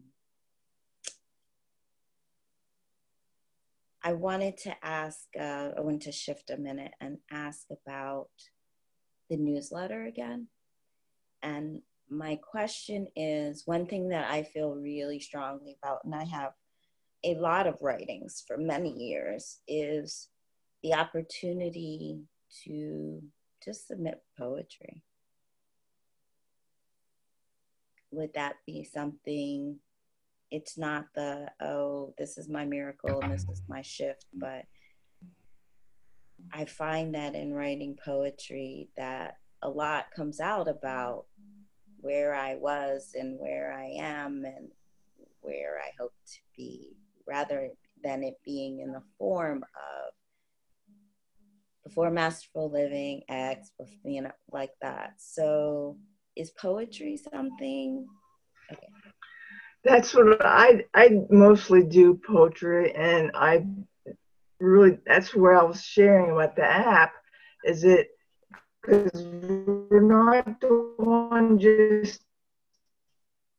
i 4.03 4.13
wanted 4.13 4.57
to 4.57 4.73
ask 4.83 5.27
uh, 5.39 5.69
i 5.77 5.81
want 5.81 6.01
to 6.01 6.11
shift 6.11 6.49
a 6.49 6.57
minute 6.57 6.93
and 7.01 7.17
ask 7.31 7.67
about 7.71 8.29
the 9.29 9.37
newsletter 9.37 10.03
again 10.05 10.47
and 11.41 11.81
my 12.09 12.35
question 12.35 13.07
is 13.15 13.63
one 13.65 13.85
thing 13.85 14.09
that 14.09 14.29
I 14.29 14.43
feel 14.43 14.75
really 14.75 15.19
strongly 15.19 15.77
about, 15.81 15.99
and 16.05 16.13
I 16.13 16.23
have 16.25 16.51
a 17.23 17.35
lot 17.35 17.67
of 17.67 17.81
writings 17.81 18.43
for 18.45 18.57
many 18.57 18.91
years, 18.91 19.59
is 19.67 20.29
the 20.83 20.93
opportunity 20.93 22.19
to 22.63 23.21
just 23.63 23.87
submit 23.87 24.21
poetry. 24.37 25.01
Would 28.11 28.33
that 28.35 28.57
be 28.67 28.83
something? 28.83 29.79
It's 30.51 30.77
not 30.77 31.05
the, 31.15 31.49
oh, 31.61 32.13
this 32.17 32.37
is 32.37 32.47
my 32.47 32.65
miracle 32.65 33.21
and 33.21 33.31
this 33.31 33.47
is 33.49 33.63
my 33.67 33.81
shift, 33.81 34.25
but 34.33 34.65
I 36.51 36.65
find 36.65 37.15
that 37.15 37.33
in 37.33 37.53
writing 37.53 37.97
poetry 38.03 38.89
that 38.97 39.37
a 39.61 39.69
lot 39.69 40.11
comes 40.15 40.39
out 40.39 40.67
about 40.67 41.25
where 42.01 42.35
I 42.35 42.55
was 42.55 43.15
and 43.17 43.39
where 43.39 43.73
I 43.73 43.85
am 43.97 44.43
and 44.45 44.67
where 45.41 45.79
I 45.79 45.91
hope 45.99 46.13
to 46.33 46.39
be, 46.55 46.97
rather 47.25 47.69
than 48.03 48.23
it 48.23 48.35
being 48.43 48.81
in 48.81 48.91
the 48.91 49.03
form 49.17 49.63
of 49.63 50.13
before 51.83 52.09
masterful 52.09 52.71
living, 52.71 53.23
X, 53.29 53.71
you 54.03 54.21
know, 54.21 54.31
like 54.51 54.71
that. 54.81 55.13
So 55.17 55.97
is 56.35 56.51
poetry 56.51 57.17
something? 57.17 58.07
Okay. 58.71 58.87
That's 59.83 60.13
what 60.13 60.45
I 60.45 60.85
I 60.93 61.19
mostly 61.29 61.83
do 61.83 62.19
poetry 62.25 62.93
and 62.95 63.31
I 63.35 63.65
really 64.59 64.97
that's 65.05 65.35
where 65.35 65.59
I 65.59 65.63
was 65.63 65.83
sharing 65.83 66.31
about 66.31 66.55
the 66.55 66.65
app 66.65 67.13
is 67.65 67.83
it 67.83 68.07
because 68.81 69.25
we're 69.89 70.01
not 70.01 70.59
doing 70.61 71.59
just 71.59 72.21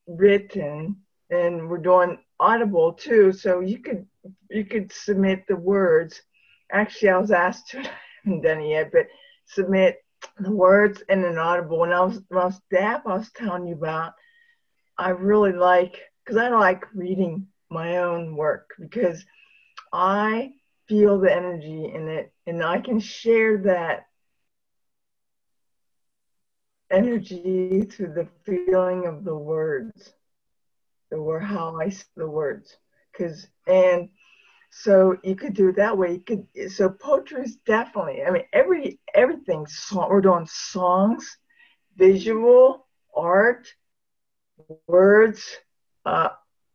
written 0.06 0.96
and 1.30 1.68
we're 1.68 1.78
doing 1.78 2.18
audible 2.40 2.92
too 2.92 3.32
so 3.32 3.60
you 3.60 3.78
could 3.78 4.06
you 4.50 4.64
could 4.64 4.92
submit 4.92 5.44
the 5.48 5.56
words 5.56 6.20
actually 6.72 7.08
i 7.08 7.16
was 7.16 7.30
asked 7.30 7.68
to 7.68 7.82
Done 8.42 8.62
yet 8.62 8.90
but 8.92 9.06
submit 9.46 9.98
the 10.38 10.50
words 10.50 11.02
in 11.08 11.24
an 11.24 11.38
audible. 11.38 11.78
When 11.78 11.92
i 11.92 12.00
was 12.00 12.20
when 12.28 12.40
i 12.40 12.46
was 12.46 12.60
DAP 12.70 13.06
i 13.06 13.16
was 13.16 13.30
telling 13.32 13.66
you 13.66 13.74
about 13.74 14.12
i 14.98 15.10
really 15.10 15.52
like 15.52 16.00
because 16.24 16.38
i 16.38 16.48
like 16.48 16.84
reading 16.94 17.46
my 17.70 17.98
own 17.98 18.36
work 18.36 18.70
because 18.78 19.24
i 19.92 20.52
feel 20.88 21.18
the 21.18 21.34
energy 21.34 21.90
in 21.92 22.08
it 22.08 22.32
and 22.46 22.62
i 22.62 22.80
can 22.80 23.00
share 23.00 23.58
that 23.58 24.06
energy 26.94 27.82
through 27.82 28.14
the 28.14 28.28
feeling 28.44 29.06
of 29.06 29.24
the 29.24 29.36
words, 29.36 30.12
the 31.10 31.20
word 31.20 31.42
how 31.42 31.78
I 31.80 31.88
see 31.88 32.04
the 32.16 32.28
words, 32.28 32.76
because 33.12 33.46
and 33.66 34.08
so 34.76 35.16
you 35.22 35.36
could 35.36 35.54
do 35.54 35.68
it 35.68 35.76
that 35.76 35.96
way. 35.96 36.14
You 36.14 36.20
could 36.20 36.72
so 36.72 36.90
poetry 36.90 37.44
is 37.44 37.56
definitely. 37.64 38.24
I 38.24 38.30
mean, 38.30 38.42
every 38.52 38.98
everything. 39.14 39.66
Song, 39.68 40.08
we're 40.10 40.20
doing 40.20 40.46
songs, 40.46 41.38
visual 41.96 42.86
art, 43.14 43.68
words. 44.88 45.56
Uh, 46.04 46.30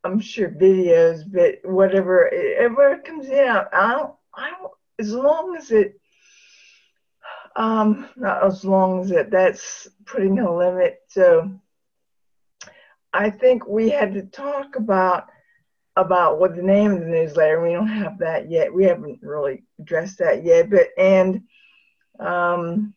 I'm 0.05 0.21
sure 0.21 0.49
videos, 0.49 1.23
but 1.29 1.59
whatever, 1.69 2.31
whatever 2.31 2.99
comes 2.99 3.29
out, 3.29 3.67
I 3.73 3.91
don't, 3.91 4.13
I 4.33 4.51
don't. 4.51 4.71
As 4.97 5.13
long 5.13 5.57
as 5.57 5.71
it 5.71 5.99
um, 7.57 8.07
not 8.15 8.45
as 8.45 8.63
long 8.63 9.01
as 9.01 9.11
it, 9.11 9.29
that's 9.29 9.89
putting 10.05 10.39
a 10.39 10.55
limit. 10.55 11.01
So 11.09 11.51
I 13.11 13.29
think 13.29 13.67
we 13.67 13.89
had 13.89 14.13
to 14.13 14.21
talk 14.21 14.77
about 14.77 15.27
about 16.05 16.39
what 16.39 16.55
the 16.55 16.61
name 16.61 16.91
of 16.91 16.99
the 17.01 17.05
newsletter. 17.05 17.61
We 17.61 17.73
don't 17.73 17.87
have 17.87 18.19
that 18.19 18.49
yet. 18.49 18.73
We 18.73 18.85
haven't 18.85 19.19
really 19.21 19.63
addressed 19.79 20.19
that 20.19 20.43
yet. 20.43 20.69
But 20.69 20.89
and 20.97 21.43
um, 22.19 22.93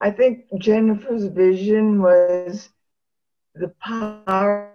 I 0.00 0.10
think 0.10 0.46
Jennifer's 0.58 1.26
vision 1.26 2.02
was 2.02 2.68
the 3.54 3.68
power. 3.80 4.70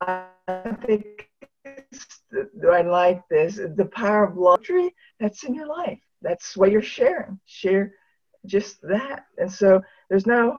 I 0.00 0.26
think 0.86 1.28
I 1.52 2.82
like 2.82 3.22
this. 3.28 3.56
The 3.56 3.90
power 3.92 4.24
of 4.24 4.36
luxury 4.36 4.94
that's 5.18 5.44
in 5.44 5.54
your 5.54 5.66
life 5.66 5.98
that's 6.22 6.56
what 6.56 6.70
you're 6.70 6.82
sharing. 6.82 7.38
Share 7.46 7.92
just 8.44 8.80
that. 8.82 9.26
And 9.38 9.50
so 9.50 9.82
there's 10.08 10.26
no, 10.26 10.58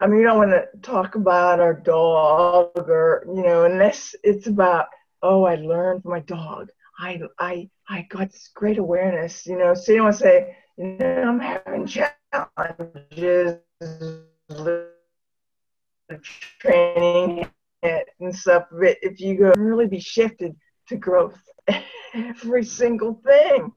I 0.00 0.06
mean, 0.06 0.20
you 0.20 0.26
don't 0.26 0.38
want 0.38 0.50
to 0.50 0.66
talk 0.80 1.16
about 1.16 1.58
our 1.58 1.74
dog 1.74 2.70
or, 2.76 3.24
you 3.26 3.42
know, 3.42 3.64
unless 3.64 4.14
it's 4.22 4.46
about, 4.46 4.86
oh, 5.22 5.44
I 5.44 5.56
learned 5.56 6.02
from 6.02 6.12
my 6.12 6.20
dog. 6.20 6.68
I, 7.00 7.20
I, 7.38 7.68
I 7.88 8.06
got 8.08 8.30
this 8.30 8.48
great 8.54 8.78
awareness, 8.78 9.44
you 9.46 9.58
know. 9.58 9.74
So 9.74 9.92
you 9.92 9.98
don't 9.98 10.06
want 10.06 10.16
to 10.18 10.22
say, 10.22 10.56
you 10.76 10.96
know, 10.98 11.22
I'm 11.22 11.40
having 11.40 11.86
challenges, 11.86 13.58
training 16.60 17.50
and 17.82 18.34
stuff. 18.36 18.66
But 18.70 18.98
if 19.02 19.20
you 19.20 19.36
go 19.36 19.52
really 19.56 19.88
be 19.88 20.00
shifted 20.00 20.54
to 20.88 20.96
growth, 20.96 21.40
every 22.14 22.64
single 22.64 23.20
thing. 23.26 23.72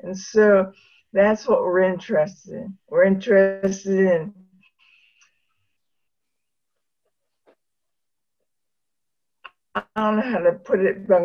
And 0.00 0.16
so 0.16 0.72
that's 1.14 1.48
what 1.48 1.60
we're 1.60 1.80
interested 1.80 2.52
in. 2.52 2.78
We're 2.88 3.04
interested 3.04 3.98
in 3.98 4.34
I 9.76 9.82
don't 9.94 10.16
know 10.16 10.22
how 10.22 10.38
to 10.38 10.52
put 10.52 10.80
it, 10.80 11.06
but 11.06 11.20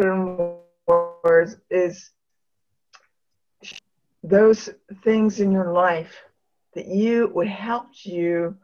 in 0.00 0.56
words 0.86 1.56
is 1.70 2.10
those 4.22 4.70
things 5.04 5.40
in 5.40 5.52
your 5.52 5.70
life 5.72 6.16
that 6.74 6.86
you 6.86 7.30
would 7.34 7.46
help 7.46 7.88
you 8.04 8.56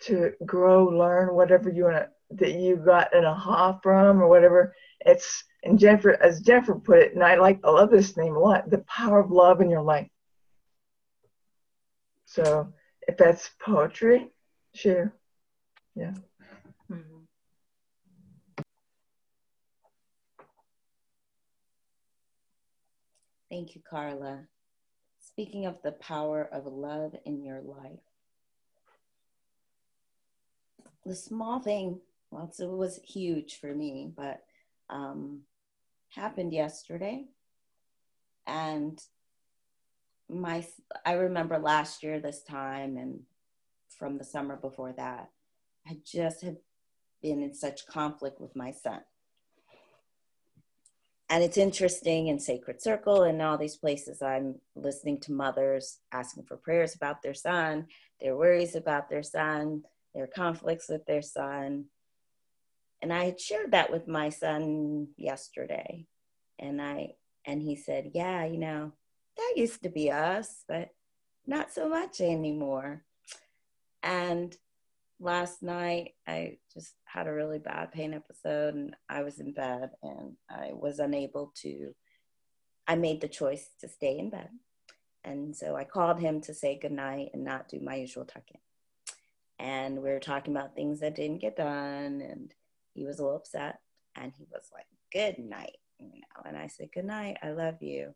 to 0.00 0.32
grow, 0.46 0.88
learn, 0.88 1.34
whatever 1.34 1.68
you 1.68 1.84
want 1.84 2.08
that 2.30 2.52
you 2.52 2.76
got 2.76 3.14
an 3.14 3.26
aha 3.26 3.78
from 3.82 4.22
or 4.22 4.28
whatever. 4.28 4.74
It's 5.00 5.44
and 5.62 5.78
Jennifer, 5.78 6.16
as 6.22 6.40
Jennifer 6.40 6.74
put 6.74 7.00
it, 7.00 7.14
and 7.14 7.22
I 7.22 7.34
like, 7.34 7.60
I 7.64 7.70
love 7.70 7.90
this 7.90 8.16
name 8.16 8.34
a 8.34 8.38
lot, 8.38 8.70
the 8.70 8.78
power 8.78 9.18
of 9.18 9.30
love 9.30 9.60
in 9.60 9.68
your 9.68 9.82
life. 9.82 10.08
So 12.24 12.72
if 13.06 13.18
that's 13.18 13.50
poetry, 13.60 14.30
sure, 14.74 15.12
Yeah. 15.94 16.14
Thank 23.50 23.74
you, 23.74 23.80
Carla. 23.88 24.44
Speaking 25.20 25.66
of 25.66 25.80
the 25.82 25.92
power 25.92 26.48
of 26.52 26.66
love 26.66 27.14
in 27.24 27.42
your 27.42 27.60
life, 27.60 28.00
the 31.04 31.14
small 31.14 31.60
thing, 31.60 32.00
well, 32.30 32.52
it 32.58 32.66
was 32.68 33.00
huge 33.04 33.58
for 33.58 33.74
me, 33.74 34.12
but 34.14 34.42
um, 34.90 35.40
happened 36.10 36.52
yesterday. 36.52 37.24
And 38.46 39.00
my, 40.28 40.66
I 41.06 41.12
remember 41.12 41.58
last 41.58 42.02
year 42.02 42.20
this 42.20 42.42
time 42.42 42.96
and 42.96 43.20
from 43.98 44.18
the 44.18 44.24
summer 44.24 44.56
before 44.56 44.92
that, 44.92 45.30
I 45.86 45.98
just 46.04 46.42
had 46.42 46.58
been 47.22 47.42
in 47.42 47.54
such 47.54 47.86
conflict 47.86 48.40
with 48.40 48.54
my 48.54 48.72
son. 48.72 49.00
And 51.30 51.44
it's 51.44 51.58
interesting 51.58 52.28
in 52.28 52.38
Sacred 52.38 52.80
Circle 52.80 53.24
and 53.24 53.42
all 53.42 53.58
these 53.58 53.76
places, 53.76 54.22
I'm 54.22 54.56
listening 54.74 55.20
to 55.20 55.32
mothers 55.32 55.98
asking 56.10 56.44
for 56.44 56.56
prayers 56.56 56.94
about 56.94 57.22
their 57.22 57.34
son, 57.34 57.86
their 58.20 58.34
worries 58.34 58.74
about 58.74 59.10
their 59.10 59.22
son, 59.22 59.82
their 60.14 60.26
conflicts 60.26 60.88
with 60.88 61.04
their 61.04 61.20
son. 61.20 61.86
And 63.02 63.12
I 63.12 63.24
had 63.24 63.38
shared 63.38 63.72
that 63.72 63.92
with 63.92 64.08
my 64.08 64.30
son 64.30 65.08
yesterday. 65.18 66.06
And 66.58 66.80
I 66.80 67.14
and 67.44 67.62
he 67.62 67.76
said, 67.76 68.12
Yeah, 68.14 68.46
you 68.46 68.58
know, 68.58 68.92
that 69.36 69.54
used 69.56 69.82
to 69.82 69.90
be 69.90 70.10
us, 70.10 70.64
but 70.66 70.90
not 71.46 71.72
so 71.72 71.88
much 71.88 72.20
anymore. 72.20 73.04
And 74.02 74.56
last 75.20 75.62
night 75.62 76.14
I 76.26 76.58
just 76.72 76.94
had 77.04 77.26
a 77.26 77.32
really 77.32 77.58
bad 77.58 77.92
pain 77.92 78.14
episode 78.14 78.74
and 78.74 78.94
I 79.08 79.22
was 79.22 79.40
in 79.40 79.52
bed 79.52 79.90
and 80.02 80.36
I 80.48 80.70
was 80.72 80.98
unable 80.98 81.52
to 81.62 81.94
I 82.86 82.94
made 82.94 83.20
the 83.20 83.28
choice 83.28 83.68
to 83.80 83.88
stay 83.88 84.18
in 84.18 84.30
bed. 84.30 84.48
And 85.22 85.54
so 85.54 85.76
I 85.76 85.84
called 85.84 86.18
him 86.18 86.40
to 86.42 86.54
say 86.54 86.78
goodnight 86.80 87.30
and 87.34 87.44
not 87.44 87.68
do 87.68 87.80
my 87.80 87.96
usual 87.96 88.24
tuck-in. 88.24 88.60
And 89.58 89.96
we 89.96 90.08
were 90.08 90.20
talking 90.20 90.56
about 90.56 90.74
things 90.74 91.00
that 91.00 91.14
didn't 91.14 91.42
get 91.42 91.56
done 91.56 92.22
and 92.22 92.54
he 92.94 93.04
was 93.04 93.18
a 93.18 93.22
little 93.22 93.36
upset 93.36 93.80
and 94.16 94.32
he 94.36 94.46
was 94.50 94.70
like, 94.72 94.86
Good 95.12 95.38
night, 95.38 95.76
you 95.98 96.06
know. 96.06 96.42
And 96.46 96.56
I 96.56 96.68
said, 96.68 96.92
Good 96.94 97.04
night, 97.04 97.36
I 97.42 97.50
love 97.50 97.82
you. 97.82 98.14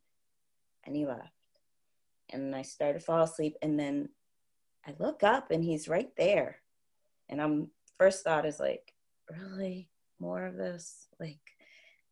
And 0.84 0.96
he 0.96 1.04
left. 1.04 1.32
And 2.30 2.54
I 2.54 2.62
started 2.62 3.00
to 3.00 3.04
fall 3.04 3.24
asleep 3.24 3.56
and 3.60 3.78
then 3.78 4.08
I 4.86 4.94
look 4.98 5.22
up 5.22 5.50
and 5.50 5.62
he's 5.62 5.88
right 5.88 6.10
there 6.16 6.61
and 7.32 7.40
I'm 7.40 7.70
first 7.98 8.24
thought 8.24 8.44
is 8.44 8.60
like, 8.60 8.92
really 9.30 9.88
more 10.20 10.44
of 10.44 10.54
this? 10.54 11.08
Like, 11.18 11.40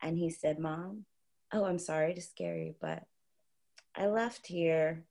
and 0.01 0.17
he 0.17 0.31
said, 0.31 0.57
Mom, 0.57 1.05
oh, 1.53 1.63
I'm 1.63 1.77
sorry 1.77 2.15
to 2.15 2.21
scare 2.21 2.57
you, 2.57 2.73
but 2.81 3.03
I 3.95 4.07
left 4.07 4.47
here 4.47 5.03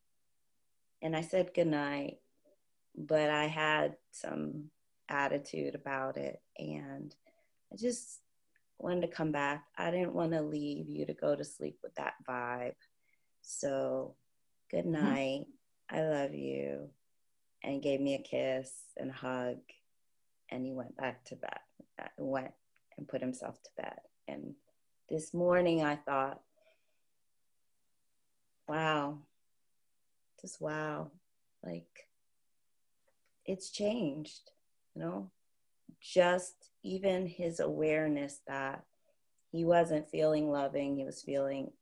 and 1.00 1.16
I 1.16 1.20
said 1.20 1.54
goodnight, 1.54 2.16
but 2.96 3.30
I 3.30 3.46
had 3.46 3.96
some 4.10 4.70
attitude 5.08 5.76
about 5.76 6.16
it. 6.16 6.42
And 6.58 7.14
I 7.72 7.76
just 7.76 8.18
wanted 8.78 9.02
to 9.02 9.14
come 9.14 9.30
back. 9.30 9.64
I 9.78 9.92
didn't 9.92 10.14
want 10.14 10.32
to 10.32 10.42
leave 10.42 10.88
you 10.88 11.06
to 11.06 11.14
go 11.14 11.36
to 11.36 11.44
sleep 11.44 11.78
with 11.84 11.94
that 11.94 12.14
vibe. 12.28 12.74
So, 13.42 14.16
good 14.72 14.86
night. 14.86 15.44
Mm-hmm. 15.92 15.96
I 15.96 16.08
love 16.08 16.34
you. 16.34 16.90
And 17.62 17.82
gave 17.82 18.00
me 18.00 18.14
a 18.14 18.22
kiss 18.22 18.72
and 18.96 19.10
a 19.10 19.12
hug 19.12 19.58
and 20.50 20.64
he 20.64 20.72
went 20.72 20.96
back 20.96 21.24
to 21.26 21.36
bed, 21.36 21.60
uh, 22.00 22.08
went 22.18 22.52
and 22.96 23.08
put 23.08 23.20
himself 23.20 23.62
to 23.62 23.70
bed. 23.82 23.98
And 24.28 24.54
this 25.08 25.32
morning 25.34 25.82
I 25.82 25.96
thought, 25.96 26.40
wow, 28.68 29.18
just 30.40 30.60
wow, 30.60 31.10
like 31.64 32.06
it's 33.44 33.70
changed, 33.70 34.50
you 34.94 35.02
know, 35.02 35.30
just 36.00 36.70
even 36.82 37.26
his 37.26 37.60
awareness 37.60 38.40
that 38.46 38.84
he 39.50 39.64
wasn't 39.64 40.08
feeling 40.08 40.50
loving, 40.50 40.96
he 40.96 41.04
was 41.04 41.22
feeling 41.22 41.72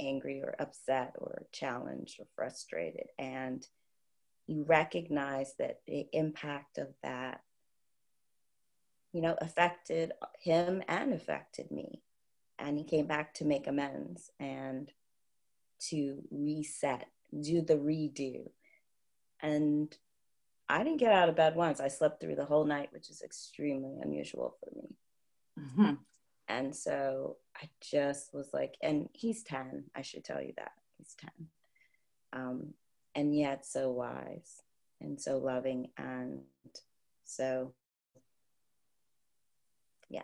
angry 0.00 0.42
or 0.42 0.56
upset 0.58 1.14
or 1.18 1.46
challenged 1.52 2.18
or 2.18 2.26
frustrated. 2.34 3.06
And 3.18 3.64
you 4.50 4.64
recognize 4.64 5.54
that 5.60 5.78
the 5.86 6.08
impact 6.12 6.76
of 6.76 6.88
that 7.04 7.40
you 9.12 9.22
know 9.22 9.36
affected 9.40 10.12
him 10.40 10.82
and 10.88 11.12
affected 11.12 11.70
me. 11.70 12.02
And 12.58 12.76
he 12.76 12.84
came 12.84 13.06
back 13.06 13.32
to 13.34 13.44
make 13.44 13.66
amends 13.66 14.30
and 14.38 14.90
to 15.88 16.22
reset 16.30 17.06
do 17.40 17.62
the 17.62 17.76
redo. 17.76 18.50
And 19.40 19.96
i 20.68 20.78
didn't 20.78 20.98
get 20.98 21.12
out 21.12 21.28
of 21.28 21.36
bed 21.36 21.54
once. 21.54 21.80
I 21.80 21.88
slept 21.88 22.20
through 22.20 22.36
the 22.36 22.44
whole 22.44 22.64
night 22.64 22.92
which 22.92 23.08
is 23.08 23.22
extremely 23.22 23.98
unusual 24.02 24.56
for 24.58 24.76
me. 24.76 24.96
Mm-hmm. 25.58 25.94
and 26.48 26.74
so 26.74 27.36
i 27.56 27.68
just 27.82 28.32
was 28.32 28.48
like 28.54 28.76
and 28.80 29.10
he's 29.12 29.42
10 29.42 29.84
i 29.94 30.02
should 30.02 30.24
tell 30.24 30.42
you 30.42 30.54
that. 30.56 30.72
He's 30.96 31.14
10 31.20 31.30
um, 32.32 32.74
and 33.14 33.36
yet 33.36 33.66
so 33.66 33.90
wise 33.90 34.62
and 35.00 35.20
so 35.20 35.38
loving 35.38 35.88
and 35.96 36.40
so 37.24 37.72
yeah. 40.08 40.22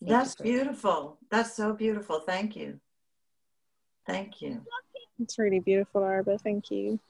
That's 0.00 0.34
beautiful. 0.34 1.18
That's 1.30 1.54
so 1.56 1.72
beautiful. 1.72 2.20
Thank 2.20 2.56
you. 2.56 2.78
Thank 4.06 4.42
you. 4.42 4.60
It's 5.18 5.38
really 5.38 5.60
beautiful 5.60 6.02
arba. 6.02 6.38
Thank 6.38 6.70
you. 6.70 7.00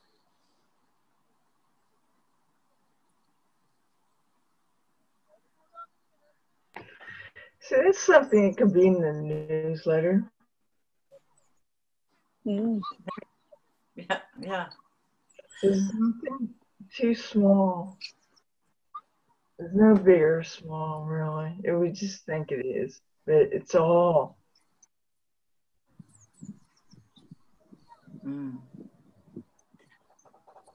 So 7.61 7.81
it's 7.81 7.99
something 7.99 8.51
that 8.51 8.59
can 8.59 8.73
be 8.73 8.87
in 8.87 9.01
the 9.01 9.13
newsletter. 9.13 10.31
Mm. 12.47 12.81
Yeah, 13.97 14.19
yeah. 14.41 14.67
There's 15.63 15.83
nothing 15.95 16.51
too 16.97 17.15
small. 17.15 17.97
There's 19.59 19.75
no 19.75 19.95
big 19.95 20.21
or 20.21 20.43
small, 20.43 21.05
really. 21.05 21.55
It, 21.63 21.73
we 21.73 21.91
just 21.91 22.27
think 22.27 22.51
it 22.51 22.67
is, 22.67 23.01
but 23.25 23.49
it's 23.53 23.75
all. 23.75 24.37
Mm. 28.27 28.59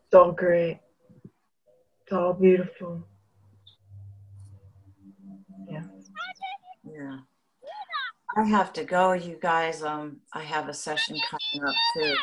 It's 0.05 0.13
all 0.15 0.31
great. 0.31 0.79
It's 2.03 2.13
all 2.13 2.33
beautiful. 2.33 3.05
Yeah. 5.69 5.83
Yeah. 6.83 7.19
I 8.37 8.43
have 8.45 8.73
to 8.73 8.83
go, 8.83 9.11
you 9.13 9.37
guys. 9.41 9.83
Um, 9.83 10.21
I 10.33 10.43
have 10.43 10.69
a 10.69 10.73
session 10.73 11.17
coming 11.29 11.67
up 11.67 11.75
too. 11.93 12.15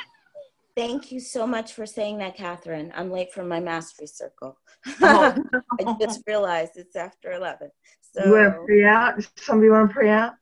Thank 0.76 1.10
you 1.10 1.20
so 1.20 1.46
much 1.46 1.72
for 1.72 1.86
saying 1.86 2.18
that, 2.18 2.36
Catherine. 2.36 2.92
I'm 2.94 3.10
late 3.10 3.32
for 3.32 3.42
my 3.42 3.60
mastery 3.60 4.06
circle. 4.06 4.58
Oh, 5.00 5.34
I 5.80 5.96
just 6.00 6.22
realized 6.26 6.72
it's 6.76 6.96
after 6.96 7.32
11. 7.32 7.70
So, 8.14 8.24
you 8.24 8.32
want 8.32 8.54
to 8.54 8.66
pray 8.66 8.84
out? 8.84 9.14
Somebody 9.36 9.70
want 9.70 9.88
to 9.90 9.94
pray 9.94 10.10
out? 10.10 10.34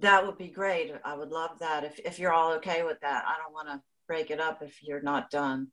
That 0.00 0.26
would 0.26 0.38
be 0.38 0.48
great. 0.48 0.92
I 1.04 1.14
would 1.14 1.30
love 1.30 1.58
that. 1.60 1.84
If, 1.84 1.98
if 2.00 2.18
you're 2.18 2.32
all 2.32 2.52
okay 2.54 2.82
with 2.82 3.00
that, 3.00 3.24
I 3.26 3.36
don't 3.42 3.52
want 3.52 3.68
to 3.68 3.82
break 4.06 4.30
it 4.30 4.40
up 4.40 4.62
if 4.62 4.82
you're 4.82 5.02
not 5.02 5.30
done. 5.30 5.68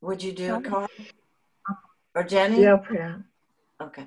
Would 0.00 0.22
you 0.22 0.32
do 0.32 0.54
a 0.54 0.60
card? 0.60 0.90
Or 2.14 2.22
Jenny? 2.24 2.62
Yeah, 2.62 2.76
pray 2.76 3.00
out. 3.00 3.20
Okay. 3.80 4.06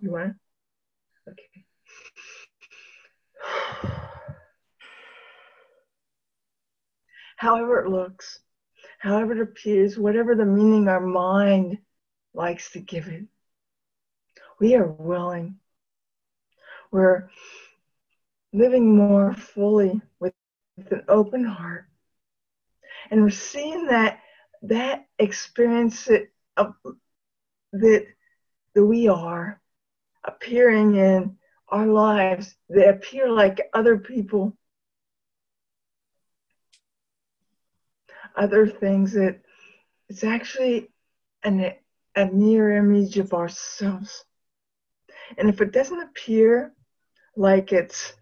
You 0.00 0.12
want? 0.12 0.36
Okay. 1.28 1.64
However 7.40 7.82
it 7.82 7.88
looks, 7.88 8.40
however 8.98 9.32
it 9.32 9.40
appears, 9.40 9.98
whatever 9.98 10.34
the 10.34 10.44
meaning 10.44 10.88
our 10.88 11.00
mind 11.00 11.78
likes 12.34 12.70
to 12.72 12.80
give 12.80 13.08
it. 13.08 13.24
We 14.58 14.74
are 14.74 14.86
willing. 14.86 15.58
We're 16.90 17.30
living 18.52 18.94
more 18.94 19.32
fully 19.32 20.02
with, 20.18 20.34
with 20.76 20.92
an 20.92 21.04
open 21.08 21.46
heart. 21.46 21.86
And 23.10 23.22
we're 23.22 23.30
seeing 23.30 23.86
that 23.86 24.20
that 24.60 25.06
experience 25.18 26.10
uh, 26.58 26.72
that, 27.72 28.06
that 28.74 28.84
we 28.84 29.08
are 29.08 29.58
appearing 30.24 30.96
in 30.96 31.38
our 31.70 31.86
lives 31.86 32.54
that 32.68 32.90
appear 32.90 33.30
like 33.30 33.70
other 33.72 33.96
people 33.96 34.54
other 38.36 38.66
things 38.66 39.12
that 39.12 39.40
it's 40.08 40.24
actually 40.24 40.88
an, 41.44 41.72
a 42.16 42.26
mirror 42.26 42.76
image 42.76 43.18
of 43.18 43.32
ourselves. 43.32 44.24
And 45.38 45.48
if 45.48 45.60
it 45.60 45.72
doesn't 45.72 46.00
appear 46.00 46.72
like 47.36 47.72
it's 47.72 48.12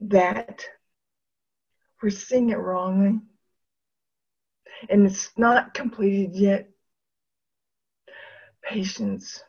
that, 0.00 0.64
we're 2.02 2.10
seeing 2.10 2.50
it 2.50 2.58
wrongly. 2.58 3.20
And 4.88 5.06
it's 5.06 5.30
not 5.36 5.74
completed 5.74 6.36
yet. 6.36 6.68
Patience, 8.62 9.42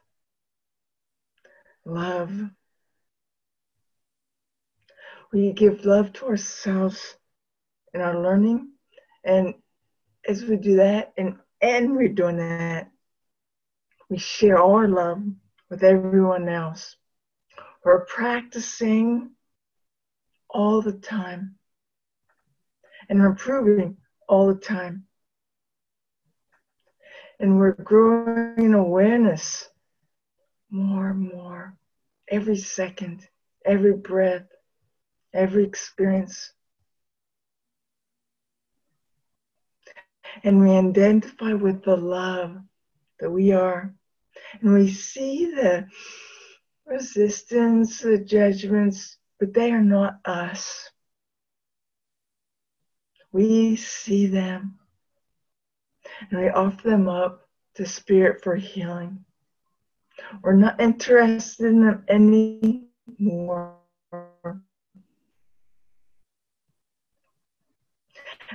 love. 1.86 2.32
We 5.34 5.52
give 5.54 5.86
love 5.86 6.14
to 6.14 6.28
ourselves 6.28 7.18
in 7.94 8.02
our 8.02 8.22
learning. 8.22 8.72
And 9.28 9.56
as 10.28 10.44
we 10.44 10.56
do 10.56 10.78
that, 10.78 11.14
and, 11.18 11.36
and 11.62 11.96
we're 11.96 12.08
doing 12.08 12.38
that, 12.38 12.90
we 14.10 14.18
share 14.18 14.58
our 14.58 14.88
love 14.88 15.22
with 15.70 15.84
everyone 15.84 16.48
else. 16.48 16.96
We're 17.84 18.06
practicing 18.06 19.32
all 20.50 20.82
the 20.82 20.94
time 20.94 21.56
and 23.10 23.20
we're 23.20 23.28
improving 23.28 23.98
all 24.30 24.48
the 24.48 24.60
time. 24.60 25.04
And 27.40 27.60
we're 27.60 27.74
growing 27.74 28.74
awareness 28.74 29.68
more 30.70 31.10
and 31.10 31.32
more 31.34 31.78
every 32.30 32.58
second, 32.58 33.28
every 33.66 33.94
breath, 33.94 34.48
every 35.34 35.66
experience. 35.66 36.52
And 40.44 40.60
we 40.60 40.72
identify 40.72 41.54
with 41.54 41.84
the 41.84 41.96
love 41.96 42.58
that 43.20 43.30
we 43.30 43.52
are. 43.52 43.94
And 44.62 44.74
we 44.74 44.92
see 44.92 45.46
the 45.46 45.88
resistance, 46.86 48.00
the 48.00 48.18
judgments, 48.20 49.18
but 49.40 49.54
they 49.54 49.72
are 49.72 49.84
not 49.84 50.20
us. 50.26 50.90
We 53.32 53.76
see 53.76 54.28
them 54.28 54.80
and 56.32 56.40
we 56.40 56.50
offer 56.50 56.90
them 56.90 57.08
up 57.08 57.48
to 57.76 57.86
Spirit 57.86 58.44
for 58.44 58.56
healing. 58.56 59.24
We're 60.42 60.56
not 60.56 60.82
interested 60.82 61.68
in 61.68 61.86
them 61.86 62.04
anymore. 62.10 63.78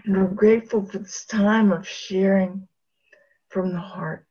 And 0.04 0.16
we're 0.16 0.28
grateful 0.28 0.84
for 0.84 0.98
this 0.98 1.24
time 1.26 1.72
of 1.72 1.86
sharing 1.86 2.66
from 3.48 3.72
the 3.72 3.78
heart. 3.78 4.26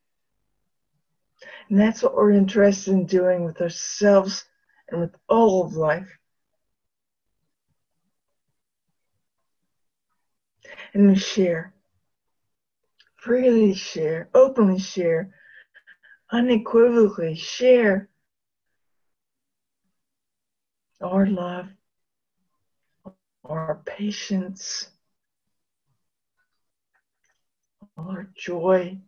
And 1.68 1.80
that's 1.80 2.02
what 2.02 2.14
we're 2.14 2.32
interested 2.32 2.92
in 2.92 3.06
doing 3.06 3.44
with 3.44 3.60
ourselves 3.60 4.44
and 4.88 5.00
with 5.00 5.14
all 5.28 5.64
of 5.64 5.74
life. 5.74 6.18
And 10.94 11.08
we 11.08 11.14
share, 11.14 11.72
freely 13.16 13.74
share, 13.74 14.28
openly 14.34 14.78
share, 14.78 15.32
unequivocally 16.30 17.34
share 17.34 18.10
our 21.00 21.26
love, 21.26 21.68
our 23.44 23.82
patience, 23.86 24.91
our 27.96 28.28
joy 28.34 28.98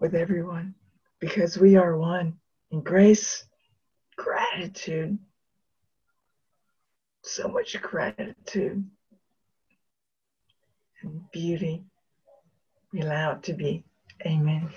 with 0.00 0.14
everyone 0.14 0.74
because 1.20 1.58
we 1.58 1.76
are 1.76 1.96
one 1.96 2.34
in 2.70 2.80
grace, 2.82 3.44
gratitude, 4.16 5.18
so 7.22 7.48
much 7.48 7.80
gratitude 7.80 8.88
and 11.02 11.30
beauty. 11.32 11.82
We 12.92 13.00
allow 13.02 13.32
it 13.32 13.42
to 13.44 13.52
be. 13.52 13.84
Amen. 14.24 14.68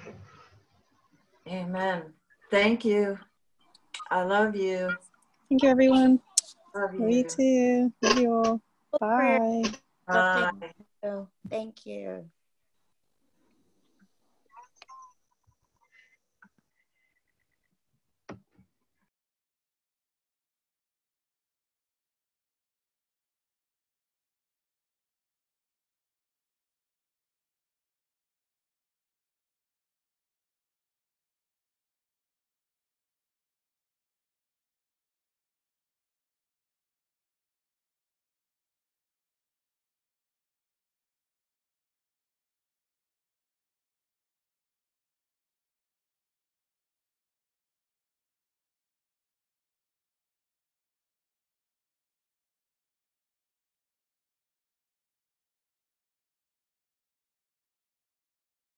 Amen. 1.48 2.04
Thank 2.50 2.86
you. 2.86 3.18
I 4.10 4.24
love 4.24 4.56
you. 4.56 4.92
Thank 5.50 5.64
you, 5.64 5.70
everyone. 5.70 6.20
Love 6.76 6.94
you. 6.94 7.00
Me 7.00 7.24
too. 7.24 7.94
Love 8.02 8.18
you 8.18 8.34
all. 8.34 8.62
Bye. 9.00 9.64
Bye. 10.08 10.52
Oh 11.04 11.28
thank 11.50 11.86
you. 11.86 12.30